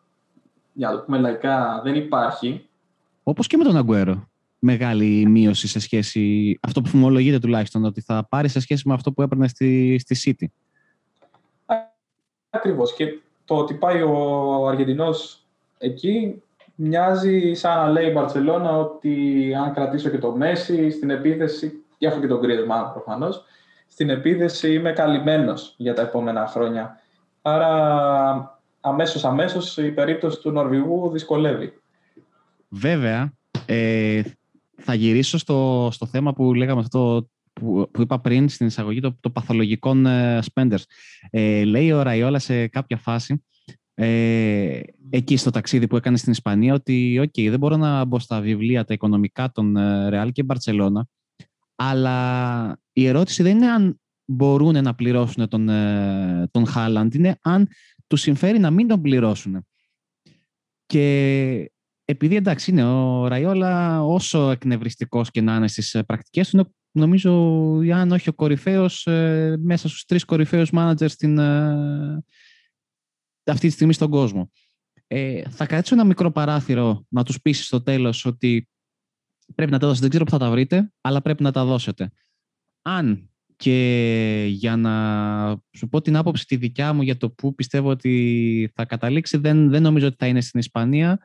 για 0.74 0.90
να 0.90 0.96
το 0.96 1.02
πούμε 1.02 1.18
λαϊκά, 1.18 1.82
δεν 1.84 1.96
υπάρχει. 1.96 2.70
Όπως 3.24 3.48
και 3.48 3.58
με 3.58 3.64
τον 3.64 3.78
Αγκουέρο. 3.78 4.28
Μεγάλη 4.60 5.26
μείωση 5.28 5.68
σε 5.68 5.80
σχέση, 5.80 6.60
αυτό 6.62 6.82
που 6.82 6.90
φημολογείται 6.90 7.40
τουλάχιστον, 7.40 7.86
ότι 7.86 8.02
θα 8.02 8.28
πάρει 8.30 8.48
σε 8.48 8.60
σχέση 8.60 8.88
με 8.88 8.94
αυτό 8.94 9.12
που 9.12 9.22
έπαιρνε 9.22 9.48
στη, 9.48 10.00
στη 10.00 10.36
City. 10.40 10.46
Ακριβώς. 12.50 12.94
Και 12.94 13.20
το 13.46 13.56
ότι 13.56 13.74
πάει 13.74 14.02
ο 14.02 14.68
Αργεντινός 14.68 15.45
εκεί 15.78 16.42
μοιάζει 16.76 17.54
σαν 17.54 17.78
να 17.78 17.90
λέει 17.90 18.10
η 18.10 18.12
Μπαρσελόνα 18.14 18.78
ότι 18.78 19.54
αν 19.56 19.74
κρατήσω 19.74 20.10
και 20.10 20.18
το 20.18 20.32
Μέση 20.32 20.90
στην 20.90 21.10
επίθεση, 21.10 21.84
και 21.98 22.08
έχω 22.08 22.20
και 22.20 22.28
τον 22.28 22.40
Griezmann 22.44 22.92
προφανώς, 22.94 23.44
στην 23.88 24.10
επίθεση 24.10 24.74
είμαι 24.74 24.92
καλυμμένος 24.92 25.74
για 25.78 25.94
τα 25.94 26.02
επόμενα 26.02 26.48
χρόνια. 26.48 27.00
Άρα 27.42 28.60
αμέσως 28.82 29.26
αμέσως 29.26 29.78
η 29.78 29.92
περίπτωση 29.92 30.42
του 30.42 30.52
Νορβηγού 30.52 31.10
δυσκολεύει. 31.10 31.74
Βέβαια, 32.70 33.34
ε, 33.66 34.22
θα 34.76 34.94
γυρίσω 34.94 35.38
στο, 35.38 35.90
στο 35.92 36.06
θέμα 36.06 36.34
που 36.34 36.54
λέγαμε 36.54 36.80
αυτό 36.80 37.28
που, 37.54 37.90
που 37.92 38.02
είπα 38.02 38.20
πριν 38.20 38.50
στην 38.50 38.68
εισαγωγή 38.68 39.00
το, 39.00 39.18
το 39.20 39.30
παθολογικών 39.30 40.06
ε, 40.06 40.40
spenders. 40.54 40.84
Ε, 41.30 41.64
λέει 41.64 41.92
ο 41.92 42.02
Ραϊόλα 42.02 42.40
σε 42.40 42.68
κάποια 42.68 42.98
φάση 42.98 43.44
ε, 43.96 44.80
εκεί 45.10 45.38
στο 45.38 45.50
ταξίδι 45.50 45.88
που 45.88 45.98
έκανες 45.98 46.20
στην 46.20 46.32
Ισπανία 46.32 46.74
ότι 46.74 47.22
okay, 47.24 47.50
δεν 47.50 47.60
μπορώ 47.60 47.78
να 47.78 48.06
μπω 48.06 48.20
στα 48.20 48.42
βιβλία 48.42 48.84
τα 48.84 48.94
οικονομικά 48.94 49.52
των 49.52 49.78
Ρεάλ 50.10 50.32
και 50.32 50.44
Μπαρτσελώνα 50.44 51.08
αλλά 51.76 52.80
η 52.94 53.06
ερώτηση 53.08 53.44
δεν 53.44 53.56
είναι 53.56 53.70
αν 53.72 54.00
μπορούν 54.26 54.84
να 54.84 54.96
πληρώσουν 54.96 55.48
τον, 55.48 55.70
ε, 55.70 56.48
τον 56.52 56.66
Χάλαντ, 56.66 57.14
είναι 57.14 57.38
αν 57.42 57.68
τους 58.08 58.22
συμφέρει 58.22 58.60
να 58.60 58.72
μην 58.72 58.88
τον 58.88 59.02
πληρώσουν. 59.02 59.66
Και 60.86 61.72
επειδή 62.06 62.36
εντάξει 62.36 62.72
είναι 62.72 62.86
ο 62.86 63.28
Ραϊόλα 63.28 64.04
όσο 64.04 64.52
εκνευριστικός 64.52 65.32
και 65.32 65.42
να 65.42 65.56
είναι 65.56 65.68
στις 65.68 66.02
πρακτικές 66.06 66.50
του, 66.50 66.76
νομίζω 66.92 67.32
αν 67.94 68.12
όχι 68.12 68.30
ο 68.30 68.34
κορυφαίος 68.34 69.08
ε, 69.08 69.58
μέσα 69.62 69.88
στους 69.88 70.06
τρεις 70.06 70.26
κορυφαίους 70.26 70.72
μάνατζερ 70.72 71.10
στην, 71.10 71.38
ε, 71.38 72.24
αυτή 73.52 73.68
τη 73.68 73.74
στιγμή 73.74 73.94
στον 73.94 74.10
κόσμο. 74.10 74.52
Ε, 75.08 75.50
θα 75.50 75.66
κρατήσω 75.66 75.96
ένα 75.96 76.04
μικρό 76.04 76.32
παράθυρο 76.32 77.06
να 77.10 77.24
τους 77.24 77.42
πείσει 77.42 77.64
στο 77.64 77.82
τέλος 77.82 78.26
ότι 78.26 78.70
πρέπει 79.56 79.72
να 79.72 79.80
τα 79.80 79.88
δώσετε. 79.88 80.02
Δεν 80.02 80.10
ξέρω 80.10 80.24
που 80.26 80.32
θα 80.32 80.38
τα 80.38 80.50
βρείτε, 80.50 80.92
αλλά 81.02 81.22
πρέπει 81.22 81.44
να 81.44 81.52
τα 81.52 81.66
δώσετε. 81.66 82.12
Αν 82.82 83.30
και 83.56 84.46
για 84.50 84.76
να 84.76 85.62
σου 85.78 85.88
πω 85.90 86.02
την 86.02 86.16
άποψη 86.16 86.46
τη 86.46 86.56
δικιά 86.56 86.94
μου 86.94 87.02
για 87.02 87.18
το 87.18 87.30
που 87.30 87.56
πιστεύω 87.56 87.90
ότι 87.90 88.72
θα 88.76 88.86
καταλήξει, 88.86 89.38
δεν, 89.38 89.70
δεν 89.70 89.82
νομίζω 89.82 90.08
ότι 90.08 90.16
θα 90.20 90.28
είναι 90.28 90.42
στην 90.42 90.60
Ισπανία, 90.60 91.20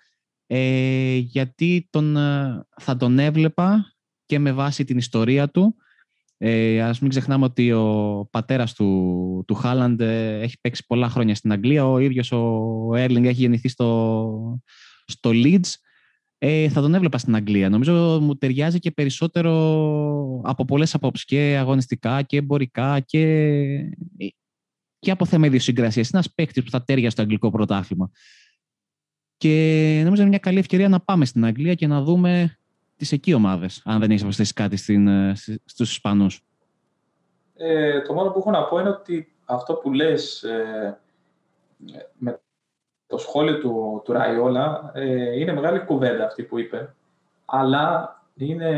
ε, 0.47 1.16
γιατί 1.16 1.89
τον, 1.91 2.16
ε, 2.16 2.64
θα 2.81 2.97
τον 2.97 3.18
έβλεπα 3.18 3.95
και 4.27 4.39
με 4.39 4.53
βάση 4.53 4.85
την 4.85 4.99
ιστορία 4.99 5.49
του 5.49 5.77
ε, 6.43 6.82
ας 6.82 7.01
μην 7.01 7.11
ξεχνάμε 7.11 7.45
ότι 7.45 7.72
ο 7.72 8.28
πατέρας 8.30 8.74
του, 8.74 9.45
του 9.47 9.55
Χάλαντ 9.55 10.01
ε, 10.01 10.41
έχει 10.41 10.61
παίξει 10.61 10.84
πολλά 10.86 11.09
χρόνια 11.09 11.34
στην 11.34 11.53
Αγγλία. 11.53 11.88
Ο 11.88 11.99
ίδιος 11.99 12.32
ο 12.32 12.95
Έρλινγκ 12.97 13.24
έχει 13.24 13.41
γεννηθεί 13.41 13.68
στο, 13.68 14.61
στο 15.05 15.30
Leeds. 15.32 15.68
Ε, 16.38 16.68
θα 16.68 16.80
τον 16.80 16.95
έβλεπα 16.95 17.18
στην 17.18 17.34
Αγγλία. 17.34 17.68
Νομίζω 17.68 18.18
μου 18.22 18.36
ταιριάζει 18.36 18.78
και 18.78 18.91
περισσότερο 18.91 19.53
από 20.45 20.64
πολλές 20.64 20.95
απόψεις 20.95 21.24
και 21.24 21.57
αγωνιστικά 21.59 22.22
και 22.22 22.36
εμπορικά 22.36 23.01
και, 23.01 23.24
και 24.99 25.11
από 25.11 25.24
θέμα 25.24 25.47
ιδιοσυγκρασίας. 25.47 26.09
Είναι 26.09 26.18
ένας 26.18 26.34
παίκτης 26.34 26.62
που 26.62 26.70
θα 26.70 26.84
τέριαζε 26.84 27.11
στο 27.11 27.22
αγγλικό 27.22 27.51
πρωτάθλημα. 27.51 28.11
Και 29.36 30.01
νομίζω 30.05 30.20
είναι 30.20 30.30
μια 30.30 30.38
καλή 30.38 30.59
ευκαιρία 30.59 30.88
να 30.88 31.01
πάμε 31.01 31.24
στην 31.24 31.45
Αγγλία 31.45 31.74
και 31.74 31.86
να 31.86 32.03
δούμε 32.03 32.60
τις 33.01 33.12
εκεί 33.12 33.34
ομάδες, 33.34 33.82
αν 33.84 34.01
δεν 34.01 34.11
έχεις 34.11 34.22
προσθέσει 34.22 34.53
κάτι 34.53 35.05
ε, 35.09 35.32
στους 35.64 35.90
Ισπανούς. 35.90 36.44
Ε, 37.57 38.01
το 38.01 38.12
μόνο 38.12 38.30
που 38.30 38.38
έχω 38.38 38.51
να 38.51 38.64
πω 38.64 38.78
είναι 38.78 38.88
ότι 38.88 39.32
αυτό 39.44 39.74
που 39.74 39.92
λες 39.92 40.42
ε, 40.42 40.98
με 42.18 42.40
το 43.07 43.18
σχόλιο 43.18 43.59
του, 43.59 44.03
του 44.05 44.12
Ραϊόλα 44.12 44.90
ε, 44.94 45.38
είναι 45.40 45.53
μεγάλη 45.53 45.84
κουβέντα 45.84 46.24
αυτή 46.24 46.42
που 46.42 46.59
είπε. 46.59 46.94
Αλλά 47.44 48.16
είναι 48.34 48.72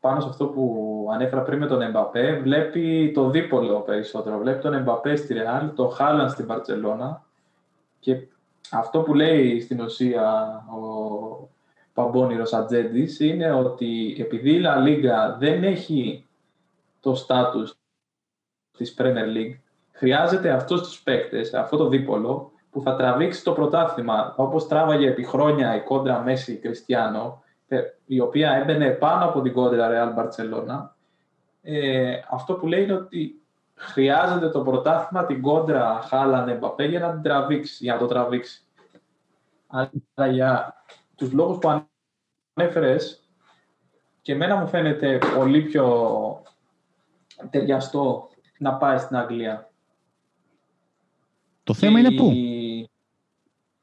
πάνω 0.00 0.20
σε 0.20 0.28
αυτό 0.28 0.46
που 0.46 1.08
ανέφερα 1.12 1.42
πριν 1.42 1.58
με 1.58 1.66
τον 1.66 1.82
Εμπαπέ, 1.82 2.40
βλέπει 2.42 3.10
το 3.14 3.30
δίπολο 3.30 3.80
περισσότερο. 3.80 4.38
Βλέπει 4.38 4.60
τον 4.60 4.74
Εμπαπέ 4.74 5.16
στη 5.16 5.34
Ρεάλ, 5.34 5.74
τον 5.74 5.90
Χάλαν 5.90 6.30
στην 6.30 6.46
Παρσελώνα 6.46 7.24
και 7.98 8.26
αυτό 8.70 9.00
που 9.00 9.14
λέει 9.14 9.60
στην 9.60 9.80
ουσία 9.80 10.54
ο, 10.68 11.31
Παμπώνηρος 11.94 12.52
Ατζέντης 12.52 13.20
είναι 13.20 13.52
ότι 13.52 14.16
επειδή 14.18 14.50
η 14.50 14.62
La 14.64 14.86
Liga 14.86 15.36
δεν 15.38 15.64
έχει 15.64 16.26
το 17.00 17.14
στάτους 17.14 17.78
της 18.76 18.94
Premier 18.98 19.36
League, 19.36 19.58
χρειάζεται 19.92 20.50
αυτούς 20.50 20.80
τους 20.80 21.02
παίκτες, 21.02 21.54
αυτό 21.54 21.76
το 21.76 21.88
δίπολο, 21.88 22.52
που 22.70 22.82
θα 22.82 22.96
τραβήξει 22.96 23.44
το 23.44 23.52
πρωτάθλημα, 23.52 24.34
όπως 24.36 24.68
τράβαγε 24.68 25.08
επί 25.08 25.24
χρόνια 25.24 25.76
η 25.76 25.80
κόντρα 25.82 26.20
Μέση 26.20 26.56
Κριστιανό, 26.56 27.42
η 28.06 28.20
οποία 28.20 28.50
έμπαινε 28.50 28.90
πάνω 28.90 29.24
από 29.24 29.40
την 29.40 29.52
κόντρα 29.52 29.88
Real 29.90 30.18
Barcelona. 30.18 30.88
Ε, 31.62 32.20
αυτό 32.30 32.54
που 32.54 32.66
λέει 32.66 32.82
είναι 32.82 32.92
ότι 32.92 33.42
χρειάζεται 33.74 34.48
το 34.48 34.60
πρωτάθλημα 34.60 35.26
την 35.26 35.42
κόντρα 35.42 36.00
Χάλαν 36.02 36.48
Εμπαπέ 36.48 36.84
για 36.84 37.00
να 37.00 37.12
την 37.12 37.22
τραβήξει, 37.22 37.84
για 37.84 37.92
να 37.92 37.98
το 37.98 38.06
τραβήξει. 38.06 38.62
Αλλά 39.66 40.30
για 40.30 40.74
τους 41.22 41.32
λόγους 41.32 41.58
που 41.58 41.82
ανέφερες 42.54 43.20
και 44.22 44.32
εμένα 44.32 44.56
μου 44.56 44.66
φαίνεται 44.68 45.18
πολύ 45.36 45.62
πιο 45.62 46.42
ταιριαστό 47.50 48.28
να 48.58 48.74
πάει 48.74 48.98
στην 48.98 49.16
Αγγλία. 49.16 49.70
Το 51.64 51.74
θέμα 51.74 51.98
είναι 51.98 52.14
πού; 52.14 52.32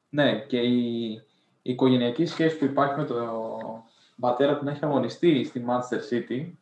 Ναι, 0.08 0.38
και 0.46 0.58
η, 0.58 1.10
η 1.62 1.70
οικογενειακή 1.70 2.26
σχέση 2.26 2.58
που 2.58 2.64
υπάρχει 2.64 2.98
με 2.98 3.04
τον 3.04 3.28
πατέρα 4.20 4.58
που 4.58 4.68
έχει 4.68 4.84
αγωνιστεί 4.84 5.44
στη 5.44 5.64
Manchester 5.68 6.12
City, 6.12 6.52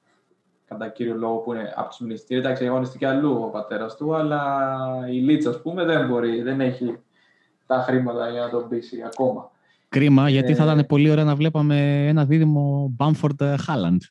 κατά 0.66 0.88
κύριο 0.88 1.14
λόγο 1.14 1.36
που 1.36 1.52
είναι 1.52 1.72
από 1.76 1.88
τους 1.88 2.00
μνηστήρια, 2.00 2.42
εντάξει, 2.42 2.62
έχει 2.62 2.72
αγωνιστεί 2.72 2.98
και 2.98 3.06
αλλού 3.06 3.42
ο 3.42 3.48
πατέρας 3.48 3.96
του, 3.96 4.14
αλλά 4.14 4.68
η 5.08 5.20
Λίτσα, 5.20 5.50
ας 5.50 5.62
πούμε, 5.62 5.84
δεν 5.84 6.06
μπορεί, 6.06 6.42
δεν 6.42 6.60
έχει 6.60 6.98
τα 7.66 7.78
χρήματα 7.78 8.30
για 8.30 8.40
να 8.40 8.50
τον 8.50 8.68
πείσει 8.68 9.02
ακόμα. 9.02 9.50
Κρίμα, 9.88 10.28
γιατί 10.28 10.54
θα 10.54 10.62
ε, 10.62 10.66
ήταν 10.66 10.86
πολύ 10.86 11.10
ωραία 11.10 11.24
να 11.24 11.34
βλέπαμε 11.34 12.06
ένα 12.06 12.24
δίδυμο 12.24 12.92
Μπάμφορντ 12.96 13.42
Χάλαντ. 13.42 14.02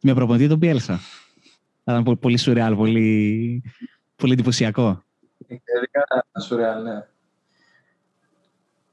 Με 0.00 0.14
προπονητή 0.14 0.48
τον 0.48 0.58
Πιέλσα. 0.58 1.00
Θα 1.84 1.92
ήταν 1.92 2.18
πολύ 2.18 2.36
σουρεάλ, 2.36 2.76
πολύ, 2.76 3.62
πολύ 4.16 4.32
εντυπωσιακό. 4.32 5.02
Εξαιρετικά 5.46 6.04
σουρεάλ, 6.40 6.82
ναι. 6.82 7.06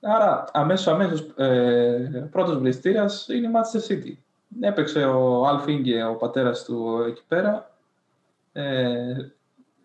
Άρα, 0.02 0.44
αμέσως, 0.54 0.88
αμέσως, 0.88 1.20
ε, 1.36 2.28
πρώτος 2.32 2.58
βληστήρας 2.58 3.28
είναι 3.28 3.48
η 3.48 3.52
Manchester 3.54 3.92
City. 3.92 4.14
έπαιξε 4.60 5.04
ο 5.04 5.48
Αλφίνγκε, 5.48 6.04
ο 6.04 6.16
πατέρας 6.16 6.64
του 6.64 7.06
εκεί 7.08 7.22
πέρα. 7.28 7.78
Ε, 8.52 9.14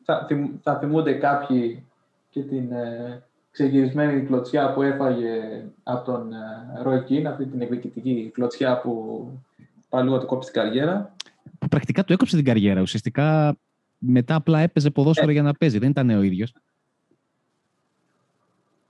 θα, 0.05 0.27
θα 0.63 0.79
θυμούνται 0.79 1.13
κάποιοι 1.13 1.87
και 2.31 2.43
την 2.43 2.73
ε, 2.73 3.23
ξεγυρισμένη 3.55 4.23
κλωτσιά 4.23 4.73
που 4.73 4.83
έφαγε 4.83 5.65
από 5.83 6.05
τον 6.05 6.33
ε, 6.33 6.83
Ροϊκίν, 6.83 7.27
αυτή 7.27 7.47
την 7.47 7.61
εκδικητική 7.61 8.31
κλωτσιά 8.35 8.81
που 8.81 9.27
πάλι 9.89 10.05
λίγο 10.05 10.19
του 10.19 10.27
κόψει 10.27 10.53
την 10.53 10.63
καριέρα. 10.63 11.15
Πρακτικά 11.71 12.05
του 12.05 12.13
έκοψε 12.13 12.37
την 12.37 12.45
καριέρα. 12.45 12.81
Ουσιαστικά 12.81 13.57
μετά 13.99 14.35
απλά 14.35 14.61
έπαιζε 14.61 14.91
ποδόσφαιρο 14.91 15.31
για 15.31 15.43
να 15.43 15.53
παίζει. 15.53 15.79
Δεν 15.79 15.91
ήταν 15.91 16.11
ο 16.11 16.23
ίδιος. 16.23 16.55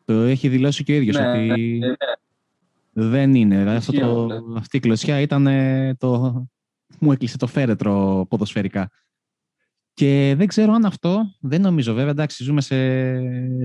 Το 0.05 0.13
έχει 0.13 0.49
δηλώσει 0.49 0.85
και 0.85 0.93
ο 0.93 0.97
ίδιος 0.97 1.17
Ναι, 1.17 1.31
ότι 1.31 1.47
ναι, 1.47 1.57
ναι, 1.57 1.87
ναι. 1.87 3.09
δεν 3.09 3.35
είναι. 3.35 3.59
Δηλαδή, 3.59 3.77
αυτό 3.77 3.93
Ισχύει 3.93 4.07
το, 4.07 4.23
αυτό. 4.23 4.55
αυτή 4.57 4.77
η 4.77 4.81
κλωσιά 4.81 5.21
ήταν 5.21 5.47
ε, 5.47 5.95
το... 5.95 6.43
Μου 6.99 7.13
έκλεισε 7.13 7.37
το 7.37 7.47
φέρετρο 7.47 8.27
ποδοσφαιρικά. 8.29 8.91
Και 9.97 10.35
δεν 10.37 10.47
ξέρω 10.47 10.73
αν 10.73 10.85
αυτό, 10.85 11.35
δεν 11.41 11.61
νομίζω 11.61 11.95
βέβαια, 11.95 12.11
εντάξει, 12.11 12.45
ζούμε 12.45 12.61
σε, 12.61 12.77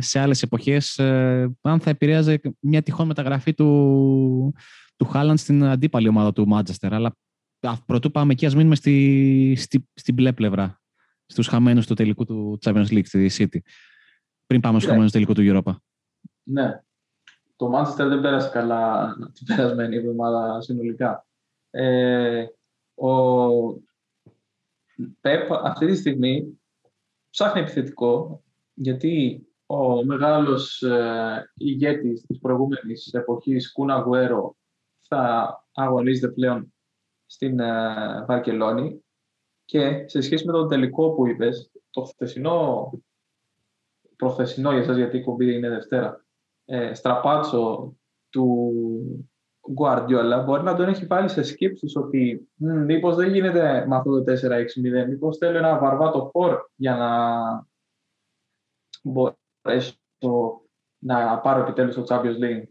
σε 0.01 0.19
άλλες 0.19 0.41
εποχές, 0.41 0.97
ε, 0.97 1.55
αν 1.61 1.79
θα 1.79 1.89
επηρέαζε 1.89 2.41
μια 2.59 2.81
τυχόν 2.81 3.07
μεταγραφή 3.07 3.53
του, 3.53 4.53
του 4.95 5.05
Χάλαντ 5.05 5.37
στην 5.37 5.63
αντίπαλη 5.63 6.07
ομάδα 6.07 6.33
του 6.33 6.47
Μάντζεστερ. 6.47 6.93
Αλλά 6.93 7.15
α, 7.61 7.73
πρωτού 7.85 8.11
πάμε 8.11 8.31
εκεί, 8.31 8.45
ας 8.45 8.55
μείνουμε 8.55 8.75
στη, 8.75 9.55
στη, 9.57 9.87
στην 9.93 10.13
μπλε 10.13 10.33
πλευρά, 10.33 10.81
στους 11.25 11.47
χαμένους 11.47 11.87
του 11.87 11.93
τελικού 11.93 12.25
του 12.25 12.59
Champions 12.65 12.87
League, 12.87 13.05
στη 13.05 13.29
City. 13.37 13.59
Πριν 14.45 14.61
πάμε 14.61 14.79
στους 14.79 14.83
Ναι. 14.83 14.89
χαμένους 14.89 15.11
του 15.11 15.19
τελικού 15.19 15.33
του 15.33 15.63
Europa. 15.63 15.75
Ναι. 16.43 16.81
Το 17.55 17.71
Manchester 17.75 18.07
δεν 18.07 18.21
πέρασε 18.21 18.49
καλά 18.49 19.15
την 19.33 19.45
περασμένη 19.45 19.95
εβδομάδα 19.95 20.61
συνολικά. 20.61 21.25
Ε, 21.69 22.45
ο 22.93 23.09
Πεπ 25.21 25.51
αυτή 25.51 25.85
τη 25.85 25.95
στιγμή 25.95 26.59
ψάχνει 27.29 27.61
επιθετικό 27.61 28.43
γιατί 28.73 29.43
ο 29.65 30.05
μεγάλος 30.05 30.81
ε, 30.81 31.51
ηγέτης 31.53 32.21
της 32.21 32.39
προηγούμενης 32.39 33.13
εποχής, 33.13 33.71
Κούνα 33.71 33.99
Γουέρο, 33.99 34.57
θα 35.07 35.53
αγωνίζεται 35.73 36.33
πλέον 36.33 36.73
στην 37.25 37.59
ε, 37.59 38.25
Βαρκελόνη. 38.27 39.03
Και 39.65 40.07
σε 40.07 40.21
σχέση 40.21 40.45
με 40.45 40.51
τον 40.51 40.67
τελικό 40.67 41.11
που 41.11 41.27
είπες, 41.27 41.71
το 41.89 42.01
χθεσινό, 42.01 42.91
προχθεσινό 44.15 44.71
για 44.71 44.83
σας 44.83 44.97
γιατί 44.97 45.17
η 45.17 45.23
κομπή 45.23 45.55
είναι 45.55 45.69
Δευτέρα, 45.69 46.25
ε, 46.65 46.93
στραπάτσο 46.93 47.95
του 48.29 48.71
Guardiola 49.77 50.43
μπορεί 50.45 50.63
να 50.63 50.75
τον 50.75 50.87
έχει 50.87 51.05
βάλει 51.05 51.29
σε 51.29 51.43
σκέψεις 51.43 51.95
ότι 51.95 52.49
«Μμ, 52.55 52.83
μήπως 52.83 53.15
δεν 53.15 53.33
γίνεται 53.33 53.85
με 53.87 53.95
αυτό 53.95 54.23
το 54.23 54.31
4-6-0, 54.31 55.07
μήπως 55.07 55.37
θέλω 55.37 55.57
ένα 55.57 55.77
βαρβάτο 55.79 56.29
φορ 56.33 56.61
για 56.75 56.95
να 56.95 57.67
μπορέσω 59.03 59.95
να 60.97 61.39
πάρω 61.39 61.61
επιτέλους 61.61 61.95
το 61.95 62.03
Champions 62.07 62.39
League. 62.43 62.63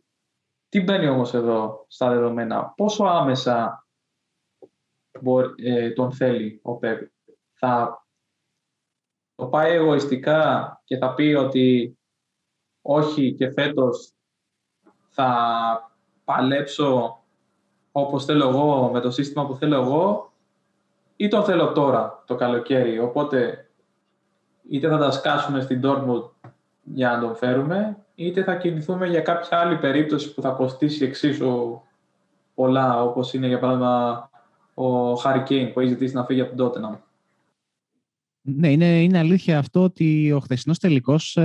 Τι 0.69 0.81
μπαίνει 0.81 1.09
όμως 1.09 1.35
εδώ 1.35 1.85
στα 1.89 2.09
δεδομένα, 2.11 2.73
πόσο 2.77 3.05
άμεσα 3.05 3.87
μπο- 5.21 5.55
ε, 5.57 5.91
τον 5.91 6.13
θέλει 6.13 6.61
ο 6.63 6.77
Πεπ; 6.77 7.11
Θα 7.53 8.03
το 9.35 9.47
πάει 9.49 9.75
εγωιστικά 9.75 10.81
και 10.85 10.97
θα 10.97 11.15
πει 11.15 11.23
ότι 11.23 11.99
όχι 12.83 13.35
και 13.35 13.51
φέτος 13.51 14.13
θα 15.09 15.93
παλέψω 16.29 17.18
όπως 17.93 18.24
θέλω 18.24 18.49
εγώ, 18.49 18.91
με 18.93 19.01
το 19.01 19.11
σύστημα 19.11 19.47
που 19.47 19.55
θέλω 19.55 19.74
εγώ 19.74 20.33
ή 21.16 21.29
τον 21.29 21.45
θέλω 21.45 21.72
τώρα 21.72 22.22
το 22.26 22.35
καλοκαίρι. 22.35 22.99
Οπότε 22.99 23.68
είτε 24.68 24.89
θα 24.89 24.99
τα 24.99 25.11
σκάσουμε 25.11 25.61
στην 25.61 25.81
Dortmund 25.85 26.31
για 26.83 27.11
να 27.11 27.20
τον 27.20 27.37
φέρουμε 27.37 27.97
είτε 28.14 28.43
θα 28.43 28.57
κινηθούμε 28.57 29.07
για 29.07 29.20
κάποια 29.20 29.59
άλλη 29.59 29.76
περίπτωση 29.76 30.35
που 30.35 30.43
θα 30.43 30.51
κοστίσει 30.51 31.05
εξίσου 31.05 31.81
πολλά 32.55 33.03
όπως 33.03 33.33
είναι 33.33 33.47
για 33.47 33.59
παράδειγμα 33.59 34.31
ο 34.74 35.12
Harry 35.12 35.45
Kane 35.49 35.70
που 35.72 35.81
έχει 35.81 35.89
ζητήσει 35.89 36.14
να 36.14 36.24
φύγει 36.24 36.41
από 36.41 36.55
την 36.55 36.64
Tottenham. 36.64 36.99
Ναι, 38.41 38.70
είναι, 38.70 39.03
είναι 39.03 39.18
αλήθεια 39.18 39.59
αυτό 39.59 39.83
ότι 39.83 40.33
ο 40.33 40.41
χθεσινός 40.41 40.79
τελικός 40.79 41.39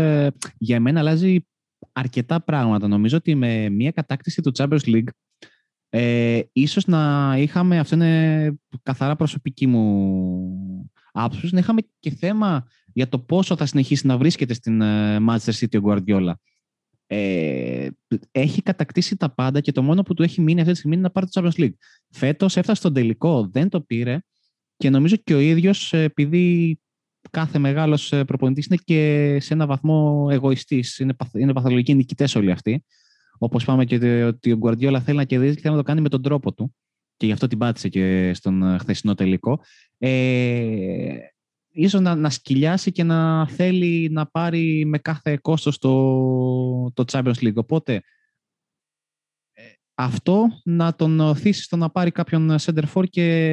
για 0.57 0.79
μένα 0.79 0.99
αλλάζει 0.99 1.45
αρκετά 1.93 2.41
πράγματα. 2.41 2.87
Νομίζω 2.87 3.17
ότι 3.17 3.35
με 3.35 3.69
μια 3.69 3.91
κατάκτηση 3.91 4.41
του 4.41 4.51
Champions 4.57 4.85
League 4.85 5.09
ε, 5.95 6.41
ίσως 6.51 6.85
να 6.85 7.33
είχαμε, 7.37 7.79
αυτό 7.79 7.95
είναι 7.95 8.53
καθαρά 8.83 9.15
προσωπική 9.15 9.67
μου 9.67 10.91
άποψη, 11.11 11.49
να 11.51 11.59
είχαμε 11.59 11.81
και 11.99 12.09
θέμα 12.09 12.67
για 12.93 13.07
το 13.07 13.19
πόσο 13.19 13.55
θα 13.55 13.65
συνεχίσει 13.65 14.07
να 14.07 14.17
βρίσκεται 14.17 14.53
στην 14.53 14.81
ε, 14.81 15.17
Manchester 15.29 15.51
City 15.59 15.81
ο 15.81 15.89
Guardiola. 15.89 16.33
Ε, 17.07 17.89
έχει 18.31 18.61
κατακτήσει 18.61 19.15
τα 19.17 19.33
πάντα 19.33 19.59
και 19.59 19.71
το 19.71 19.83
μόνο 19.83 20.03
που 20.03 20.13
του 20.13 20.23
έχει 20.23 20.41
μείνει 20.41 20.59
αυτή 20.59 20.71
τη 20.71 20.77
στιγμή 20.77 20.95
είναι 20.95 21.05
να 21.05 21.11
πάρει 21.11 21.27
το 21.29 21.41
Champions 21.41 21.61
League. 21.61 21.75
Φέτος 22.09 22.57
έφτασε 22.57 22.79
στον 22.79 22.93
τελικό, 22.93 23.49
δεν 23.51 23.69
το 23.69 23.81
πήρε 23.81 24.19
και 24.77 24.89
νομίζω 24.89 25.15
και 25.15 25.33
ο 25.33 25.39
ίδιος 25.39 25.93
ε, 25.93 26.03
επειδή 26.03 26.77
κάθε 27.30 27.59
μεγάλος 27.59 28.11
ε, 28.11 28.24
προπονητής 28.24 28.65
είναι 28.65 28.78
και 28.84 29.38
σε 29.41 29.53
ένα 29.53 29.65
βαθμό 29.65 30.28
εγωιστής, 30.32 30.99
είναι, 30.99 31.13
παθ, 31.13 31.34
είναι 31.34 31.53
παθολογικοί 31.53 31.93
νικητές 31.93 32.36
όλοι 32.36 32.51
αυτοί. 32.51 32.84
Όπως 33.38 33.63
είπαμε 33.63 33.86
και 33.86 33.95
ότι- 33.95 34.21
ότι 34.21 34.51
ο 34.51 34.55
Γκουαρδιόλα 34.57 34.99
θέλει 35.01 35.17
να 35.17 35.24
κερδίζει 35.24 35.55
και 35.55 35.61
θέλει 35.61 35.74
να 35.76 35.80
το 35.80 35.88
κάνει 35.88 36.01
με 36.01 36.09
τον 36.09 36.21
τρόπο 36.21 36.53
του. 36.53 36.76
Και 37.17 37.26
γι' 37.26 37.32
αυτό 37.32 37.47
την 37.47 37.57
πάτησε 37.57 37.89
και 37.89 38.32
στον 38.34 38.63
ε, 38.63 38.78
χθεσινό 38.78 39.13
τελικό. 39.13 39.59
Ε, 39.97 41.15
ίσως 41.69 42.01
να, 42.01 42.15
να 42.15 42.30
σκυλιάσει 42.30 42.91
και 42.91 43.03
να 43.03 43.47
θέλει 43.47 44.09
να 44.11 44.26
πάρει 44.26 44.86
με 44.86 44.97
κάθε 44.97 45.38
κόστος 45.41 45.78
το, 45.78 46.91
το 46.93 47.03
Champions 47.11 47.39
League. 47.41 47.53
Οπότε 47.55 47.93
ε, 47.93 47.99
αυτό 49.95 50.47
να 50.63 50.95
τον 50.95 51.19
οθήσεις 51.19 51.65
στο 51.65 51.77
να 51.77 51.89
πάρει 51.89 52.11
κάποιον 52.11 52.55
center 52.59 52.83
for 52.93 53.03
και 53.09 53.51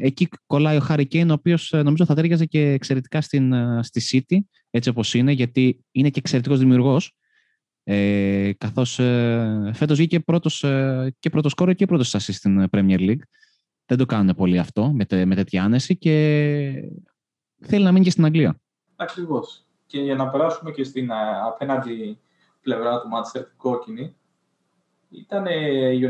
εκεί 0.00 0.28
κολλάει 0.46 0.76
ο 0.76 0.86
Harry 0.88 1.04
Kane, 1.12 1.28
ο 1.28 1.32
οποίος 1.32 1.72
ε, 1.72 1.82
νομίζω 1.82 2.04
θα 2.04 2.14
τέριαζε 2.14 2.44
και 2.44 2.60
εξαιρετικά 2.70 3.20
στην, 3.20 3.52
ε, 3.52 3.80
στη 3.82 4.24
City, 4.28 4.36
έτσι 4.70 4.88
όπως 4.88 5.14
είναι, 5.14 5.32
γιατί 5.32 5.84
είναι 5.90 6.10
και 6.10 6.18
εξαιρετικός 6.18 6.58
δημιουργός. 6.58 7.14
Ε, 7.82 8.52
καθώς 8.58 8.98
ε, 8.98 9.70
φέτος 9.74 9.96
βγήκε 9.96 10.20
πρώτος, 10.20 10.64
ε, 10.64 11.14
και 11.18 11.30
πρώτος 11.30 11.52
σκόρερ 11.52 11.74
και 11.74 11.86
πρώτος 11.86 12.14
assist 12.16 12.32
στην 12.32 12.68
Premier 12.70 12.98
League. 12.98 13.22
Δεν 13.86 13.98
το 13.98 14.06
κάνουν 14.06 14.34
πολύ 14.34 14.58
αυτό 14.58 14.92
με, 14.92 15.04
τε- 15.04 15.26
με 15.26 15.34
τέτοια 15.34 15.64
άνεση 15.64 15.96
και 15.96 16.12
θέλει 17.60 17.84
να 17.84 17.92
μείνει 17.92 18.04
και 18.04 18.10
στην 18.10 18.24
Αγγλία. 18.24 18.60
Ακριβώς. 18.96 19.66
Και 19.86 20.00
για 20.00 20.14
να 20.14 20.28
περάσουμε 20.28 20.70
και 20.70 20.84
στην 20.84 21.12
α, 21.12 21.46
απέναντι 21.46 22.18
πλευρά 22.60 23.00
του 23.00 23.08
Manchester 23.08 23.44
την 23.44 23.56
κόκκινη, 23.56 24.14
ήταν 25.10 25.46
ε, 25.46 25.90
η 25.90 26.00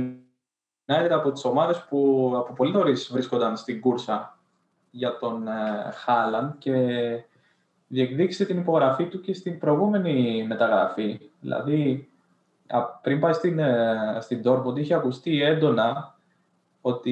United 0.87 1.11
από 1.11 1.33
τις 1.33 1.45
ομάδες 1.45 1.85
που 1.89 2.33
από 2.37 2.53
πολύ 2.53 2.73
νωρίς 2.73 3.11
βρίσκονταν 3.13 3.57
στην 3.57 3.81
κούρσα 3.81 4.39
για 4.91 5.19
τον 5.19 5.49
Χάλαντ 5.93 6.53
και 6.59 6.73
διεκδίκησε 7.93 8.45
την 8.45 8.59
υπογραφή 8.59 9.07
του 9.07 9.21
και 9.21 9.35
στην 9.35 9.59
προηγούμενη 9.59 10.45
μεταγραφή. 10.49 11.31
Δηλαδή, 11.41 12.09
α, 12.69 12.85
πριν 12.85 13.21
πάει 13.21 13.33
στην, 13.33 13.59
ε, 13.59 14.19
στην 14.21 14.43
Dortmund, 14.45 14.77
είχε 14.77 14.95
ακουστεί 14.95 15.43
έντονα 15.43 16.15
ότι 16.81 17.11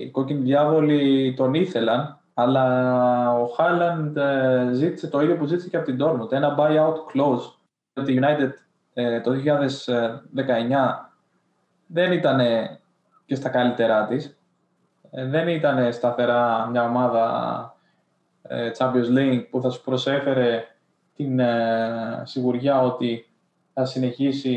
οι 0.00 0.10
κόκκινοι 0.10 0.40
διάβολοι 0.40 1.34
τον 1.36 1.54
ήθελαν, 1.54 2.20
αλλά 2.34 3.38
ο 3.38 3.46
Χάλαντ 3.46 4.16
ε, 4.16 4.70
ζήτησε 4.72 5.08
το 5.08 5.20
ίδιο 5.20 5.36
που 5.36 5.46
ζήτησε 5.46 5.68
και 5.68 5.76
από 5.76 5.86
την 5.86 5.98
Dortmund, 6.00 6.32
ένα 6.32 6.56
buyout 6.58 6.96
clause. 7.14 7.52
Ότι 7.94 8.12
η 8.12 8.20
United 8.22 8.50
ε, 8.94 9.20
το 9.20 9.30
2019 9.30 11.11
δεν 11.92 12.12
ήταν 12.12 12.40
και 13.26 13.34
στα 13.34 13.48
καλύτερά 13.48 14.06
της. 14.06 14.36
Ε, 15.10 15.26
δεν 15.26 15.48
ήταν 15.48 15.92
σταθερά 15.92 16.66
μια 16.70 16.84
ομάδα 16.84 17.76
ε, 18.42 18.70
Champions 18.78 19.18
League 19.18 19.46
που 19.50 19.60
θα 19.60 19.70
σου 19.70 19.82
προσέφερε 19.82 20.64
την 21.16 21.38
ε, 21.38 22.22
σιγουριά 22.24 22.80
ότι 22.80 23.30
θα 23.74 23.84
συνεχίσει 23.84 24.56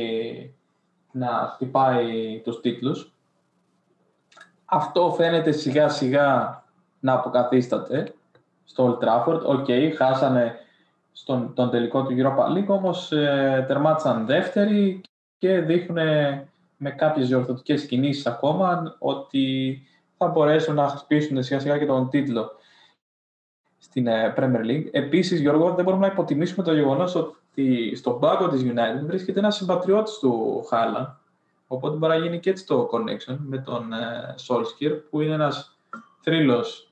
να 1.12 1.52
χτυπάει 1.54 2.42
τους 2.44 2.62
τίτλους. 2.62 3.14
Αυτό 4.66 5.14
φαίνεται 5.18 5.52
σιγά 5.52 5.90
σιγά 5.90 6.64
να 7.00 7.14
αποκαθίσταται 7.14 8.14
στο 8.64 8.98
Old 9.00 9.04
Trafford. 9.04 9.42
Ok, 9.42 9.68
χάσανε 9.98 10.56
στον, 11.12 11.54
τον 11.54 11.70
τελικό 11.70 12.04
του 12.04 12.16
Europa 12.18 12.58
League, 12.58 12.68
όμως 12.68 13.12
ε, 13.12 13.66
τερμάτισαν 13.68 14.26
δεύτεροι 14.26 15.02
και 15.38 15.60
δείχνουν 15.60 15.98
με 16.78 16.92
κάποιες 16.92 17.28
διορθωτικές 17.28 17.86
κινήσεις 17.86 18.26
ακόμα 18.26 18.96
ότι 19.00 19.82
θα 20.18 20.28
μπορέσουν 20.28 20.76
να 20.76 20.88
χτυπήσουν 20.88 21.44
σιγά 21.44 21.60
σιγά 21.60 21.78
και 21.78 21.86
τον 21.86 22.10
τίτλο 22.10 22.52
στην 23.78 24.08
ε, 24.08 24.34
Premier 24.38 24.66
League. 24.66 24.88
Επίσης, 24.92 25.40
Γιώργο, 25.40 25.74
δεν 25.74 25.84
μπορούμε 25.84 26.08
να 26.08 26.12
υποτιμήσουμε 26.14 26.66
το 26.66 26.74
γεγονός 26.74 27.16
ότι 27.16 27.96
στον 27.96 28.20
πάγκο 28.20 28.48
της 28.48 28.62
United 28.64 29.06
βρίσκεται 29.06 29.40
ένας 29.40 29.56
συμπατριώτης 29.56 30.18
του 30.18 30.64
Χάλαντ, 30.70 31.20
Οπότε 31.68 31.98
μπορεί 31.98 32.14
να 32.14 32.26
γίνει 32.26 32.40
και 32.40 32.50
έτσι 32.50 32.66
το 32.66 32.90
connection 32.92 33.38
με 33.38 33.58
τον 33.58 33.94
ε, 33.94 34.36
Solskjaer, 34.48 35.00
που 35.10 35.22
είναι 35.22 35.34
ένας 35.34 35.78
θρύλος 36.22 36.92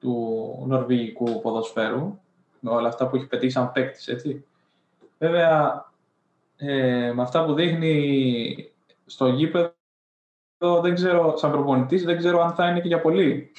του 0.00 0.64
νορβηγικού 0.66 1.40
ποδοσφαίρου, 1.40 2.18
με 2.60 2.70
όλα 2.70 2.88
αυτά 2.88 3.08
που 3.08 3.16
έχει 3.16 3.26
πετύχει 3.26 3.52
σαν 3.52 3.72
παίκτης, 3.72 4.08
έτσι. 4.08 4.44
Βέβαια, 5.18 5.84
ε, 6.56 7.12
με 7.14 7.22
αυτά 7.22 7.44
που 7.44 7.54
δείχνει 7.54 8.71
στο 9.12 9.26
γήπεδο, 9.26 10.80
δεν 10.82 10.94
ξέρω, 10.94 11.36
σαν 11.36 11.50
προπονητής, 11.50 12.04
δεν 12.04 12.16
ξέρω 12.16 12.40
αν 12.40 12.54
θα 12.54 12.68
είναι 12.68 12.80
και 12.80 12.88
για 12.88 13.00
πολύ 13.00 13.52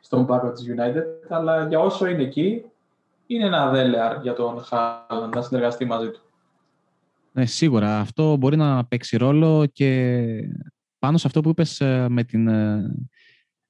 στον 0.00 0.26
πάγκο 0.26 0.52
της 0.52 0.64
United, 0.68 1.04
αλλά 1.28 1.66
για 1.68 1.78
όσο 1.78 2.06
είναι 2.06 2.22
εκεί, 2.22 2.64
είναι 3.26 3.44
ένα 3.44 3.70
δέλεαρ 3.70 4.22
για 4.22 4.32
τον 4.32 4.62
Χάλαν 4.62 5.30
να 5.34 5.42
συνεργαστεί 5.42 5.84
μαζί 5.84 6.10
του. 6.10 6.20
Ναι, 7.32 7.46
σίγουρα. 7.46 7.98
Αυτό 7.98 8.36
μπορεί 8.36 8.56
να 8.56 8.84
παίξει 8.84 9.16
ρόλο 9.16 9.66
και 9.72 10.18
πάνω 10.98 11.18
σε 11.18 11.26
αυτό 11.26 11.40
που 11.40 11.48
είπες 11.48 11.80
ε, 11.80 12.06
με 12.08 12.24
την 12.24 12.48
ε, 12.48 12.94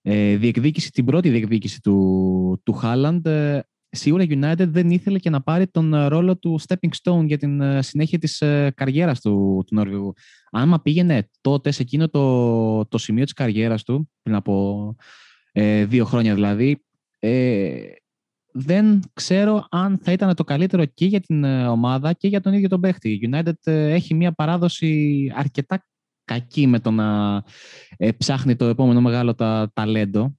ε, 0.03 0.37
διεκδίκηση, 0.37 0.91
την 0.91 1.05
πρώτη 1.05 1.29
διεκδίκηση 1.29 1.81
του, 1.81 2.61
του 2.65 2.73
Χάλαντ, 2.73 3.29
σίγουρα 3.95 4.22
η 4.22 4.28
United 4.30 4.66
δεν 4.68 4.90
ήθελε 4.90 5.18
και 5.18 5.30
να 5.30 5.43
πάρει 5.43 5.66
τον 5.66 6.07
ρόλο 6.07 6.38
του 6.38 6.61
stepping 6.66 6.90
stone 7.03 7.24
για 7.26 7.38
την 7.38 7.82
συνέχεια 7.82 8.18
της 8.18 8.43
καριέρας 8.74 9.20
του, 9.20 9.64
του 9.66 9.74
Νορβηγού. 9.74 10.12
Άμα 10.51 10.80
πήγαινε 10.80 11.28
τότε 11.40 11.70
σε 11.70 11.82
εκείνο 11.82 12.09
το, 12.09 12.86
το 12.86 12.99
σημείο 12.99 13.24
της 13.24 13.32
καριέρας 13.32 13.82
του, 13.82 14.11
πριν 14.22 14.34
από 14.36 14.95
δύο 15.86 16.05
χρόνια 16.05 16.34
δηλαδή, 16.34 16.82
δεν 18.53 19.03
ξέρω 19.12 19.66
αν 19.70 19.99
θα 20.03 20.12
ήταν 20.12 20.34
το 20.34 20.45
καλύτερο 20.45 20.84
και 20.84 21.07
για 21.07 21.20
την 21.20 21.45
ε, 21.45 21.66
ομάδα 21.66 22.12
και 22.12 22.28
για 22.28 22.40
τον 22.40 22.53
ίδιο 22.53 22.68
τον 22.68 22.80
παίχτη. 22.80 23.11
Η 23.11 23.30
United 23.32 23.53
ε, 23.64 23.93
έχει 23.93 24.14
μια 24.14 24.32
παράδοση 24.32 25.32
αρκετά 25.34 25.86
κακή 26.24 26.66
με 26.66 26.80
το 26.80 26.90
να 26.90 27.36
ε, 27.97 28.12
ψάχνει 28.12 28.57
το 28.57 28.64
επόμενο 28.64 29.01
μεγάλο 29.01 29.34
τα, 29.34 29.70
ταλέντο. 29.74 30.36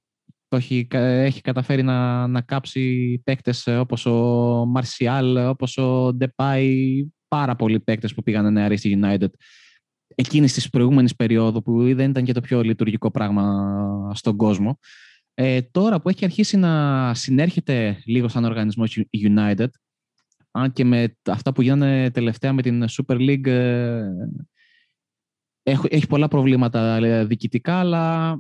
Το 0.54 0.60
έχει, 0.60 0.88
έχει 0.92 1.42
καταφέρει 1.42 1.84
να, 1.84 2.28
να 2.28 2.42
κάψει 2.42 3.22
παίκτες 3.24 3.68
όπως 3.68 4.06
ο 4.06 4.12
Μαρσιάλ, 4.66 5.38
όπως 5.38 5.78
ο 5.78 6.14
Ντεπάι, 6.14 7.04
πάρα 7.28 7.56
πολλοί 7.56 7.80
παίκτες 7.80 8.14
που 8.14 8.24
πήγαν 8.24 8.54
νεαροί 8.54 8.78
στη 8.78 9.00
United 9.02 9.28
εκείνης 10.16 10.54
της 10.54 10.70
προηγούμενης 10.70 11.16
περίοδου 11.16 11.62
που 11.62 11.96
δεν 11.96 12.10
ήταν 12.10 12.24
και 12.24 12.34
το 12.34 12.42
πιο 12.42 12.62
λειτουργικό 12.62 13.12
πράγμα 13.12 14.12
στον 14.14 14.38
κόσμο. 14.38 14.80
Ε, 15.34 15.62
τώρα 15.62 16.02
που 16.02 16.10
έχει 16.10 16.26
αρχίσει 16.26 16.58
να 16.58 17.14
συνέρχεται 17.14 18.02
λίγο 18.06 18.28
σαν 18.28 18.46
οργανισμό 18.46 18.84
η 19.10 19.34
United, 19.36 19.68
αν 20.52 20.72
και 20.74 20.86
με 20.86 21.18
αυτά 21.30 21.54
που 21.54 21.62
γίνανε 21.62 22.12
τελευταία 22.12 22.54
με 22.54 22.62
την 22.62 22.86
Super 22.90 23.18
League 23.18 23.48
ε, 23.48 24.10
έχει, 25.64 26.08
πολλά 26.08 26.28
προβλήματα 26.28 27.00
διοικητικά, 27.26 27.80
αλλά 27.80 28.38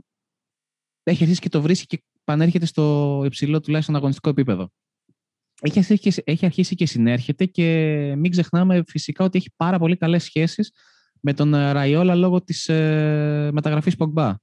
έχει 1.03 1.23
αρχίσει 1.23 1.41
και 1.41 1.49
το 1.49 1.61
βρίσκει 1.61 1.85
και 1.85 2.03
πανέρχεται 2.23 2.65
στο 2.65 3.21
υψηλό 3.25 3.61
τουλάχιστον 3.61 3.95
αγωνιστικό 3.95 4.29
επίπεδο. 4.29 4.71
Έχει 5.61 5.79
αρχίσει, 5.79 5.97
και, 5.99 6.21
έχει 6.25 6.45
αρχίσει 6.45 6.75
και 6.75 6.85
συνέρχεται 6.85 7.45
και 7.45 8.13
μην 8.17 8.31
ξεχνάμε 8.31 8.83
φυσικά 8.87 9.23
ότι 9.23 9.37
έχει 9.37 9.49
πάρα 9.55 9.79
πολύ 9.79 9.97
καλές 9.97 10.23
σχέσεις 10.23 10.71
με 11.19 11.33
τον 11.33 11.51
Ραϊόλα 11.51 12.15
λόγω 12.15 12.43
της 12.43 12.69
ε, 12.69 13.49
μεταγραφής 13.53 13.95
Pogba. 13.97 14.33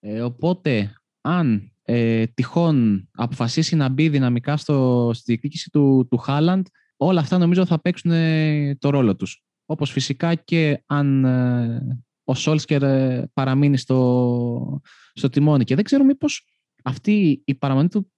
Ε, 0.00 0.20
οπότε 0.20 0.92
αν 1.20 1.72
ε, 1.82 2.26
τυχόν 2.26 3.08
αποφασίσει 3.12 3.76
να 3.76 3.88
μπει 3.88 4.08
δυναμικά 4.08 4.56
στο, 4.56 5.10
στη 5.14 5.24
διεκδίκηση 5.26 5.70
του, 5.70 6.06
του 6.10 6.16
Χάλαντ, 6.16 6.66
όλα 6.96 7.20
αυτά 7.20 7.38
νομίζω 7.38 7.66
θα 7.66 7.80
παίξουν 7.80 8.10
ε, 8.10 8.76
το 8.78 8.90
ρόλο 8.90 9.16
τους. 9.16 9.42
Όπως 9.66 9.90
φυσικά 9.90 10.34
και 10.34 10.82
αν 10.86 11.24
ε, 11.24 12.02
ο 12.28 12.34
Σόλσκερ 12.34 12.82
ε, 12.82 13.30
παραμείνει 13.34 13.76
στο, 13.76 14.80
στο 15.12 15.28
τιμόνι. 15.28 15.64
Και 15.64 15.74
δεν 15.74 15.84
ξέρω 15.84 16.04
μήπως 16.04 16.46
αυτή 16.84 17.42
η 17.44 17.54
παραμονή 17.54 17.88
του, 17.88 18.12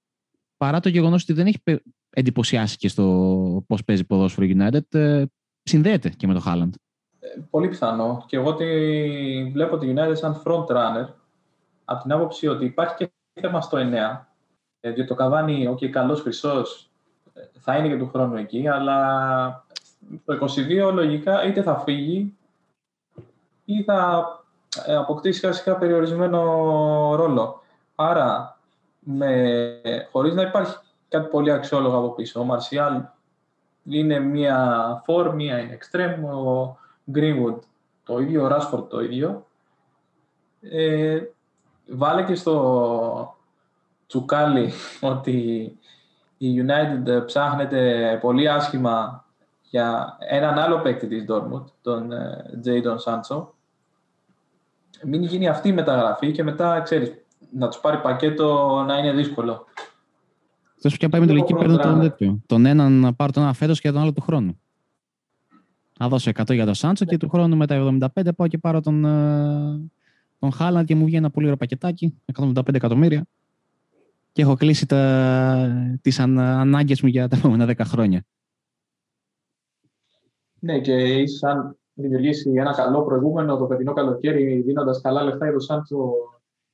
παρά 0.56 0.80
το 0.80 0.88
γεγονός 0.88 1.22
ότι 1.22 1.32
δεν 1.32 1.46
έχει 1.46 1.58
εντυπωσιάσει 2.10 2.76
και 2.76 2.88
στο 2.88 3.64
πώς 3.66 3.84
παίζει 3.84 4.04
ποδόσφαιρο 4.04 4.46
United, 4.50 5.24
συνδέεται 5.62 6.08
και 6.08 6.26
με 6.26 6.34
το 6.34 6.40
Χάλαντ. 6.40 6.74
Πολύ 7.50 7.68
πιθανό. 7.68 8.24
Και 8.26 8.36
εγώ 8.36 8.54
τη 8.54 8.64
βλέπω 9.50 9.78
τη 9.78 9.92
United 9.94 10.16
σαν 10.16 10.42
front 10.44 10.66
runner 10.66 11.08
από 11.84 12.02
την 12.02 12.12
άποψη 12.12 12.46
ότι 12.46 12.64
υπάρχει 12.64 12.94
και 12.94 13.10
θέμα 13.40 13.60
στο 13.60 13.78
9. 13.78 13.82
Γιατί 14.80 15.04
το 15.04 15.14
Καβάνι, 15.14 15.66
ο 15.66 15.72
okay, 15.72 15.88
καλός 15.88 16.20
χρυσός, 16.20 16.90
θα 17.58 17.76
είναι 17.76 17.88
και 17.88 17.96
του 17.96 18.08
χρόνου 18.08 18.36
εκεί, 18.36 18.68
αλλά 18.68 19.64
το 20.24 20.46
22 20.88 20.92
λογικά 20.92 21.46
είτε 21.46 21.62
θα 21.62 21.78
φύγει 21.78 22.34
ή 23.70 23.82
θα 23.82 24.26
ε, 24.86 24.94
αποκτήσει 24.94 25.46
βασικά 25.46 25.76
περιορισμένο 25.76 26.40
ρόλο. 27.14 27.62
Άρα, 27.94 28.58
με, 28.98 29.80
χωρίς 30.12 30.34
να 30.34 30.42
υπάρχει 30.42 30.76
κάτι 31.08 31.28
πολύ 31.28 31.52
αξιόλογο 31.52 31.96
από 31.96 32.10
πίσω, 32.10 32.40
ο 32.40 32.44
Μαρσιάλ 32.44 33.02
είναι 33.84 34.18
μία 34.18 35.02
φορ, 35.04 35.34
μία 35.34 35.58
είναι 35.58 35.78
extreme, 35.80 36.34
ο 36.34 36.76
Greenwood 37.14 37.58
το 38.04 38.18
ίδιο, 38.18 38.44
ο 38.44 38.48
Rashford 38.50 38.88
το 38.88 39.00
ίδιο. 39.00 39.46
Ε, 40.60 41.20
βάλε 41.88 42.22
και 42.22 42.34
στο 42.34 43.36
τσουκάλι 44.06 44.72
ότι 45.12 45.38
η 46.38 46.64
United 46.66 47.26
ψάχνεται 47.26 48.18
πολύ 48.20 48.48
άσχημα 48.48 49.24
για 49.62 50.16
έναν 50.18 50.58
άλλο 50.58 50.78
παίκτη 50.78 51.06
της 51.06 51.24
Dortmund, 51.28 51.64
τον 51.82 52.10
Jadon 52.64 52.96
Sancho. 53.04 53.46
Μην 55.04 55.22
γίνει 55.22 55.48
αυτή 55.48 55.68
η 55.68 55.72
μεταγραφή 55.72 56.32
και 56.32 56.42
μετά, 56.42 56.80
ξέρεις, 56.80 57.12
να 57.52 57.68
τους 57.68 57.80
πάρει 57.80 58.00
πακέτο 58.00 58.84
να 58.86 58.98
είναι 58.98 59.12
δύσκολο. 59.12 59.64
Θες 60.76 60.96
και 60.96 61.08
πάει 61.08 61.20
με 61.20 61.26
το 61.26 61.32
λογική 61.32 61.54
παίρνω 61.54 61.76
τον 61.76 62.00
τέτοιο. 62.00 62.40
Τον 62.46 62.66
έναν 62.66 62.92
να 62.92 63.12
πάρω 63.12 63.32
τον 63.32 63.42
ένα 63.42 63.52
φέτος 63.52 63.80
και 63.80 63.90
τον 63.90 64.00
άλλο 64.00 64.12
του 64.12 64.20
χρόνου. 64.20 64.60
Να 65.98 66.08
δώσω 66.08 66.30
100 66.30 66.54
για 66.54 66.64
τον 66.64 66.74
Σάντσο 66.74 67.04
και 67.04 67.16
του 67.16 67.28
χρόνου 67.28 67.56
με 67.56 67.66
τα 67.66 67.98
75 68.14 68.30
πάω 68.36 68.48
και 68.48 68.58
πάρω 68.58 68.80
τον, 68.80 69.04
ε, 69.04 69.90
τον 70.38 70.52
Χάλαντ 70.52 70.86
και 70.86 70.94
μου 70.94 71.04
βγει 71.04 71.16
ένα 71.16 71.30
πολύ 71.30 71.44
ωραίο 71.44 71.56
πακετάκι, 71.56 72.14
175 72.34 72.74
εκατομμύρια. 72.74 73.26
Και 74.32 74.42
έχω 74.42 74.54
κλείσει 74.54 74.86
τα, 74.86 75.98
τις 76.02 76.20
ανάγκες 76.20 77.02
μου 77.02 77.08
για 77.08 77.28
τα 77.28 77.36
επόμενα 77.36 77.66
10 77.66 77.84
χρόνια. 77.84 78.24
Ναι, 80.58 80.80
και 80.80 80.92
ίσως 80.92 81.42
αν 81.42 81.79
δημιουργήσει 82.00 82.50
ένα 82.56 82.74
καλό 82.74 83.04
προηγούμενο 83.04 83.56
το 83.56 83.66
παιδινό 83.66 83.92
καλοκαίρι, 83.92 84.60
δίνοντας 84.60 85.00
καλά 85.00 85.22
λεφτά 85.22 85.44
για 85.44 85.52
τον 85.52 85.60
Σάντσο 85.60 86.12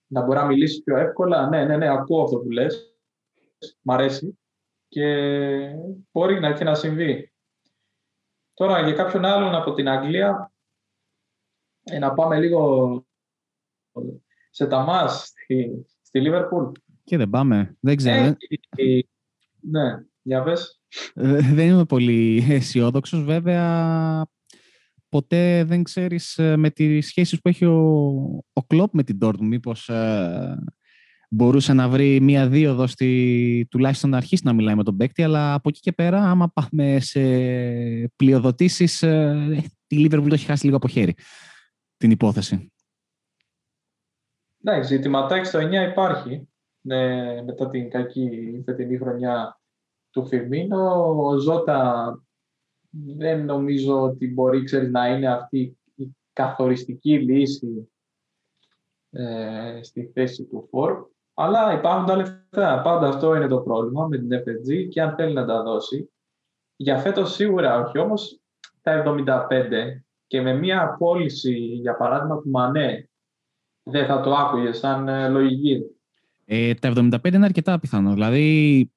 να 0.06 0.24
μπορεί 0.24 0.38
να 0.38 0.46
μιλήσει 0.46 0.82
πιο 0.82 0.96
εύκολα. 0.96 1.48
Ναι, 1.48 1.64
ναι, 1.64 1.76
ναι, 1.76 1.88
ακούω 1.88 2.22
αυτό 2.22 2.38
που 2.38 2.50
λες. 2.50 2.96
Μ' 3.82 3.90
αρέσει. 3.90 4.38
Και 4.88 5.06
μπορεί 6.12 6.40
να 6.40 6.52
και 6.52 6.64
να 6.64 6.74
συμβεί. 6.74 7.32
Τώρα 8.54 8.80
για 8.80 8.92
κάποιον 8.92 9.24
άλλον 9.24 9.54
από 9.54 9.74
την 9.74 9.88
Αγγλία, 9.88 10.52
ε, 11.82 11.98
να 11.98 12.12
πάμε 12.12 12.40
λίγο 12.40 13.04
σε 14.50 14.66
ταμάς 14.66 15.26
στη, 15.26 15.86
στη 16.02 16.20
Λίβερπουλ. 16.20 16.64
Και 17.04 17.16
δεν 17.16 17.30
πάμε. 17.30 17.76
Δεν 17.80 17.96
ξέρω. 17.96 18.36
Ε, 18.76 18.98
ναι, 19.60 20.04
για 20.22 20.42
πες. 20.42 20.80
Ε, 21.14 21.40
δεν 21.40 21.68
είμαι 21.68 21.84
πολύ 21.84 22.46
αισιόδοξος. 22.48 23.24
Βέβαια, 23.24 24.26
ποτέ 25.08 25.64
δεν 25.64 25.82
ξέρεις 25.82 26.38
ε, 26.38 26.56
με 26.56 26.70
τις 26.70 27.06
σχέσεις 27.06 27.40
που 27.40 27.48
έχει 27.48 27.64
ο, 27.64 27.78
ο 28.52 28.62
Κλόπ 28.66 28.94
με 28.94 29.02
την 29.02 29.18
Dortmund. 29.22 29.40
Μήπως 29.40 29.88
ε, 29.88 30.56
μπορούσε 31.30 31.72
να 31.72 31.88
βρει 31.88 32.20
μία 32.20 32.48
δίωδο 32.48 32.86
στη, 32.86 33.66
τουλάχιστον 33.70 34.10
να 34.10 34.16
αρχίσει 34.16 34.42
να 34.44 34.52
μιλάει 34.52 34.74
με 34.74 34.82
τον 34.82 34.96
παίκτη, 34.96 35.22
αλλά 35.22 35.54
από 35.54 35.68
εκεί 35.68 35.80
και 35.80 35.92
πέρα, 35.92 36.22
άμα 36.22 36.48
πάμε 36.48 37.00
σε 37.00 37.20
πλειοδοτήσεις, 38.16 39.02
ε, 39.02 39.62
η 39.86 39.96
Λίβερπουλ 39.96 40.28
το 40.28 40.34
έχει 40.34 40.46
χάσει 40.46 40.64
λίγο 40.64 40.76
από 40.76 40.88
χέρι 40.88 41.14
την 41.96 42.10
υπόθεση. 42.10 42.70
Ναι, 44.56 44.82
ζητηματάκι 44.82 45.46
στο 45.46 45.58
9 45.58 45.90
υπάρχει. 45.90 46.48
Ναι, 46.80 47.42
μετά 47.42 47.70
την 47.70 47.90
κακή 47.90 48.62
φετινή 48.64 48.98
χρονιά 48.98 49.60
του 50.10 50.26
Φιρμίνο. 50.26 51.14
Ο 51.16 51.38
Ζώτα 51.38 52.10
δεν 53.16 53.44
νομίζω 53.44 54.02
ότι 54.02 54.32
μπορεί 54.32 54.64
ξέρεις, 54.64 54.90
να 54.90 55.08
είναι 55.08 55.32
αυτή 55.32 55.78
η 55.94 56.16
καθοριστική 56.32 57.18
λύση 57.18 57.90
ε, 59.10 59.78
στη 59.82 60.10
θέση 60.14 60.44
του 60.44 60.68
Φόρ. 60.70 61.04
Αλλά 61.34 61.72
υπάρχουν 61.72 62.06
τα 62.06 62.16
λεφτά. 62.16 62.80
Πάντα 62.82 63.08
αυτό 63.08 63.34
είναι 63.34 63.48
το 63.48 63.58
πρόβλημα 63.58 64.06
με 64.06 64.18
την 64.18 64.28
FSG 64.30 64.88
και 64.88 65.02
αν 65.02 65.14
θέλει 65.14 65.32
να 65.32 65.46
τα 65.46 65.62
δώσει. 65.62 66.10
Για 66.76 66.98
φέτος 66.98 67.34
σίγουρα 67.34 67.80
όχι, 67.80 67.98
όμως 67.98 68.40
τα 68.82 69.02
75 69.06 69.70
και 70.26 70.40
με 70.40 70.54
μια 70.54 70.96
πώληση, 70.98 71.58
για 71.58 71.96
παράδειγμα, 71.96 72.40
του 72.40 72.50
Μανέ 72.50 73.10
δεν 73.82 74.06
θα 74.06 74.20
το 74.20 74.34
άκουγε 74.34 74.72
σαν 74.72 75.08
ε, 75.08 75.28
λογική. 75.28 75.82
Ε, 76.44 76.74
τα 76.74 76.92
75 76.96 77.34
είναι 77.34 77.44
αρκετά 77.44 77.78
πιθανό. 77.78 78.12
Δηλαδή, 78.12 78.90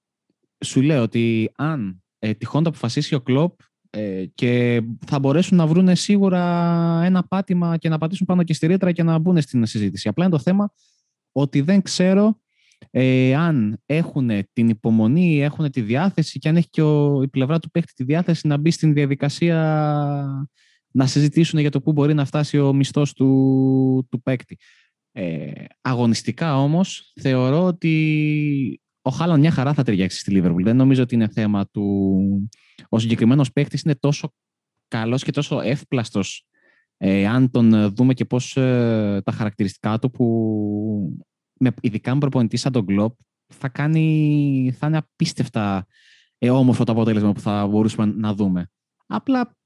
σου 0.65 0.81
λέω 0.81 1.01
ότι 1.01 1.51
αν 1.55 2.03
ε, 2.19 2.33
τυχόν 2.33 2.63
το 2.63 2.69
αποφασίσει 2.69 3.15
ο 3.15 3.21
Κλόπ, 3.21 3.59
ε, 3.89 4.25
και 4.25 4.81
θα 5.05 5.19
μπορέσουν 5.19 5.57
να 5.57 5.67
βρουν 5.67 5.95
σίγουρα 5.95 6.41
ένα 7.03 7.23
πάτημα 7.23 7.77
και 7.77 7.89
να 7.89 7.97
πατήσουν 7.97 8.25
πάνω 8.25 8.43
και 8.43 8.53
στη 8.53 8.67
ρήτρα 8.67 8.91
και 8.91 9.03
να 9.03 9.17
μπουν 9.17 9.41
στην 9.41 9.65
συζήτηση. 9.65 10.07
Απλά 10.07 10.25
είναι 10.25 10.33
το 10.33 10.41
θέμα 10.41 10.73
ότι 11.31 11.61
δεν 11.61 11.81
ξέρω 11.81 12.39
ε, 12.91 13.35
αν 13.35 13.81
έχουν 13.85 14.29
την 14.53 14.69
υπομονή, 14.69 15.41
έχουν 15.41 15.71
τη 15.71 15.81
διάθεση 15.81 16.39
και 16.39 16.49
αν 16.49 16.55
έχει 16.55 16.69
και 16.69 16.81
ο, 16.81 17.21
η 17.21 17.27
πλευρά 17.27 17.59
του 17.59 17.71
παίχτη 17.71 17.93
τη 17.93 18.03
διάθεση 18.03 18.47
να 18.47 18.57
μπει 18.57 18.71
στην 18.71 18.93
διαδικασία 18.93 19.57
να 20.91 21.05
συζητήσουν 21.05 21.59
για 21.59 21.71
το 21.71 21.81
πού 21.81 21.91
μπορεί 21.91 22.13
να 22.13 22.25
φτάσει 22.25 22.59
ο 22.59 22.73
μισθός 22.73 23.13
του, 23.13 24.07
του 24.11 24.21
παίκτη. 24.21 24.57
Ε, 25.11 25.51
αγωνιστικά 25.81 26.57
όμως 26.61 27.13
θεωρώ 27.21 27.63
ότι 27.63 28.81
ο 29.01 29.09
Χάλαν 29.09 29.39
μια 29.39 29.51
χαρά 29.51 29.73
θα 29.73 29.83
ταιριάξει 29.83 30.17
στη 30.17 30.31
Λίβερπουλ. 30.31 30.63
Δεν 30.63 30.75
νομίζω 30.75 31.03
ότι 31.03 31.15
είναι 31.15 31.27
θέμα 31.27 31.67
του... 31.67 32.49
Ο 32.89 32.99
συγκεκριμένος 32.99 33.51
παίκτης 33.51 33.81
είναι 33.81 33.95
τόσο 33.95 34.33
καλός 34.87 35.23
και 35.23 35.31
τόσο 35.31 35.59
εύπλαστος 35.59 36.47
ε, 36.97 37.27
αν 37.27 37.51
τον 37.51 37.93
δούμε 37.95 38.13
και 38.13 38.25
πώς 38.25 38.57
ε, 38.57 39.21
τα 39.25 39.31
χαρακτηριστικά 39.31 39.99
του 39.99 40.11
που 40.11 41.17
με, 41.59 41.73
ειδικά 41.81 42.13
με 42.13 42.19
προπονητή 42.19 42.57
σαν 42.57 42.71
τον 42.71 42.83
Γκλόπ 42.83 43.15
θα, 43.53 43.69
κάνει, 43.69 44.75
θα 44.77 44.87
είναι 44.87 44.97
απίστευτα 44.97 45.85
ε, 46.37 46.49
όμορφο 46.49 46.83
το 46.83 46.91
αποτέλεσμα 46.91 47.31
που 47.31 47.39
θα 47.39 47.67
μπορούσαμε 47.67 48.13
να 48.17 48.33
δούμε. 48.33 48.71
Απλά 49.05 49.57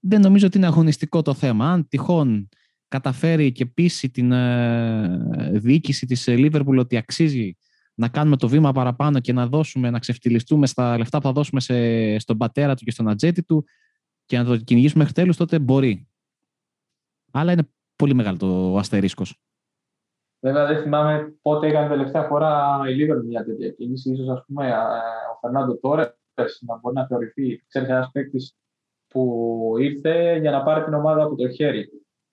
δεν 0.00 0.20
νομίζω 0.20 0.46
ότι 0.46 0.56
είναι 0.56 0.66
αγωνιστικό 0.66 1.22
το 1.22 1.34
θέμα. 1.34 1.72
Αν 1.72 1.88
τυχόν 1.88 2.48
καταφέρει 2.88 3.52
και 3.52 3.66
πείσει 3.66 4.10
την 4.10 4.32
ε, 4.32 5.50
διοίκηση 5.52 6.06
της 6.06 6.26
Λίβερπουλ 6.26 6.78
ότι 6.78 6.96
αξίζει 6.96 7.56
να 7.98 8.08
κάνουμε 8.08 8.36
το 8.36 8.48
βήμα 8.48 8.72
παραπάνω 8.72 9.20
και 9.20 9.32
να 9.32 9.46
δώσουμε, 9.46 9.90
να 9.90 9.98
ξεφτυλιστούμε 9.98 10.66
στα 10.66 10.98
λεφτά 10.98 11.18
που 11.18 11.24
θα 11.24 11.32
δώσουμε 11.32 11.60
σε, 11.60 12.18
στον 12.18 12.36
πατέρα 12.36 12.74
του 12.74 12.84
και 12.84 12.90
στον 12.90 13.08
ατζέτη 13.08 13.42
του 13.42 13.64
και 14.24 14.38
να 14.38 14.44
το 14.44 14.56
κυνηγήσουμε 14.56 14.98
μέχρι 14.98 15.14
τέλους, 15.14 15.36
τότε 15.36 15.58
μπορεί. 15.58 16.08
Αλλά 17.32 17.52
είναι 17.52 17.68
πολύ 17.96 18.14
μεγάλο 18.14 18.36
το 18.36 18.76
αστερίσκος. 18.76 19.40
Βέβαια 20.40 20.66
δεν 20.66 20.82
θυμάμαι 20.82 21.38
πότε 21.42 21.66
έκανε 21.66 21.88
τελευταία 21.88 22.22
φορά 22.22 22.80
η 22.88 22.94
Λίβερπουλ 22.94 23.26
μια 23.26 23.44
τέτοια 23.44 23.70
κίνηση. 23.70 24.10
Ίσως 24.10 24.28
ας 24.28 24.44
πούμε 24.46 24.72
ο 25.32 25.38
Φερνάντο 25.40 25.78
τώρα 25.78 26.18
να 26.60 26.78
μπορεί 26.78 26.94
να 26.94 27.06
θεωρηθεί, 27.06 27.64
ξέρεις 27.66 27.88
ένας 27.88 28.10
παίκτης 28.12 28.56
που 29.08 29.74
ήρθε 29.78 30.38
για 30.38 30.50
να 30.50 30.62
πάρει 30.62 30.84
την 30.84 30.94
ομάδα 30.94 31.22
από 31.22 31.36
το 31.36 31.48
χέρι. 31.48 31.88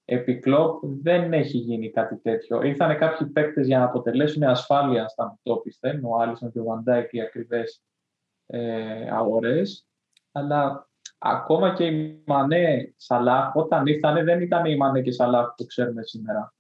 Επί 0.06 0.40
Κλόπ 0.40 0.84
δεν 0.84 1.34
έχει 1.34 1.58
γίνει 1.58 1.92
κάτι 1.92 2.18
τέτοιο. 2.18 2.62
Ήρθαν 2.62 2.98
κάποιοι 2.98 3.28
παίκτες 3.28 3.68
για 3.68 3.78
να 3.78 3.84
αποτελέσουν 3.84 4.44
ασφάλεια 4.44 5.08
στα 5.08 5.32
μητόπισθεν, 5.32 6.06
ο 6.06 6.18
Άλισον 6.18 6.52
και 6.52 6.60
ο 6.60 6.64
Βαντάικ 6.64 7.14
οι 7.14 7.22
ακριβές 7.22 7.84
ε, 8.46 9.10
αγορές. 9.12 9.88
Αλλά 10.32 10.90
ακόμα 11.18 11.74
και 11.74 11.86
οι 11.86 12.24
Μανέ 12.26 12.94
Σαλάχ, 12.98 13.56
όταν 13.56 13.86
ήρθαν, 13.86 14.26
δεν 14.26 14.42
ήταν 14.42 14.66
οι 14.66 14.76
Μανέ 14.76 15.02
και 15.02 15.12
Σαλάχ 15.12 15.54
που 15.56 15.66
ξέρουμε 15.66 16.04
σήμερα, 16.04 16.54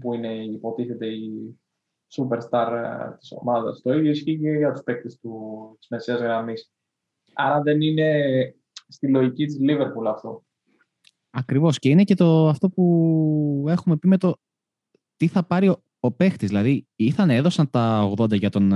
που 0.00 0.14
είναι 0.14 0.34
υποτίθεται 0.34 1.06
οι 1.06 1.60
superstar 2.16 2.72
ε, 2.72 3.16
της 3.18 3.32
ομάδας. 3.32 3.80
Το 3.82 3.92
ίδιο 3.92 4.10
ισχύει 4.10 4.38
και 4.38 4.50
για 4.50 4.72
τους 4.72 4.82
παίκτες 4.82 5.20
της 5.78 5.88
μεσαίας 5.88 6.20
γραμμής. 6.20 6.72
Άρα 7.34 7.62
δεν 7.62 7.80
είναι 7.80 8.54
στη 8.88 9.08
λογική 9.08 9.44
της 9.44 9.58
Liverpool 9.60 10.06
αυτό. 10.06 10.44
Ακριβώς. 11.30 11.78
Και 11.78 11.88
είναι 11.88 12.04
και 12.04 12.14
το, 12.14 12.48
αυτό 12.48 12.70
που 12.70 13.64
έχουμε 13.68 13.96
πει 13.96 14.08
με 14.08 14.18
το 14.18 14.36
τι 15.16 15.26
θα 15.26 15.42
πάρει 15.42 15.68
ο, 15.68 15.84
ο 16.00 16.12
παίχτης. 16.12 16.48
Δηλαδή, 16.48 16.86
ήρθαν, 16.96 17.30
έδωσαν 17.30 17.70
τα 17.70 18.12
80 18.16 18.38
για 18.38 18.50
τον 18.50 18.72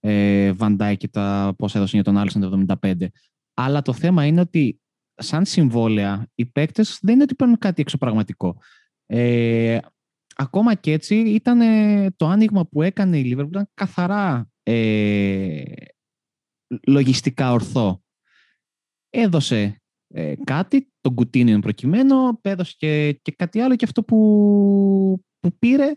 ε, 0.00 0.52
και 0.98 1.08
τα 1.08 1.54
πώς 1.58 1.74
έδωσαν 1.74 2.00
για 2.00 2.12
τον 2.12 2.18
Άλισον 2.18 2.66
τα 2.66 2.78
75. 2.82 3.06
Αλλά 3.54 3.82
το 3.82 3.92
θέμα 3.92 4.24
είναι 4.24 4.40
ότι 4.40 4.80
σαν 5.14 5.44
συμβόλαια 5.44 6.28
οι 6.34 6.46
παίκτες 6.46 6.98
δεν 7.02 7.14
είναι 7.14 7.22
ότι 7.22 7.34
παίρνουν 7.34 7.58
κάτι 7.58 7.80
εξωπραγματικό. 7.80 8.56
Ε, 9.06 9.78
ακόμα 10.36 10.74
και 10.74 10.92
έτσι 10.92 11.14
ήταν 11.14 11.60
το 12.16 12.26
άνοιγμα 12.26 12.66
που 12.66 12.82
έκανε 12.82 13.18
η 13.18 13.34
Liverpool 13.34 13.46
ήταν 13.48 13.70
καθαρά 13.74 14.50
ε, 14.62 15.62
λογιστικά 16.86 17.52
ορθό 17.52 18.02
έδωσε 19.10 19.82
ε, 20.18 20.34
κάτι, 20.44 20.92
τον 21.00 21.14
Κουτίνιον 21.14 21.60
προκειμένου, 21.60 22.14
έδωσε 22.42 22.74
και, 22.78 23.12
και 23.22 23.32
κάτι 23.32 23.60
άλλο 23.60 23.76
και 23.76 23.84
αυτό 23.84 24.02
που, 24.02 24.16
που 25.40 25.58
πήρε 25.58 25.92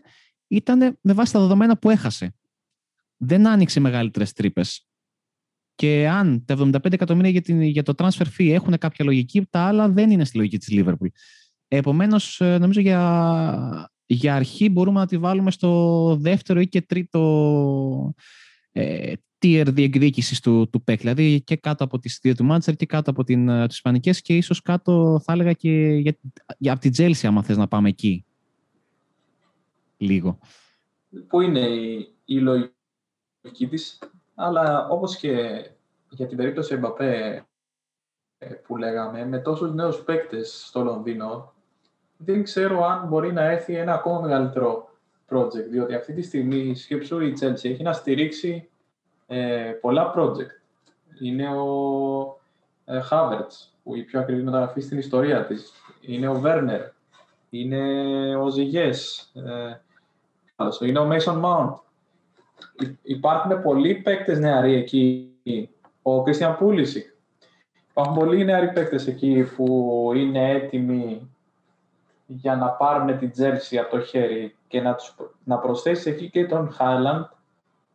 ήταν 0.48 0.98
με 1.00 1.12
βάση 1.12 1.32
τα 1.32 1.40
δεδομένα 1.40 1.78
που 1.78 1.90
έχασε. 1.90 2.34
Δεν 3.16 3.46
άνοιξε 3.46 3.80
μεγαλύτερες 3.80 4.32
τρύπες. 4.32 4.88
Και 5.74 6.08
αν 6.08 6.44
τα 6.44 6.56
75 6.58 6.92
εκατομμύρια 6.92 7.30
για, 7.30 7.40
την, 7.40 7.62
για 7.62 7.82
το 7.82 7.92
transfer 7.96 8.26
fee 8.38 8.50
έχουν 8.50 8.78
κάποια 8.78 9.04
λογική, 9.04 9.46
τα 9.50 9.60
άλλα 9.60 9.88
δεν 9.88 10.10
είναι 10.10 10.24
στη 10.24 10.36
λογική 10.36 10.58
της 10.58 10.68
Liverpool. 10.70 11.08
Επομένως, 11.68 12.40
ε, 12.40 12.58
νομίζω 12.58 12.80
για, 12.80 13.90
για 14.06 14.34
αρχή 14.34 14.68
μπορούμε 14.68 15.00
να 15.00 15.06
τη 15.06 15.18
βάλουμε 15.18 15.50
στο 15.50 16.16
δεύτερο 16.20 16.60
ή 16.60 16.68
και 16.68 16.82
τρίτο 16.82 18.14
ε, 18.72 19.12
tier 19.42 19.66
διεκδίκησης 19.66 20.40
του, 20.40 20.68
του 20.70 20.84
PEC. 20.86 20.98
Δηλαδή 20.98 21.42
και 21.42 21.56
κάτω 21.56 21.84
από 21.84 21.98
τις 21.98 22.18
δύο 22.22 22.34
του 22.34 22.48
Manchester 22.50 22.76
και 22.76 22.86
κάτω 22.86 23.10
από 23.10 23.24
την, 23.24 23.48
ε, 23.48 23.66
τις 23.66 23.76
Ισπανικές 23.76 24.20
και 24.22 24.36
ίσως 24.36 24.62
κάτω 24.62 25.20
θα 25.24 25.32
έλεγα 25.32 25.52
και 25.52 25.70
για, 25.70 26.16
για, 26.58 26.72
από 26.72 26.80
την 26.80 26.92
Chelsea 26.96 27.26
άμα 27.26 27.42
θες 27.42 27.56
να 27.56 27.68
πάμε 27.68 27.88
εκεί. 27.88 28.24
Λίγο. 29.96 30.38
Πού 31.28 31.40
είναι 31.40 31.60
η, 31.60 32.14
η 32.24 32.38
λογική 32.38 33.68
της, 33.68 33.98
αλλά 34.34 34.88
όπως 34.88 35.16
και 35.16 35.64
για 36.10 36.26
την 36.26 36.36
περίπτωση 36.36 36.74
Εμπαπέ 36.74 37.44
που 38.66 38.76
λέγαμε, 38.76 39.26
με 39.26 39.38
τόσους 39.38 39.74
νέους 39.74 40.02
παίκτες 40.02 40.64
στο 40.66 40.82
Λονδίνο, 40.82 41.52
δεν 42.16 42.42
ξέρω 42.42 42.84
αν 42.84 43.08
μπορεί 43.08 43.32
να 43.32 43.42
έρθει 43.42 43.74
ένα 43.74 43.94
ακόμα 43.94 44.20
μεγαλύτερο 44.20 44.88
project, 45.28 45.68
διότι 45.70 45.94
αυτή 45.94 46.12
τη 46.12 46.22
στιγμή 46.22 46.74
σκέψου 46.74 47.20
η 47.20 47.32
Chelsea 47.40 47.64
έχει 47.64 47.82
να 47.82 47.92
στηρίξει 47.92 48.69
ε, 49.32 49.72
πολλά 49.80 50.14
project. 50.16 50.60
Είναι 51.20 51.48
ο 51.48 52.40
ε, 52.84 53.00
Havertz, 53.10 53.68
που 53.82 53.96
η 53.96 54.02
πιο 54.02 54.20
ακριβή 54.20 54.42
μεταγραφή 54.42 54.80
στην 54.80 54.98
ιστορία 54.98 55.46
της. 55.46 55.72
Είναι 56.00 56.28
ο 56.28 56.42
Werner. 56.44 56.90
Είναι 57.50 58.36
ο 58.36 58.48
Ζυγές. 58.48 59.32
Ε, 59.34 59.80
είναι 60.86 60.98
ο 60.98 61.08
Mason 61.12 61.42
Mount. 61.42 61.74
Υπάρχουν 63.02 63.62
πολλοί 63.62 63.94
παίκτες 63.94 64.38
νεαροί 64.38 64.74
εκεί. 64.74 65.34
Ο 66.02 66.22
Christian 66.22 66.56
Pulisic. 66.58 67.04
Υπάρχουν 67.90 68.14
πολλοί 68.14 68.44
νεαροί 68.44 68.72
παίκτες 68.72 69.06
εκεί 69.06 69.46
που 69.56 70.12
είναι 70.14 70.50
έτοιμοι 70.50 71.30
για 72.26 72.56
να 72.56 72.68
πάρουν 72.68 73.18
την 73.18 73.30
Τζέρση 73.30 73.78
από 73.78 73.90
το 73.90 74.00
χέρι 74.00 74.56
και 74.68 74.80
να, 74.80 74.94
τους, 74.94 75.16
να 75.44 75.58
προσθέσει 75.58 76.10
εκεί 76.10 76.30
και 76.30 76.46
τον 76.46 76.72
Χάλαντ, 76.72 77.24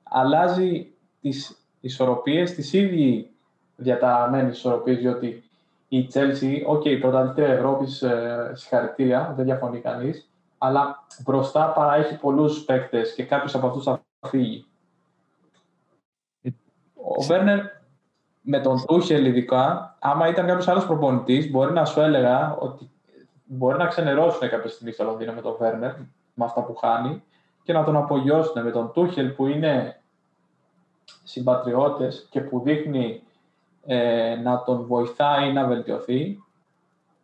αλλάζει 0.03 0.94
τις 1.25 1.67
ισορροπίες, 1.79 2.53
τις 2.53 2.73
ήδη 2.73 3.29
διαταραγμένες 3.75 4.57
ισορροπίες, 4.57 4.97
διότι 4.97 5.43
η 5.87 6.07
Chelsea, 6.13 6.61
ok, 6.65 6.81
okay, 6.81 6.97
πρωταθλήτρια 7.01 7.47
Ευρώπης, 7.47 8.01
ε, 8.01 8.51
συγχαρητήρια, 8.53 9.33
δεν 9.35 9.45
διαφωνεί 9.45 9.79
κανείς, 9.79 10.29
αλλά 10.57 11.05
μπροστά 11.23 11.71
παραέχει 11.71 12.19
πολλούς 12.19 12.63
παίκτες 12.63 13.13
και 13.13 13.23
κάποιος 13.23 13.55
από 13.55 13.67
αυτούς 13.67 13.83
θα 13.83 14.01
φύγει. 14.27 14.65
Ο 16.93 17.23
Βέρνερ 17.23 17.59
με 18.41 18.59
τον 18.59 18.85
Τούχελ 18.87 19.25
ειδικά, 19.25 19.95
άμα 19.99 20.27
ήταν 20.27 20.45
κάποιος 20.47 20.67
άλλος 20.67 20.85
προπονητής, 20.85 21.51
μπορεί 21.51 21.73
να 21.73 21.85
σου 21.85 22.01
έλεγα 22.01 22.55
ότι 22.59 22.89
μπορεί 23.43 23.77
να 23.77 23.87
ξενερώσουν 23.87 24.49
κάποια 24.49 24.69
στιγμή 24.69 24.91
στο 24.91 25.03
Λονδίνο 25.03 25.33
με 25.33 25.41
τον 25.41 25.55
Βέρνερ, 25.59 25.93
με 26.33 26.45
αυτά 26.45 26.63
που 26.63 26.75
χάνει, 26.75 27.23
και 27.63 27.73
να 27.73 27.83
τον 27.83 27.95
απογειώσουν 27.95 28.63
με 28.63 28.71
τον 28.71 28.91
Τούχελ 28.91 29.29
που 29.31 29.47
είναι 29.47 29.99
συμπατριώτες 31.23 32.27
και 32.29 32.41
που 32.41 32.59
δείχνει 32.59 33.21
ε, 33.85 34.35
να 34.35 34.63
τον 34.63 34.85
βοηθάει 34.85 35.53
να 35.53 35.65
βελτιωθεί, 35.65 36.43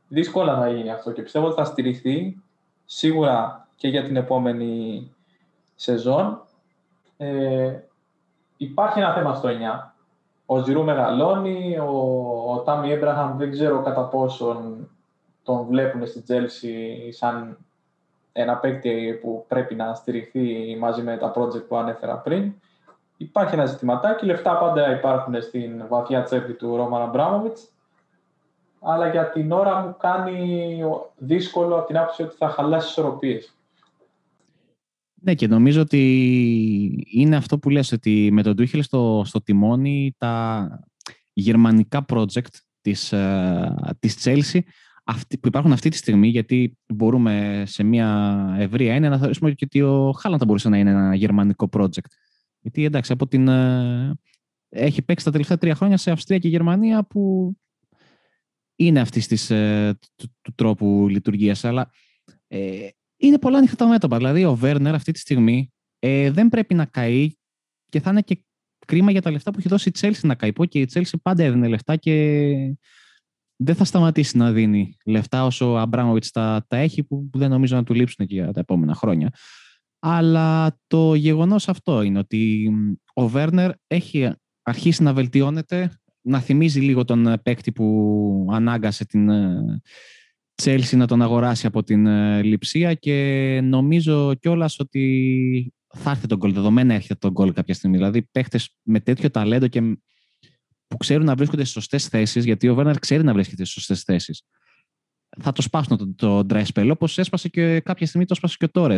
δύσκολα 0.08 0.58
θα 0.58 0.70
γίνει 0.70 0.92
αυτό 0.92 1.12
και 1.12 1.22
πιστεύω 1.22 1.46
ότι 1.46 1.56
θα 1.56 1.64
στηριχθεί 1.64 2.42
σίγουρα 2.86 3.68
και 3.76 3.88
για 3.88 4.04
την 4.04 4.16
επόμενη 4.16 5.12
σεζόν. 5.76 6.42
Ε, 7.18 7.80
υπάρχει 8.58 9.00
ένα 9.00 9.14
θέμα 9.14 9.36
στο 9.36 9.50
9. 9.50 9.52
Ο 10.46 10.64
Ζηρού 10.64 10.84
μεγαλώνει, 10.84 11.78
ο, 11.78 11.92
ο 12.54 12.60
Τάμι 12.60 12.92
Έμπραχαμ 12.92 13.38
δεν 13.38 13.52
ξέρω 13.52 13.82
κατά 13.82 14.04
πόσον 14.04 14.90
τον 15.44 15.66
βλέπουν 15.66 16.08
στη 16.08 16.22
Τζέλση 16.22 17.12
σαν 17.12 17.58
ένα 18.34 18.58
παίκτη 18.58 19.20
που 19.22 19.46
πρέπει 19.48 19.76
να 19.76 19.94
στηριχθεί 19.94 20.78
μαζί 20.80 21.02
με 21.02 21.18
τα 21.18 21.34
project 21.36 21.68
που 21.68 21.76
ανέφερα 21.76 22.16
πριν. 22.16 22.54
Υπάρχει 23.22 23.54
ένα 23.54 23.66
ζητηματάκι, 23.66 24.26
λεφτά 24.26 24.58
πάντα 24.58 24.98
υπάρχουν 24.98 25.42
στην 25.42 25.88
βαθιά 25.88 26.24
τσέπη 26.24 26.54
του 26.54 26.76
Ρόμαν 26.76 27.02
Αμπράμοβιτς. 27.02 27.58
αλλά 28.82 29.10
για 29.10 29.30
την 29.30 29.52
ώρα 29.52 29.82
μου 29.82 29.96
κάνει 30.00 30.80
δύσκολο 31.18 31.76
από 31.76 31.88
την 31.88 31.98
άποψη 31.98 32.24
ότι 32.24 32.36
θα 32.36 32.50
χαλάσει 32.50 32.90
ισορροπίες. 32.90 33.56
Ναι, 35.14 35.34
και 35.34 35.48
νομίζω 35.48 35.82
ότι 35.82 37.06
είναι 37.12 37.36
αυτό 37.36 37.60
που 37.60 37.70
λες, 37.70 37.92
ότι 37.92 38.30
με 38.32 38.44
τον 38.44 38.56
Τούχελ 38.56 38.84
στο, 38.84 39.22
στο 39.26 39.42
τιμόνι 39.42 40.16
τα 40.18 40.68
γερμανικά 41.34 42.06
project 42.14 42.56
της, 42.82 43.12
ε, 43.12 43.76
της 44.00 44.18
Chelsea 44.24 44.60
που 45.30 45.48
υπάρχουν 45.48 45.72
αυτή 45.72 45.90
τη 45.90 45.98
στιγμή, 45.98 46.28
γιατί 46.28 46.78
μπορούμε 46.94 47.64
σε 47.66 47.84
μια 47.84 48.56
ευρία 48.58 48.94
έννοια 48.94 49.10
να 49.10 49.18
θεωρήσουμε 49.18 49.56
ότι 49.62 49.82
ο 49.82 50.12
Χάλαν 50.12 50.40
θα 50.40 50.46
μπορούσε 50.46 50.70
να 50.70 50.78
είναι 50.78 50.90
ένα 50.90 51.16
γερμανικό 51.16 51.70
project. 51.74 52.12
Γιατί 52.62 52.86
εντάξει, 52.86 53.12
από 53.12 53.28
την, 53.28 53.48
ε, 53.48 54.14
έχει 54.70 55.02
παίξει 55.02 55.26
τα 55.26 55.32
τελευταία 55.32 55.58
τρία 55.58 55.76
χρόνια 55.76 55.98
σε 55.98 56.12
Αυστρία 56.12 56.38
και 56.38 56.48
Γερμανία 56.48 57.04
που 57.04 57.54
είναι 58.76 59.00
αυτής 59.00 59.28
της, 59.28 59.50
ε, 59.50 59.98
του, 60.16 60.36
του, 60.42 60.54
τρόπου 60.56 61.08
λειτουργίας. 61.10 61.64
Αλλά 61.64 61.92
ε, 62.48 62.88
είναι 63.18 63.40
πολλά 63.40 63.58
ανοιχτά 63.58 63.88
μέτωπα. 63.88 64.18
Δηλαδή, 64.18 64.46
ο 64.46 64.56
Βέρνερ 64.56 64.94
αυτή 64.94 65.12
τη 65.12 65.20
στιγμή 65.20 65.72
ε, 66.00 66.32
δεν 66.32 66.50
πρέπει 66.50 66.74
να 66.74 66.86
καεί 66.86 67.32
και 67.90 68.00
θα 68.00 68.10
είναι 68.10 68.22
και 68.22 68.46
κρίμα 68.88 69.12
για 69.12 69.22
τα 69.22 69.32
λεφτά 69.32 69.52
που 69.52 69.60
έχει 69.60 69.68
δώσει 69.68 69.90
η 69.90 69.92
Chelsea 70.00 70.22
να 70.22 70.36
καεί. 70.36 70.52
Και 70.52 70.80
η 70.80 70.90
Chelsea 70.94 71.14
πάντα 71.22 71.44
έδινε 71.44 71.68
λεφτά 71.68 71.96
και 71.96 72.46
δεν 73.56 73.76
θα 73.76 73.84
σταματήσει 73.84 74.38
να 74.38 74.52
δίνει 74.52 74.98
λεφτά 75.06 75.46
όσο 75.46 75.72
ο 75.72 75.78
Αμπράμοβιτς 75.78 76.32
τα, 76.32 76.66
τα 76.68 76.78
έχει 76.78 77.04
που, 77.04 77.30
δεν 77.34 77.50
νομίζω 77.50 77.76
να 77.76 77.84
του 77.84 77.94
λείψουν 77.94 78.26
και 78.26 78.34
για 78.34 78.52
τα 78.52 78.60
επόμενα 78.60 78.96
χρόνια. 78.96 79.34
Αλλά 80.04 80.80
το 80.88 81.16
γεγονός 81.16 81.68
αυτό 81.68 82.02
είναι 82.02 82.20
ότι 82.20 82.72
ο 83.14 83.28
Βέρνερ 83.28 83.72
έχει 83.88 84.34
αρχίσει 84.62 85.04
να 85.04 85.14
βελτιώνεται, 85.14 85.92
να 86.22 86.40
θυμίζει 86.40 86.80
λίγο 86.80 87.06
τον 87.06 87.34
παίκτη 87.44 87.72
που 87.72 88.48
ανάγκασε 88.52 89.06
την 89.06 89.30
Τσέλσι 90.56 90.96
να 90.96 91.08
τον 91.08 91.22
αγοράσει 91.22 91.66
από 91.66 91.84
την 91.84 92.08
Λιψία 92.44 92.94
και 92.94 93.60
νομίζω 93.64 94.34
κιόλας 94.34 94.80
ότι 94.80 95.74
θα 95.94 96.10
έρθει 96.12 96.28
τον 96.28 96.38
γκολ. 96.38 96.54
Δεδομένα 96.54 96.94
έρχεται 96.94 97.16
τον 97.16 97.32
γκολ 97.32 97.54
κάποια 97.54 97.74
στιγμή. 97.74 97.98
Δηλαδή 97.98 98.22
παίχτες 98.22 98.78
με 98.84 99.00
τέτοιο 99.00 99.30
ταλέντο 99.30 99.68
και 99.68 99.82
που 100.88 100.98
ξέρουν 100.98 101.26
να 101.26 101.36
βρίσκονται 101.36 101.64
σε 101.64 101.72
σωστές 101.72 102.08
θέσεις, 102.08 102.46
γιατί 102.46 102.68
ο 102.68 102.76
Βέρνερ 102.76 103.00
ξέρει 103.00 103.24
να 103.24 103.34
βρίσκεται 103.34 103.66
σε 103.66 103.72
σωστές 103.72 104.04
θέσεις. 104.04 104.44
Θα 105.42 105.52
το 105.52 105.62
σπάσουν 105.62 105.98
το, 105.98 106.14
το 106.16 106.46
dry 106.50 106.64
spell, 106.74 106.90
όπως 106.92 107.18
έσπασε 107.18 107.50
και 107.50 107.80
κάποια 107.80 108.08
στιγμή 108.08 108.26
το 108.26 108.34
έσπασε 108.36 108.56
και 108.60 108.66
ο 108.66 108.70
Τόρε. 108.70 108.98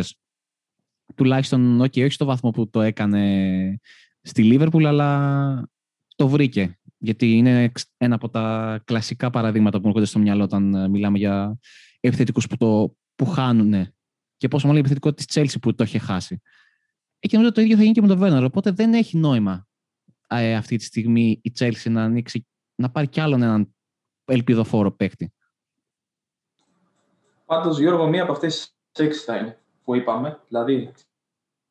Τουλάχιστον, 1.14 1.80
okay, 1.82 1.98
όχι 1.98 2.10
στο 2.10 2.24
βαθμό 2.24 2.50
που 2.50 2.70
το 2.70 2.80
έκανε 2.80 3.80
στη 4.22 4.42
Λίβερπουλ, 4.42 4.86
αλλά 4.86 5.68
το 6.16 6.28
βρήκε. 6.28 6.78
Γιατί 6.98 7.36
είναι 7.36 7.72
ένα 7.96 8.14
από 8.14 8.28
τα 8.28 8.80
κλασικά 8.84 9.30
παραδείγματα 9.30 9.80
που 9.80 9.86
έρχονται 9.86 10.04
στο 10.04 10.18
μυαλό 10.18 10.42
όταν 10.42 10.74
ε, 10.74 10.88
μιλάμε 10.88 11.18
για 11.18 11.58
επιθετικούς 12.00 12.46
που, 12.46 12.56
το, 12.56 12.96
που 13.14 13.26
χάνουν. 13.26 13.86
Και 14.36 14.48
πόσο 14.48 14.66
μάλλον 14.66 14.82
η 14.82 14.86
επιθετικό 14.86 15.14
της 15.14 15.26
Chelsea 15.32 15.60
που 15.60 15.74
το 15.74 15.84
είχε 15.84 15.98
χάσει. 15.98 16.40
Εκεί 17.18 17.34
νομίζω 17.34 17.52
το 17.52 17.60
ίδιο 17.60 17.76
θα 17.76 17.82
γίνει 17.82 17.94
και 17.94 18.00
με 18.00 18.08
τον 18.08 18.18
Βέρνερ. 18.18 18.44
Οπότε 18.44 18.70
δεν 18.70 18.94
έχει 18.94 19.16
νόημα 19.16 19.66
ε, 20.26 20.54
αυτή 20.54 20.76
τη 20.76 20.84
στιγμή 20.84 21.40
η 21.42 21.52
Chelsea 21.58 21.90
να, 21.90 22.02
ανοίξει, 22.02 22.46
να 22.74 22.90
πάρει 22.90 23.08
κι 23.08 23.20
άλλον 23.20 23.42
έναν 23.42 23.74
ελπιδοφόρο 24.24 24.92
παίκτη. 24.92 25.32
Πάντως, 27.44 27.78
Γιώργο, 27.78 28.06
μία 28.06 28.22
από 28.22 28.32
αυτές 28.32 28.76
τις 28.92 29.04
έξι 29.06 29.24
θα 29.24 29.36
είναι 29.36 29.63
που 29.84 29.94
είπαμε, 29.94 30.38
δηλαδή 30.48 30.92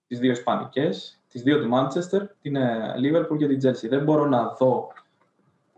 τις 0.08 0.20
δύο 0.20 0.32
Ισπανικές, 0.32 1.22
τις 1.28 1.42
δύο 1.44 1.60
του 1.60 1.70
Manchester, 1.74 2.22
την 2.42 2.58
Liverpool 3.04 3.38
και 3.38 3.48
την 3.48 3.60
Chelsea. 3.64 3.90
Δεν 3.90 4.04
μπορώ 4.04 4.26
να 4.26 4.48
δω 4.48 4.92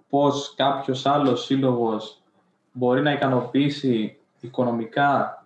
πώς 0.09 0.53
κάποιος 0.55 1.05
άλλος 1.05 1.45
σύλλογος 1.45 2.23
μπορεί 2.71 3.01
να 3.01 3.11
ικανοποιήσει 3.11 4.17
οικονομικά 4.39 5.45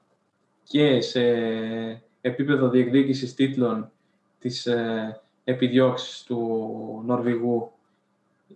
και 0.64 1.02
σε 1.02 1.22
επίπεδο 2.22 2.70
διεκδίκησης 2.70 3.34
τίτλων 3.34 3.92
τις 4.40 4.66
ε, 4.66 5.22
επιδιώξεις 5.44 6.24
του 6.24 7.02
Νορβηγού. 7.06 7.72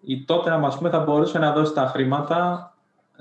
Η 0.02 0.24
τότε 0.24 0.50
να 0.50 0.58
μας 0.58 0.78
πούμε 0.78 0.90
θα 0.90 1.00
μπορούσε 1.00 1.40
να 1.40 1.54
δώσει 1.54 1.74
τα 1.74 1.86
χρήματα 1.86 2.74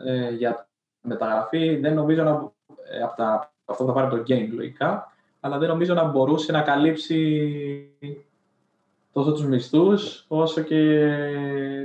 ε, 0.05 0.31
για 0.31 0.69
μεταγραφή. 1.01 1.77
Δεν 1.77 1.95
νομίζω 1.95 2.23
να, 2.23 2.53
ε, 2.91 3.03
από 3.03 3.17
τα, 3.17 3.52
αυτό 3.65 3.85
θα 3.85 3.93
πάρει 3.93 4.09
το 4.09 4.23
game 4.27 4.49
λογικά, 4.53 5.13
αλλά 5.41 5.59
δεν 5.59 5.69
νομίζω 5.69 5.95
να 5.95 6.05
μπορούσε 6.05 6.53
να 6.53 6.61
καλύψει 6.61 7.91
τόσο 9.13 9.33
τους 9.33 9.47
μισθούς, 9.47 10.25
όσο 10.29 10.61
και 10.61 11.09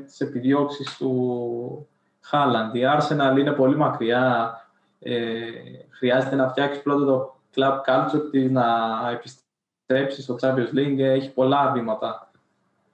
τις 0.06 0.20
επιδιώξεις 0.20 0.98
του 0.98 1.88
Χάλαντ. 2.22 2.76
Η 2.76 2.82
Arsenal 2.98 3.38
είναι 3.40 3.52
πολύ 3.52 3.76
μακριά. 3.76 4.52
Ε, 5.00 5.50
χρειάζεται 5.90 6.36
να 6.36 6.50
φτιάξει 6.50 6.82
πρώτα 6.82 7.06
το 7.06 7.36
club 7.56 7.82
culture, 7.86 8.50
να 8.52 8.66
επιστρέψει 9.12 9.46
επιστρέψει 9.90 10.22
στο 10.22 10.36
Champions 10.42 10.78
League, 10.78 11.00
έχει 11.00 11.34
πολλά 11.34 11.72
βήματα 11.72 12.32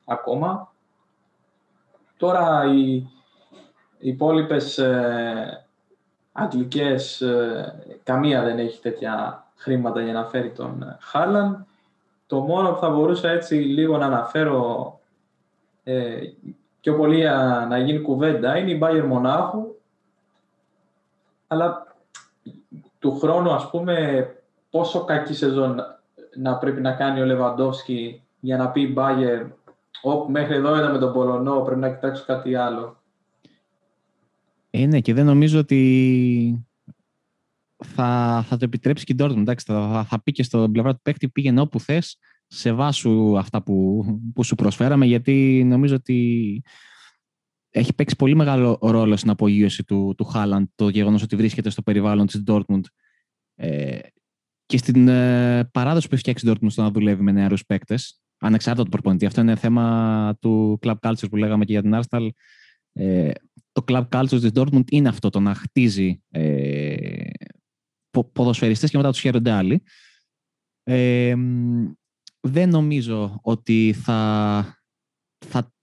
ακόμα. 0.06 0.74
Τώρα 2.18 2.66
οι, 2.74 2.94
οι 3.98 4.08
υπόλοιπες 4.10 4.78
ε, 4.78 5.68
αγγλικές, 6.34 7.22
ε, 7.22 8.00
καμία 8.04 8.44
δεν 8.44 8.60
έχει 8.60 8.82
τέτοια 8.82 9.44
χρήματα 9.56 10.02
για 10.02 10.14
να 10.14 10.26
φέρει 10.26 10.52
τον 10.52 10.98
Χάρλαν. 11.00 11.66
Το 12.28 12.40
μόνο 12.40 12.72
που 12.72 12.80
θα 12.80 12.90
μπορούσα 12.90 13.30
έτσι 13.30 13.56
λίγο 13.56 13.98
να 13.98 14.06
αναφέρω 14.06 15.00
ε, 15.84 16.20
πιο 16.82 16.96
πολύ 16.96 17.24
να 17.70 17.78
γίνει 17.78 18.00
κουβέντα 18.00 18.58
είναι 18.58 18.72
η 18.72 18.80
Bayern 18.84 19.06
Μονάχου. 19.08 19.76
Αλλά 21.48 21.96
του 23.00 23.20
χρόνου, 23.20 23.52
ας 23.52 23.70
πούμε, 23.70 24.28
πόσο 24.70 25.04
κακή 25.04 25.34
σεζόν 25.34 25.82
να 26.36 26.58
πρέπει 26.58 26.82
να 26.82 26.92
κάνει 26.92 27.22
ο 27.22 27.26
Λεβαντόφσκι 27.26 28.24
για 28.40 28.58
να 28.58 28.70
πει 28.70 28.88
Μπάγερ 28.88 29.46
όπου 30.02 30.32
μέχρι 30.32 30.56
εδώ 30.56 30.78
ήταν 30.78 30.92
με 30.92 30.98
τον 30.98 31.14
Πολωνό, 31.14 31.62
πρέπει 31.62 31.80
να 31.80 31.90
κοιτάξω 31.90 32.24
κάτι 32.26 32.56
άλλο. 32.56 32.98
Ε, 34.76 34.86
ναι, 34.86 35.02
και 35.02 35.14
δεν 35.14 35.26
νομίζω 35.26 35.60
ότι 35.60 36.66
θα, 37.84 38.44
θα 38.48 38.58
το 38.58 38.66
επιτρέψει 38.66 39.06
και 39.06 39.14
η 39.14 39.16
Dortmund. 39.20 39.38
Εντάξει, 39.38 39.66
θα, 39.66 40.06
θα 40.10 40.24
πει 40.24 40.32
και 40.32 40.44
στον 40.44 40.72
πλευρά 40.72 40.94
του 40.94 41.02
παίκτη 41.02 41.30
πήγαινε 41.30 41.62
όπου 41.62 41.80
θες, 41.80 42.18
σε 42.48 42.72
βάσου 42.72 43.38
αυτά 43.38 43.64
που, 43.64 44.06
που 44.34 44.44
σου 44.44 44.56
προσφέραμε, 44.56 45.06
γιατί 45.06 45.64
νομίζω 45.66 45.96
ότι 45.96 46.62
έχει 47.70 47.94
παίξει 47.94 48.16
πολύ 48.16 48.36
μεγάλο 48.36 48.78
ρόλο 48.82 49.18
στην 49.18 49.30
απογείωση 49.30 49.84
του, 49.84 50.14
του 50.18 50.24
Χάλαντ 50.24 50.68
το 50.76 50.90
γεγονός 50.90 51.22
ότι 51.22 51.36
βρίσκεται 51.36 51.70
στο 51.70 51.82
περιβάλλον 51.82 52.26
της 52.26 52.44
Dortmund. 52.48 52.82
Ε, 53.56 54.00
και 54.66 54.78
στην 54.78 55.08
ε, 55.08 55.70
παράδοση 55.72 56.08
που 56.08 56.14
έχει 56.14 56.24
φτιάξει 56.24 56.50
η 56.50 56.52
Dortmund 56.54 56.72
στο 56.72 56.82
να 56.82 56.92
δουλεύει 56.92 57.24
με 57.24 57.32
νεαρούς 57.32 57.66
παίκτες, 57.66 58.22
ανεξάρτητα 58.38 58.84
του 58.84 58.92
προπονητή. 58.92 59.26
Αυτό 59.26 59.42
είναι 59.42 59.56
θέμα 59.56 60.38
του 60.42 60.80
club 60.82 60.96
culture 61.02 61.30
που 61.30 61.36
λέγαμε 61.36 61.66
και 61.66 61.72
για 61.72 61.82
την 61.82 61.96
Arsenal. 61.96 62.30
Ε, 62.94 63.32
το 63.72 63.84
club 63.88 64.08
culture 64.10 64.28
της 64.28 64.52
Dortmund 64.54 64.92
είναι 64.92 65.10
αυτό, 65.10 65.30
το 65.30 65.40
να 65.40 65.54
χτίζει 65.54 66.22
ε, 66.30 67.30
ποδοσφαιριστές 68.32 68.90
και 68.90 68.98
μετά 68.98 69.10
τους 69.10 69.20
χαίρονται 69.20 69.52
άλλοι. 69.52 69.84
Ε, 70.84 71.36
δεν 72.40 72.70
νομίζω 72.70 73.40
ότι 73.42 73.94
θα, 73.94 74.64
θα, 75.46 75.74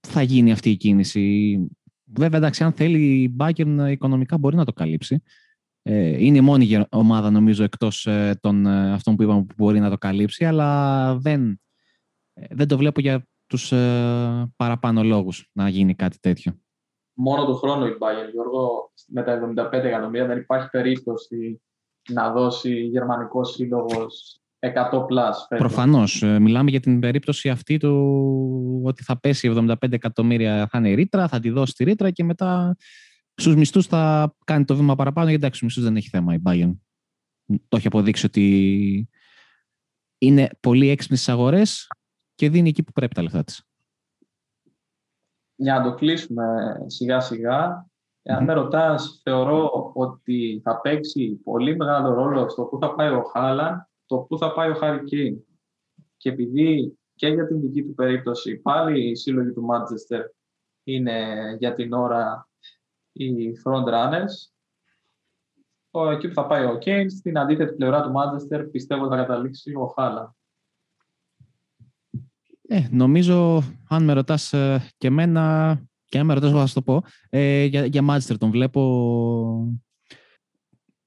θα 0.00 0.22
γίνει 0.22 0.52
αυτή 0.52 0.70
η 0.70 0.76
κίνηση. 0.76 1.56
Βέβαια, 2.04 2.38
εντάξει, 2.38 2.64
αν 2.64 2.72
θέλει 2.72 3.22
η 3.22 3.36
Bayern 3.38 3.88
οικονομικά 3.90 4.38
μπορεί 4.38 4.56
να 4.56 4.64
το 4.64 4.72
καλύψει. 4.72 5.22
Ε, 5.82 6.24
είναι 6.24 6.36
η 6.36 6.40
μόνη 6.40 6.84
ομάδα, 6.88 7.30
νομίζω, 7.30 7.64
εκτός 7.64 8.06
ε, 8.06 8.38
των 8.40 8.66
ε, 8.66 8.92
αυτών 8.92 9.16
που 9.16 9.22
είπαμε 9.22 9.44
που 9.44 9.54
μπορεί 9.56 9.80
να 9.80 9.90
το 9.90 9.98
καλύψει, 9.98 10.44
αλλά 10.44 11.18
δεν, 11.18 11.60
δεν 12.50 12.68
το 12.68 12.76
βλέπω 12.76 13.00
για 13.00 13.26
τους 13.46 13.68
παραπάνω 14.56 15.02
λόγους 15.02 15.50
να 15.52 15.68
γίνει 15.68 15.94
κάτι 15.94 16.18
τέτοιο. 16.20 16.60
Μόνο 17.18 17.46
του 17.46 17.54
χρόνου 17.54 17.86
η 17.86 17.96
Bayern, 18.00 18.30
Γιώργο, 18.32 18.92
με 19.06 19.22
τα 19.22 19.32
75 19.32 19.72
εκατομμύρια 19.72 20.26
δεν 20.26 20.38
υπάρχει 20.38 20.70
περίπτωση 20.70 21.62
να 22.08 22.32
δώσει 22.32 22.74
γερμανικός 22.74 23.52
σύλλογος 23.52 24.40
100 24.92 25.06
πλάς. 25.06 25.46
Προφανώς. 25.48 26.22
Μιλάμε 26.22 26.70
για 26.70 26.80
την 26.80 27.00
περίπτωση 27.00 27.48
αυτή 27.48 27.76
του 27.76 28.82
ότι 28.84 29.02
θα 29.02 29.20
πέσει 29.20 29.52
75 29.56 29.74
εκατομμύρια, 29.92 30.68
θα 30.70 30.78
είναι 30.78 30.88
η 30.90 30.94
ρήτρα, 30.94 31.28
θα 31.28 31.40
τη 31.40 31.50
δώσει 31.50 31.72
τη 31.72 31.84
ρήτρα 31.84 32.10
και 32.10 32.24
μετά 32.24 32.76
Στους 33.38 33.56
μισθούς 33.56 33.86
θα 33.86 34.34
κάνει 34.44 34.64
το 34.64 34.76
βήμα 34.76 34.94
παραπάνω, 34.94 35.28
γιατί 35.28 35.44
εντάξει, 35.44 35.58
στους 35.58 35.68
μισθούς 35.68 35.84
δεν 35.84 35.96
έχει 35.96 36.08
θέμα 36.08 36.34
η 36.34 36.38
Bayern. 36.44 36.76
Το 37.68 37.76
έχει 37.76 37.86
αποδείξει 37.86 38.26
ότι 38.26 39.08
είναι 40.18 40.48
πολύ 40.60 40.88
έξυπνη 40.88 41.16
στι 41.16 41.30
αγορές 41.30 41.86
και 42.36 42.50
δίνει 42.50 42.68
εκεί 42.68 42.82
που 42.82 42.92
πρέπει 42.92 43.14
τα 43.14 43.22
λεφτά 43.22 43.44
της. 43.44 43.64
Για 45.54 45.78
να 45.78 45.82
το 45.82 45.94
κλείσουμε 45.94 46.76
σιγά 46.86 47.20
σιγά, 47.20 47.86
εάν 48.22 48.44
με 48.44 48.52
ρωτάς, 48.52 49.20
θεωρώ 49.22 49.90
ότι 49.94 50.60
θα 50.64 50.80
παίξει 50.80 51.40
πολύ 51.44 51.76
μεγάλο 51.76 52.14
ρόλο 52.14 52.48
στο 52.48 52.64
πού 52.64 52.78
θα 52.78 52.94
πάει 52.94 53.08
ο 53.08 53.22
Χάλαν, 53.22 53.88
το 54.06 54.18
πού 54.18 54.38
θα 54.38 54.52
πάει 54.52 54.70
ο 54.70 54.74
Χάρη 54.74 55.04
Κέιν. 55.04 55.44
Και 56.16 56.28
επειδή 56.28 56.98
και 57.14 57.28
για 57.28 57.46
την 57.46 57.60
δική 57.60 57.82
του 57.82 57.94
περίπτωση 57.94 58.56
πάλι 58.56 59.10
η 59.10 59.14
σύλλογη 59.14 59.52
του 59.52 59.62
Μάντσεστερ 59.62 60.24
είναι 60.84 61.56
για 61.58 61.72
την 61.72 61.92
ώρα 61.92 62.48
οι 63.12 63.52
front 63.64 63.84
runners. 63.84 64.50
Εκεί 66.12 66.28
που 66.28 66.34
θα 66.34 66.46
πάει 66.46 66.64
ο 66.64 66.78
Κέιν, 66.78 67.10
στην 67.10 67.38
αντίθετη 67.38 67.74
πλευρά 67.74 68.02
του 68.02 68.10
Μάντζεστερ, 68.10 68.64
πιστεύω 68.64 69.04
ότι 69.04 69.16
θα 69.16 69.20
καταλήξει 69.22 69.74
ο 69.74 69.86
Χάλα. 69.86 70.36
Ε, 72.68 72.86
νομίζω, 72.90 73.62
αν 73.88 74.04
με 74.04 74.12
ρωτάς 74.12 74.52
ε, 74.52 74.92
και 74.98 75.06
εμένα, 75.06 75.80
Και 76.04 76.18
αν 76.18 76.26
με 76.26 76.34
ρωτάς, 76.34 76.50
θα 76.50 76.66
σου 76.66 76.74
το 76.74 76.82
πω. 76.82 77.02
Ε, 77.28 77.64
για, 77.64 77.86
για 77.86 78.04
Manchester 78.08 78.38
τον 78.38 78.50
βλέπω... 78.50 79.78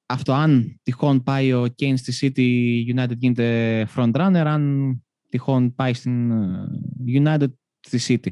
Αυτό, 0.05 0.33
αν 0.33 0.79
τυχόν 0.83 1.23
πάει 1.23 1.53
ο 1.53 1.67
Kane 1.79 1.93
στη 1.95 2.13
City, 2.35 2.95
United 2.95 3.17
γίνεται 3.17 3.87
front 3.95 4.11
runner, 4.11 4.43
αν 4.45 4.93
τυχόν 5.29 5.75
πάει 5.75 5.93
στην 5.93 6.31
ε, 6.31 6.67
United 7.23 7.47
στη 7.79 7.99
City. 8.07 8.29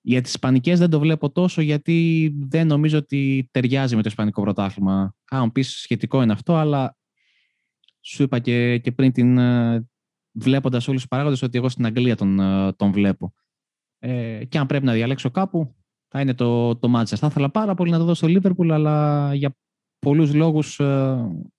Για 0.00 0.20
τις 0.20 0.30
Ισπανικές 0.30 0.78
δεν 0.78 0.90
το 0.90 0.98
βλέπω 0.98 1.30
τόσο 1.30 1.60
γιατί 1.60 2.30
δεν 2.48 2.66
νομίζω 2.66 2.98
ότι 2.98 3.48
ταιριάζει 3.50 3.96
με 3.96 4.02
το 4.02 4.08
Ισπανικό 4.08 4.42
πρωτάθλημα. 4.42 5.14
Αν 5.30 5.52
πεις 5.52 5.68
σχετικό 5.68 6.22
είναι 6.22 6.32
αυτό, 6.32 6.54
αλλά 6.54 6.96
σου 8.00 8.22
είπα 8.22 8.38
και, 8.38 8.78
και 8.78 8.92
πριν 8.92 9.12
την, 9.12 9.38
ε, 10.34 10.40
βλέποντας 10.40 10.88
όλους 10.88 11.00
τους 11.00 11.08
παράγοντες 11.08 11.42
ότι 11.42 11.58
εγώ 11.58 11.68
στην 11.68 11.86
Αγγλία 11.86 12.16
τον, 12.16 12.40
ε, 12.40 12.72
τον 12.72 12.92
βλέπω. 12.92 13.32
Ε, 13.98 14.44
και 14.44 14.58
αν 14.58 14.66
πρέπει 14.66 14.84
να 14.84 14.92
διαλέξω 14.92 15.30
κάπου, 15.30 15.74
θα 16.08 16.20
είναι 16.20 16.34
το, 16.34 16.76
το 16.76 16.92
Manchester. 16.96 17.16
Θα 17.16 17.26
ήθελα 17.26 17.50
πάρα 17.50 17.74
πολύ 17.74 17.90
να 17.90 17.98
το 17.98 18.04
δω 18.04 18.14
στο 18.14 18.28
Liverpool, 18.30 18.68
αλλά 18.70 19.34
για 19.34 19.56
πολλούς 19.98 20.34
λόγους 20.34 20.76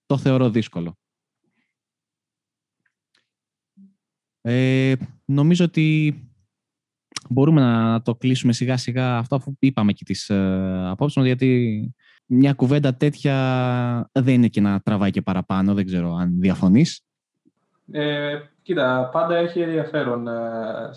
το 0.05 0.17
θεωρώ 0.17 0.49
δύσκολο. 0.49 0.97
Ε, 4.47 4.93
νομίζω 5.25 5.65
ότι 5.65 6.15
μπορούμε 7.29 7.61
να 7.61 8.01
το 8.01 8.15
κλείσουμε 8.15 8.53
σιγά 8.53 8.77
σιγά 8.77 9.17
αυτό 9.17 9.35
αφού 9.35 9.55
είπαμε 9.59 9.93
και 9.93 10.03
τις 10.03 10.29
ε, 10.29 10.87
απόψεις 10.89 11.17
μας 11.17 11.25
γιατί 11.25 11.93
μια 12.25 12.53
κουβέντα 12.53 12.95
τέτοια 12.95 14.09
δεν 14.11 14.33
είναι 14.33 14.47
και 14.47 14.61
να 14.61 14.79
τραβάει 14.79 15.11
και 15.11 15.21
παραπάνω, 15.21 15.73
δεν 15.73 15.85
ξέρω 15.85 16.13
αν 16.13 16.39
διαφωνείς. 16.39 17.01
Ε, 17.91 18.39
κοίτα, 18.65 19.09
πάντα 19.11 19.35
έχει 19.35 19.61
ενδιαφέρον. 19.61 20.27
Ε, 20.27 20.89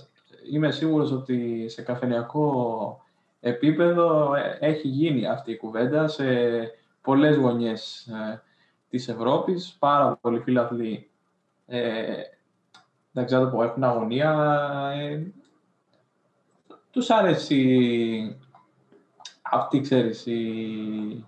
είμαι 0.52 0.70
σίγουρος 0.70 1.12
ότι 1.12 1.68
σε 1.68 1.82
καφενιακό 1.82 3.00
επίπεδο 3.40 4.34
ε, 4.34 4.56
έχει 4.60 4.88
γίνει 4.88 5.26
αυτή 5.26 5.50
η 5.50 5.56
κουβέντα 5.56 6.08
σε 6.08 6.24
πολλές 7.02 7.36
γωνιές 7.36 8.06
ε, 8.06 8.42
της 8.88 9.08
Ευρώπης. 9.08 9.76
Πάρα 9.78 10.18
πολλοί 10.20 10.40
φίλαθλοι 10.40 11.10
ε, 11.66 12.22
δεν 13.10 13.24
ξέρω 13.24 13.50
που 13.50 13.62
έχουν 13.62 13.84
αγωνία. 13.84 14.32
Ε, 14.94 15.32
τους 16.90 17.10
άρεσε 17.10 17.54
αυτή, 19.42 19.80
ξέρεις, 19.80 20.26
η... 20.26 21.26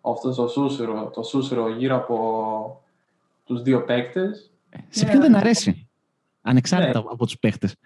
αυτός 0.00 0.36
το 0.36 0.48
σούσουρο, 0.48 1.10
το 1.14 1.22
σούσουρο 1.22 1.68
γύρω 1.68 1.96
από 1.96 2.82
τους 3.44 3.62
δύο 3.62 3.84
παίκτες. 3.84 4.51
Σε 4.88 5.06
ποιον 5.06 5.20
δεν 5.20 5.34
αρέσει, 5.34 5.90
ανεξάρτητα 6.40 6.98
ναι. 6.98 7.06
από 7.10 7.24
τους 7.24 7.38
παίκτες. 7.38 7.76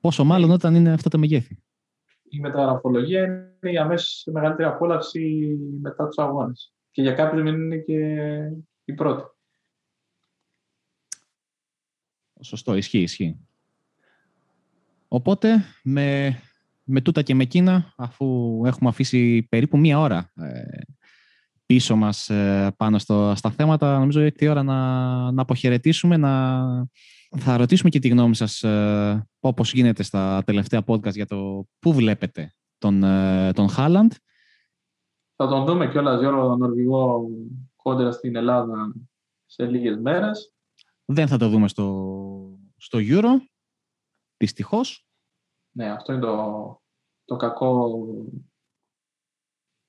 Πόσο 0.00 0.24
μάλλον 0.24 0.50
όταν 0.50 0.74
είναι 0.74 0.92
αυτά 0.92 1.08
τα 1.08 1.18
μεγέθη. 1.18 1.62
Η 2.28 2.40
μεταγραφολογία 2.40 3.24
είναι 3.24 3.72
η 3.72 3.78
αμέσως 3.78 4.26
μεγαλύτερη 4.32 4.68
απόλαυση 4.68 5.56
μετά 5.80 6.06
τους 6.06 6.18
αγώνες. 6.18 6.72
Και 6.90 7.02
για 7.02 7.12
κάποιους 7.12 7.42
δεν 7.42 7.54
είναι 7.54 7.76
και 7.76 7.96
η 8.84 8.92
πρώτη. 8.92 9.22
Σωστό, 12.40 12.74
ισχύει, 12.74 13.02
ισχύει. 13.02 13.38
Οπότε, 15.08 15.64
με, 15.82 16.38
με 16.84 17.00
τούτα 17.00 17.22
και 17.22 17.34
με 17.34 17.42
εκείνα, 17.42 17.94
αφού 17.96 18.60
έχουμε 18.66 18.88
αφήσει 18.88 19.42
περίπου 19.42 19.78
μία 19.78 19.98
ώρα 19.98 20.32
ε, 20.34 20.62
πίσω 21.68 21.96
μας 21.96 22.30
ε, 22.30 22.74
πάνω 22.76 22.98
στο, 22.98 23.32
στα 23.36 23.50
θέματα, 23.50 23.98
νομίζω 23.98 24.26
ότι 24.26 24.44
η 24.44 24.48
ώρα 24.48 24.62
να, 24.62 25.32
να 25.32 25.42
αποχαιρετήσουμε, 25.42 26.16
να... 26.16 26.64
Θα 27.36 27.56
ρωτήσουμε 27.56 27.90
και 27.90 27.98
τη 27.98 28.08
γνώμη 28.08 28.34
σας, 28.34 28.62
ε, 28.62 29.28
όπως 29.40 29.72
γίνεται 29.72 30.02
στα 30.02 30.42
τελευταία 30.46 30.82
podcast, 30.86 31.12
για 31.12 31.26
το 31.26 31.66
πού 31.78 31.92
βλέπετε 31.92 32.54
τον, 32.78 33.02
ε, 33.02 33.52
τον 33.52 33.68
Χάλαντ. 33.68 34.12
Θα 35.36 35.48
τον 35.48 35.64
δούμε 35.64 35.90
κιόλας 35.90 36.20
Γιώργο 36.20 36.56
Νορβηγό 36.56 37.28
κόντρα 37.76 38.12
στην 38.12 38.36
Ελλάδα 38.36 38.94
σε 39.46 39.66
λίγες 39.66 39.96
μέρες. 39.96 40.54
Δεν 41.04 41.28
θα 41.28 41.36
το 41.36 41.48
δούμε 41.48 41.68
στο, 41.68 42.58
στο 42.76 42.98
Euro, 43.02 43.28
δυστυχώς. 44.36 45.08
Ναι, 45.70 45.90
αυτό 45.90 46.12
είναι 46.12 46.20
το, 46.20 46.80
το 47.24 47.36
κακό 47.36 48.00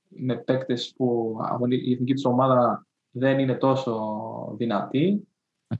με 0.10 0.36
παίκτες 0.36 0.94
που 0.96 1.38
η 1.70 1.94
εθνική 1.94 2.14
της 2.14 2.26
ομάδα 2.26 2.88
δεν 3.12 3.40
είναι 3.40 3.56
τόσο 3.56 3.96
δυνατή. 4.58 5.28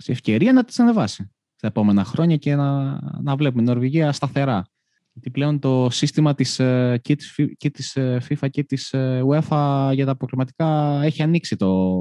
Ευκαιρία 0.06 0.54
να 0.54 0.64
τις 0.64 0.80
ανεβάσει 0.80 1.32
τα 1.56 1.68
επόμενα 1.68 2.04
χρόνια 2.04 2.38
και 2.38 2.56
να, 2.56 3.00
να 3.22 3.36
βλέπουμε 3.36 3.64
την 3.64 3.72
Νορβηγία 3.72 4.12
σταθερά. 4.12 4.66
Γιατί 5.12 5.30
πλέον 5.32 5.60
το 5.60 5.88
σύστημα 5.90 6.36
της, 6.36 6.60
ε, 6.60 7.00
και, 7.02 7.16
της, 7.16 7.36
και 7.58 7.70
της 7.70 7.96
ε, 7.96 8.22
FIFA 8.30 8.50
και 8.50 8.64
της 8.64 8.94
ε, 8.94 9.24
UEFA 9.26 9.92
για 9.94 10.06
τα 10.06 10.16
προκριματικά 10.18 11.02
έχει 11.04 11.22
ανοίξει 11.22 11.56
το, 11.56 11.96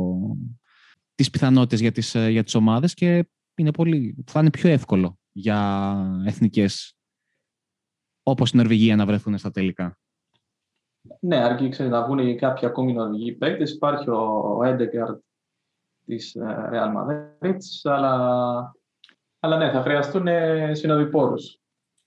τις 1.15 1.31
πιθανότητες 1.31 1.81
για 1.81 1.93
τις, 1.93 2.17
για 2.29 2.45
τις 2.45 2.55
ομάδες 2.55 2.95
και 2.95 3.29
είναι 3.55 3.71
πολύ, 3.71 4.25
θα 4.27 4.41
είναι 4.41 4.51
πιο 4.51 4.71
εύκολο 4.71 5.19
για 5.33 6.23
εθνικές 6.27 6.97
όπως 8.23 8.51
η 8.51 8.57
Νορβηγία 8.57 8.97
να 8.97 9.07
βρεθούν 9.07 9.39
στα 9.39 9.51
τελικά. 9.51 9.99
Ναι, 11.21 11.37
αρκεί 11.37 11.69
ξέρει, 11.69 11.89
να 11.89 12.05
βγουν 12.05 12.39
κάποιοι 12.39 12.69
ακόμη 12.69 12.93
Νορβηγοί 12.93 13.33
παίκτες. 13.33 13.73
Υπάρχει 13.73 14.11
ο 14.11 14.61
Έντεγκαρτ 14.65 15.21
της 16.05 16.35
ε, 16.35 16.69
Real 16.73 16.95
Madrid, 16.97 17.57
αλλά, 17.83 18.75
αλλά 19.39 19.57
ναι, 19.57 19.71
θα 19.71 19.83
χρειαστούν 19.83 20.27
συνοδοιπόρους. 20.73 21.61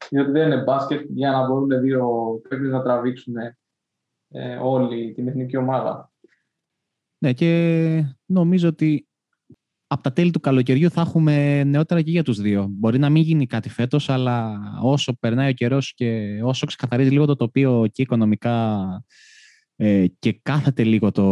Διότι 0.10 0.32
δεν 0.32 0.52
είναι 0.52 0.64
μπάσκετ 0.64 1.06
για 1.10 1.32
να 1.32 1.47
μπορούν 1.47 1.82
δύο 1.82 2.08
παίκτες 2.49 2.72
να 2.72 2.82
τραβήξουν 2.82 3.36
ε, 4.28 4.56
όλη 4.56 5.14
την 5.14 5.28
εθνική 5.28 5.58
ομάδα. 5.58 6.12
Ναι, 7.18 7.34
και 7.34 8.04
νομίζω 8.26 8.68
ότι 8.68 9.08
από 9.94 10.04
τα 10.04 10.14
τέλη 10.14 10.32
του 10.32 10.39
καλοκαιριού 10.39 10.89
θα 10.89 11.02
έχουμε 11.02 11.64
νεότερα 11.64 12.02
και 12.02 12.12
για 12.12 12.24
τους 12.24 12.42
δύο. 12.42 12.68
Μπορεί 12.70 13.00
να 13.00 13.10
μην 13.10 13.24
γίνει 13.24 13.46
κάτι 13.46 13.70
φέτος, 13.70 14.10
αλλά 14.10 14.60
όσο 14.82 15.18
περνάει 15.20 15.50
ο 15.50 15.54
καιρός 15.54 15.94
και 15.94 16.39
όσο 16.44 16.66
ξεκαθαρίζει 16.66 17.10
λίγο 17.10 17.26
το 17.26 17.36
τοπίο 17.36 17.88
και 17.92 18.02
οικονομικά 18.02 18.88
ε, 19.76 20.06
και 20.20 20.39
κάθεται 20.42 20.84
λίγο 20.84 21.12
το 21.12 21.26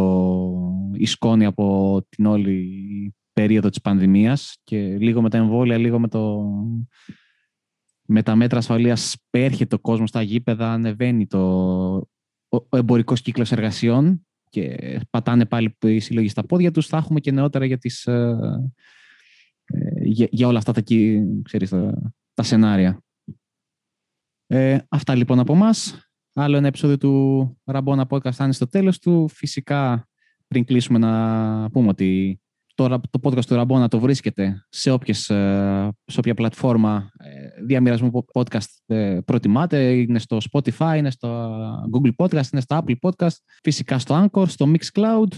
η 0.92 1.06
σκόνη 1.06 1.44
από 1.44 1.98
την 2.08 2.26
όλη 2.26 3.14
περίοδο 3.32 3.68
της 3.68 3.80
πανδημίας 3.80 4.56
και 4.64 4.96
λίγο 4.98 5.22
με 5.22 5.30
τα 5.30 5.36
εμβόλια, 5.36 5.78
λίγο 5.78 5.98
με, 5.98 6.08
το, 6.08 6.42
με 8.06 8.22
τα 8.22 8.36
μέτρα 8.36 8.58
ασφαλείας 8.58 9.16
πέρχεται 9.30 9.74
ο 9.74 9.78
κόσμος 9.78 10.08
στα 10.08 10.22
γήπεδα, 10.22 10.72
ανεβαίνει 10.72 11.26
το, 11.26 11.40
ο 12.48 12.76
εμπορικός 12.76 13.20
κύκλος 13.20 13.52
εργασιών 13.52 14.24
και 14.50 15.00
πατάνε 15.10 15.46
πάλι 15.46 15.76
οι 15.80 15.98
σύλλογοι 15.98 16.28
στα 16.28 16.46
πόδια 16.46 16.70
τους, 16.70 16.86
θα 16.86 16.96
έχουμε 16.96 17.20
και 17.20 17.32
νεότερα 17.32 17.64
για, 17.64 17.78
τις, 17.78 18.06
ε, 18.06 18.36
ε, 19.64 20.02
για, 20.02 20.28
για, 20.30 20.46
όλα 20.46 20.58
αυτά 20.58 20.72
τα, 20.72 20.82
ξέρεις, 21.42 21.70
τα, 21.70 22.12
τα 22.34 22.42
σενάρια. 22.42 23.02
Ε, 24.46 24.78
αυτά 24.88 25.14
λοιπόν 25.14 25.38
από 25.38 25.52
εμάς. 25.52 26.10
Άλλο 26.34 26.56
ένα 26.56 26.66
επεισόδιο 26.66 26.98
του 26.98 27.60
Ραμπόνα 27.64 28.06
Podcast 28.08 28.32
φτάνει 28.32 28.52
στο 28.52 28.68
τέλος 28.68 28.98
του. 28.98 29.28
Φυσικά, 29.28 30.08
πριν 30.46 30.64
κλείσουμε 30.64 30.98
να 30.98 31.70
πούμε 31.70 31.88
ότι 31.88 32.40
το, 32.74 32.88
το 32.88 33.20
podcast 33.22 33.44
του 33.44 33.54
Ραμπόνα 33.54 33.88
το 33.88 34.00
βρίσκεται 34.00 34.66
σε, 34.68 34.90
όποιες, 34.90 35.30
ε, 35.30 35.92
σε 36.04 36.18
όποια 36.18 36.34
πλατφόρμα 36.34 37.10
ε, 37.56 37.62
διαμοιρασμού 37.62 38.24
podcast 38.32 38.66
ε, 38.86 39.18
προτιμάτε. 39.24 39.92
Είναι 39.92 40.18
στο 40.18 40.38
Spotify, 40.52 40.94
είναι 40.96 41.10
στο 41.10 41.58
Google 41.92 42.12
Podcast, 42.16 42.52
είναι 42.52 42.60
στο 42.60 42.84
Apple 42.84 42.94
Podcast, 43.00 43.36
φυσικά 43.62 43.98
στο 43.98 44.28
Anchor, 44.30 44.48
στο 44.48 44.72
Mixcloud 44.72 45.28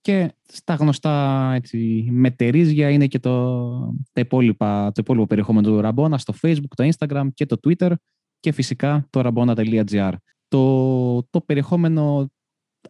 και 0.00 0.32
στα 0.48 0.74
γνωστά 0.74 1.50
έτσι, 1.54 2.08
μετερίζια 2.10 2.90
είναι 2.90 3.06
και 3.06 3.18
το, 3.18 3.70
το, 4.12 4.20
υπόλοιπα, 4.20 4.86
το 4.86 5.00
υπόλοιπο 5.00 5.26
περιεχόμενο 5.26 5.68
του 5.68 5.80
Ραμπόνα 5.80 6.18
στο 6.18 6.34
Facebook, 6.42 6.74
το 6.74 6.88
Instagram 6.88 7.28
και 7.34 7.46
το 7.46 7.56
Twitter 7.62 7.92
και 8.40 8.52
φυσικά 8.52 9.06
το 9.10 9.20
rabona.gr. 9.24 10.12
Το, 10.48 11.22
το 11.22 11.40
περιεχόμενο 11.40 12.30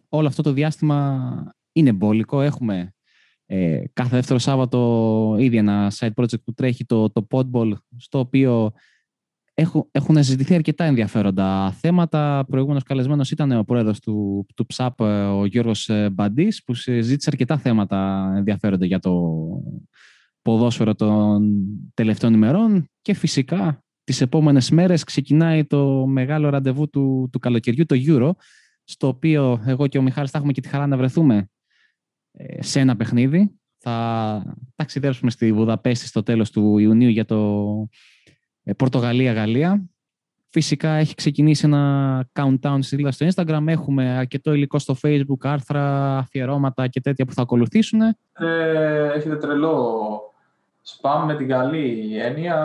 όλο 0.09 0.27
αυτό 0.27 0.41
το 0.41 0.51
διάστημα 0.51 1.53
είναι 1.71 1.91
μπόλικο. 1.91 2.41
Έχουμε 2.41 2.93
ε, 3.53 3.83
κάθε 3.93 4.15
δεύτερο 4.15 4.39
Σάββατο 4.39 5.35
ήδη 5.39 5.57
ένα 5.57 5.91
side 5.95 6.13
project 6.15 6.43
που 6.43 6.53
τρέχει 6.53 6.85
το, 6.85 7.09
το 7.09 7.27
Podball, 7.29 7.71
στο 7.97 8.19
οποίο 8.19 8.71
έχουν, 9.53 9.87
έχουν 9.91 10.15
συζητηθεί 10.15 10.53
αρκετά 10.53 10.83
ενδιαφέροντα 10.83 11.71
θέματα. 11.71 12.45
Προηγούμενος 12.47 12.83
καλεσμένος 12.83 13.31
ήταν 13.31 13.51
ο 13.51 13.63
πρόεδρος 13.63 13.99
του, 13.99 14.45
του 14.55 14.65
ΨΑΠ, 14.77 15.01
ο 15.39 15.45
Γιώργος 15.45 15.89
ε, 15.89 16.09
Μπαντής, 16.09 16.63
που 16.63 16.73
συζήτησε 16.73 17.29
αρκετά 17.31 17.57
θέματα 17.57 18.31
ενδιαφέροντα 18.35 18.85
για 18.85 18.99
το 18.99 19.39
ποδόσφαιρο 20.41 20.95
των 20.95 21.51
τελευταίων 21.93 22.33
ημερών 22.33 22.89
και 23.01 23.13
φυσικά 23.13 23.83
τις 24.03 24.21
επόμενες 24.21 24.69
μέρες 24.69 25.03
ξεκινάει 25.03 25.65
το 25.65 26.05
μεγάλο 26.05 26.49
ραντεβού 26.49 26.89
του, 26.89 27.29
του 27.31 27.39
καλοκαιριού, 27.39 27.85
το 27.85 27.95
Euro, 28.07 28.31
στο 28.83 29.07
οποίο 29.07 29.61
εγώ 29.65 29.87
και 29.87 29.97
ο 29.97 30.01
Μιχάλης 30.01 30.31
θα 30.31 30.37
έχουμε 30.37 30.53
και 30.53 30.61
τη 30.61 30.67
χαρά 30.67 30.87
να 30.87 30.97
βρεθούμε 30.97 31.35
ε, 31.37 31.45
σε 32.59 32.79
ένα 32.79 32.95
παιχνίδι. 32.95 33.59
Θα 33.77 34.55
ταξιδέψουμε 34.75 35.31
στη 35.31 35.53
Βουδαπέστη 35.53 36.07
στο 36.07 36.23
τέλος 36.23 36.51
του 36.51 36.77
Ιουνίου 36.77 37.09
για 37.09 37.25
το 37.25 37.65
ε, 38.63 38.73
Πορτογαλία-Γαλλία. 38.73 39.85
Φυσικά 40.49 40.89
έχει 40.89 41.15
ξεκινήσει 41.15 41.65
ένα 41.65 42.25
countdown 42.33 42.77
στη 42.77 42.83
σελίδα 42.83 43.11
στο 43.11 43.27
Instagram. 43.35 43.63
Έχουμε 43.67 44.17
αρκετό 44.17 44.53
υλικό 44.53 44.79
στο 44.79 44.95
Facebook, 45.03 45.41
άρθρα, 45.41 46.17
αφιερώματα 46.17 46.87
και 46.87 47.01
τέτοια 47.01 47.25
που 47.25 47.33
θα 47.33 47.41
ακολουθήσουν. 47.41 48.01
Ε, 48.01 49.11
έχετε 49.15 49.35
τρελό 49.35 50.21
spam 50.85 51.23
με 51.25 51.35
την 51.35 51.47
καλή 51.47 52.17
έννοια. 52.19 52.55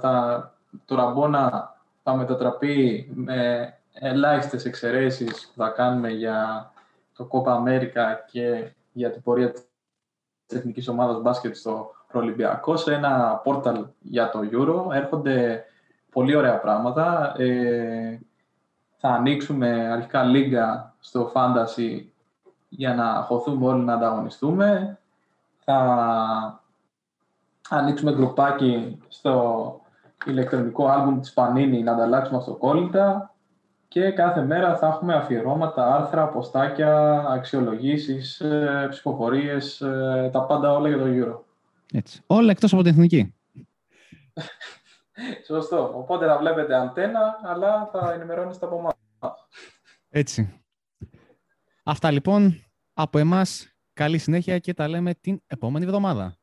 Θα, 0.00 0.42
το 0.84 0.94
ραμπόνα 0.94 1.74
θα 2.02 2.16
μετατραπεί 2.16 3.10
με 3.14 3.72
ελάχιστες 3.92 4.64
εξαιρέσεις 4.64 5.52
που 5.54 5.62
θα 5.62 5.68
κάνουμε 5.68 6.10
για 6.10 6.70
το 7.16 7.28
Copa 7.32 7.50
America 7.50 8.04
και 8.32 8.72
για 8.98 9.10
την 9.10 9.22
πορεία 9.22 9.52
της 9.52 10.58
εθνικής 10.58 10.88
ομάδας 10.88 11.22
μπάσκετ 11.22 11.56
στο 11.56 11.90
Προολυμπιακό 12.08 12.76
σε 12.76 12.94
ένα 12.94 13.40
πόρταλ 13.44 13.86
για 14.00 14.30
το 14.30 14.40
Euro. 14.52 14.94
Έρχονται 14.94 15.64
πολύ 16.10 16.36
ωραία 16.36 16.60
πράγματα. 16.60 17.34
Ε, 17.38 18.20
θα 18.96 19.08
ανοίξουμε 19.08 19.68
αρχικά 19.92 20.22
λίγα 20.24 20.94
στο 20.98 21.32
Fantasy 21.34 22.04
για 22.68 22.94
να 22.94 23.22
χωθούμε 23.22 23.66
όλοι 23.66 23.84
να 23.84 23.94
ανταγωνιστούμε. 23.94 24.98
Θα 25.64 26.60
ανοίξουμε 27.68 28.12
γκρουπάκι 28.12 28.98
στο 29.08 29.80
ηλεκτρονικό 30.26 30.86
άλμπουμ 30.86 31.20
της 31.20 31.32
Πανίνη 31.32 31.82
να 31.82 31.92
ανταλλάξουμε 31.92 32.38
αυτοκόλλητα 32.38 33.34
και 33.88 34.10
κάθε 34.10 34.42
μέρα 34.42 34.76
θα 34.76 34.86
έχουμε 34.86 35.14
αφιερώματα, 35.14 35.94
άρθρα, 35.94 36.28
ποστάκια, 36.28 37.24
αξιολογήσεις, 37.28 38.40
ε, 38.40 38.86
ψηφοφορίες, 38.90 39.80
ε, 39.80 40.30
τα 40.32 40.44
πάντα 40.44 40.72
όλα 40.72 40.88
για 40.88 40.98
το 40.98 41.04
Euro. 41.06 41.40
Έτσι. 41.92 42.22
Όλα 42.26 42.50
εκτός 42.50 42.72
από 42.72 42.82
την 42.82 42.92
εθνική. 42.92 43.34
Σωστό. 45.46 45.92
Οπότε 45.94 46.26
θα 46.26 46.38
βλέπετε 46.38 46.74
αντένα, 46.74 47.40
αλλά 47.42 47.88
θα 47.92 48.12
ενημερώνεστε 48.12 48.66
από 48.66 48.76
εμάς. 48.76 48.94
Έτσι. 50.08 50.62
Αυτά 51.82 52.10
λοιπόν 52.10 52.64
από 52.92 53.18
εμάς. 53.18 53.72
Καλή 53.92 54.18
συνέχεια 54.18 54.58
και 54.58 54.74
τα 54.74 54.88
λέμε 54.88 55.14
την 55.14 55.40
επόμενη 55.46 55.84
εβδομάδα. 55.84 56.36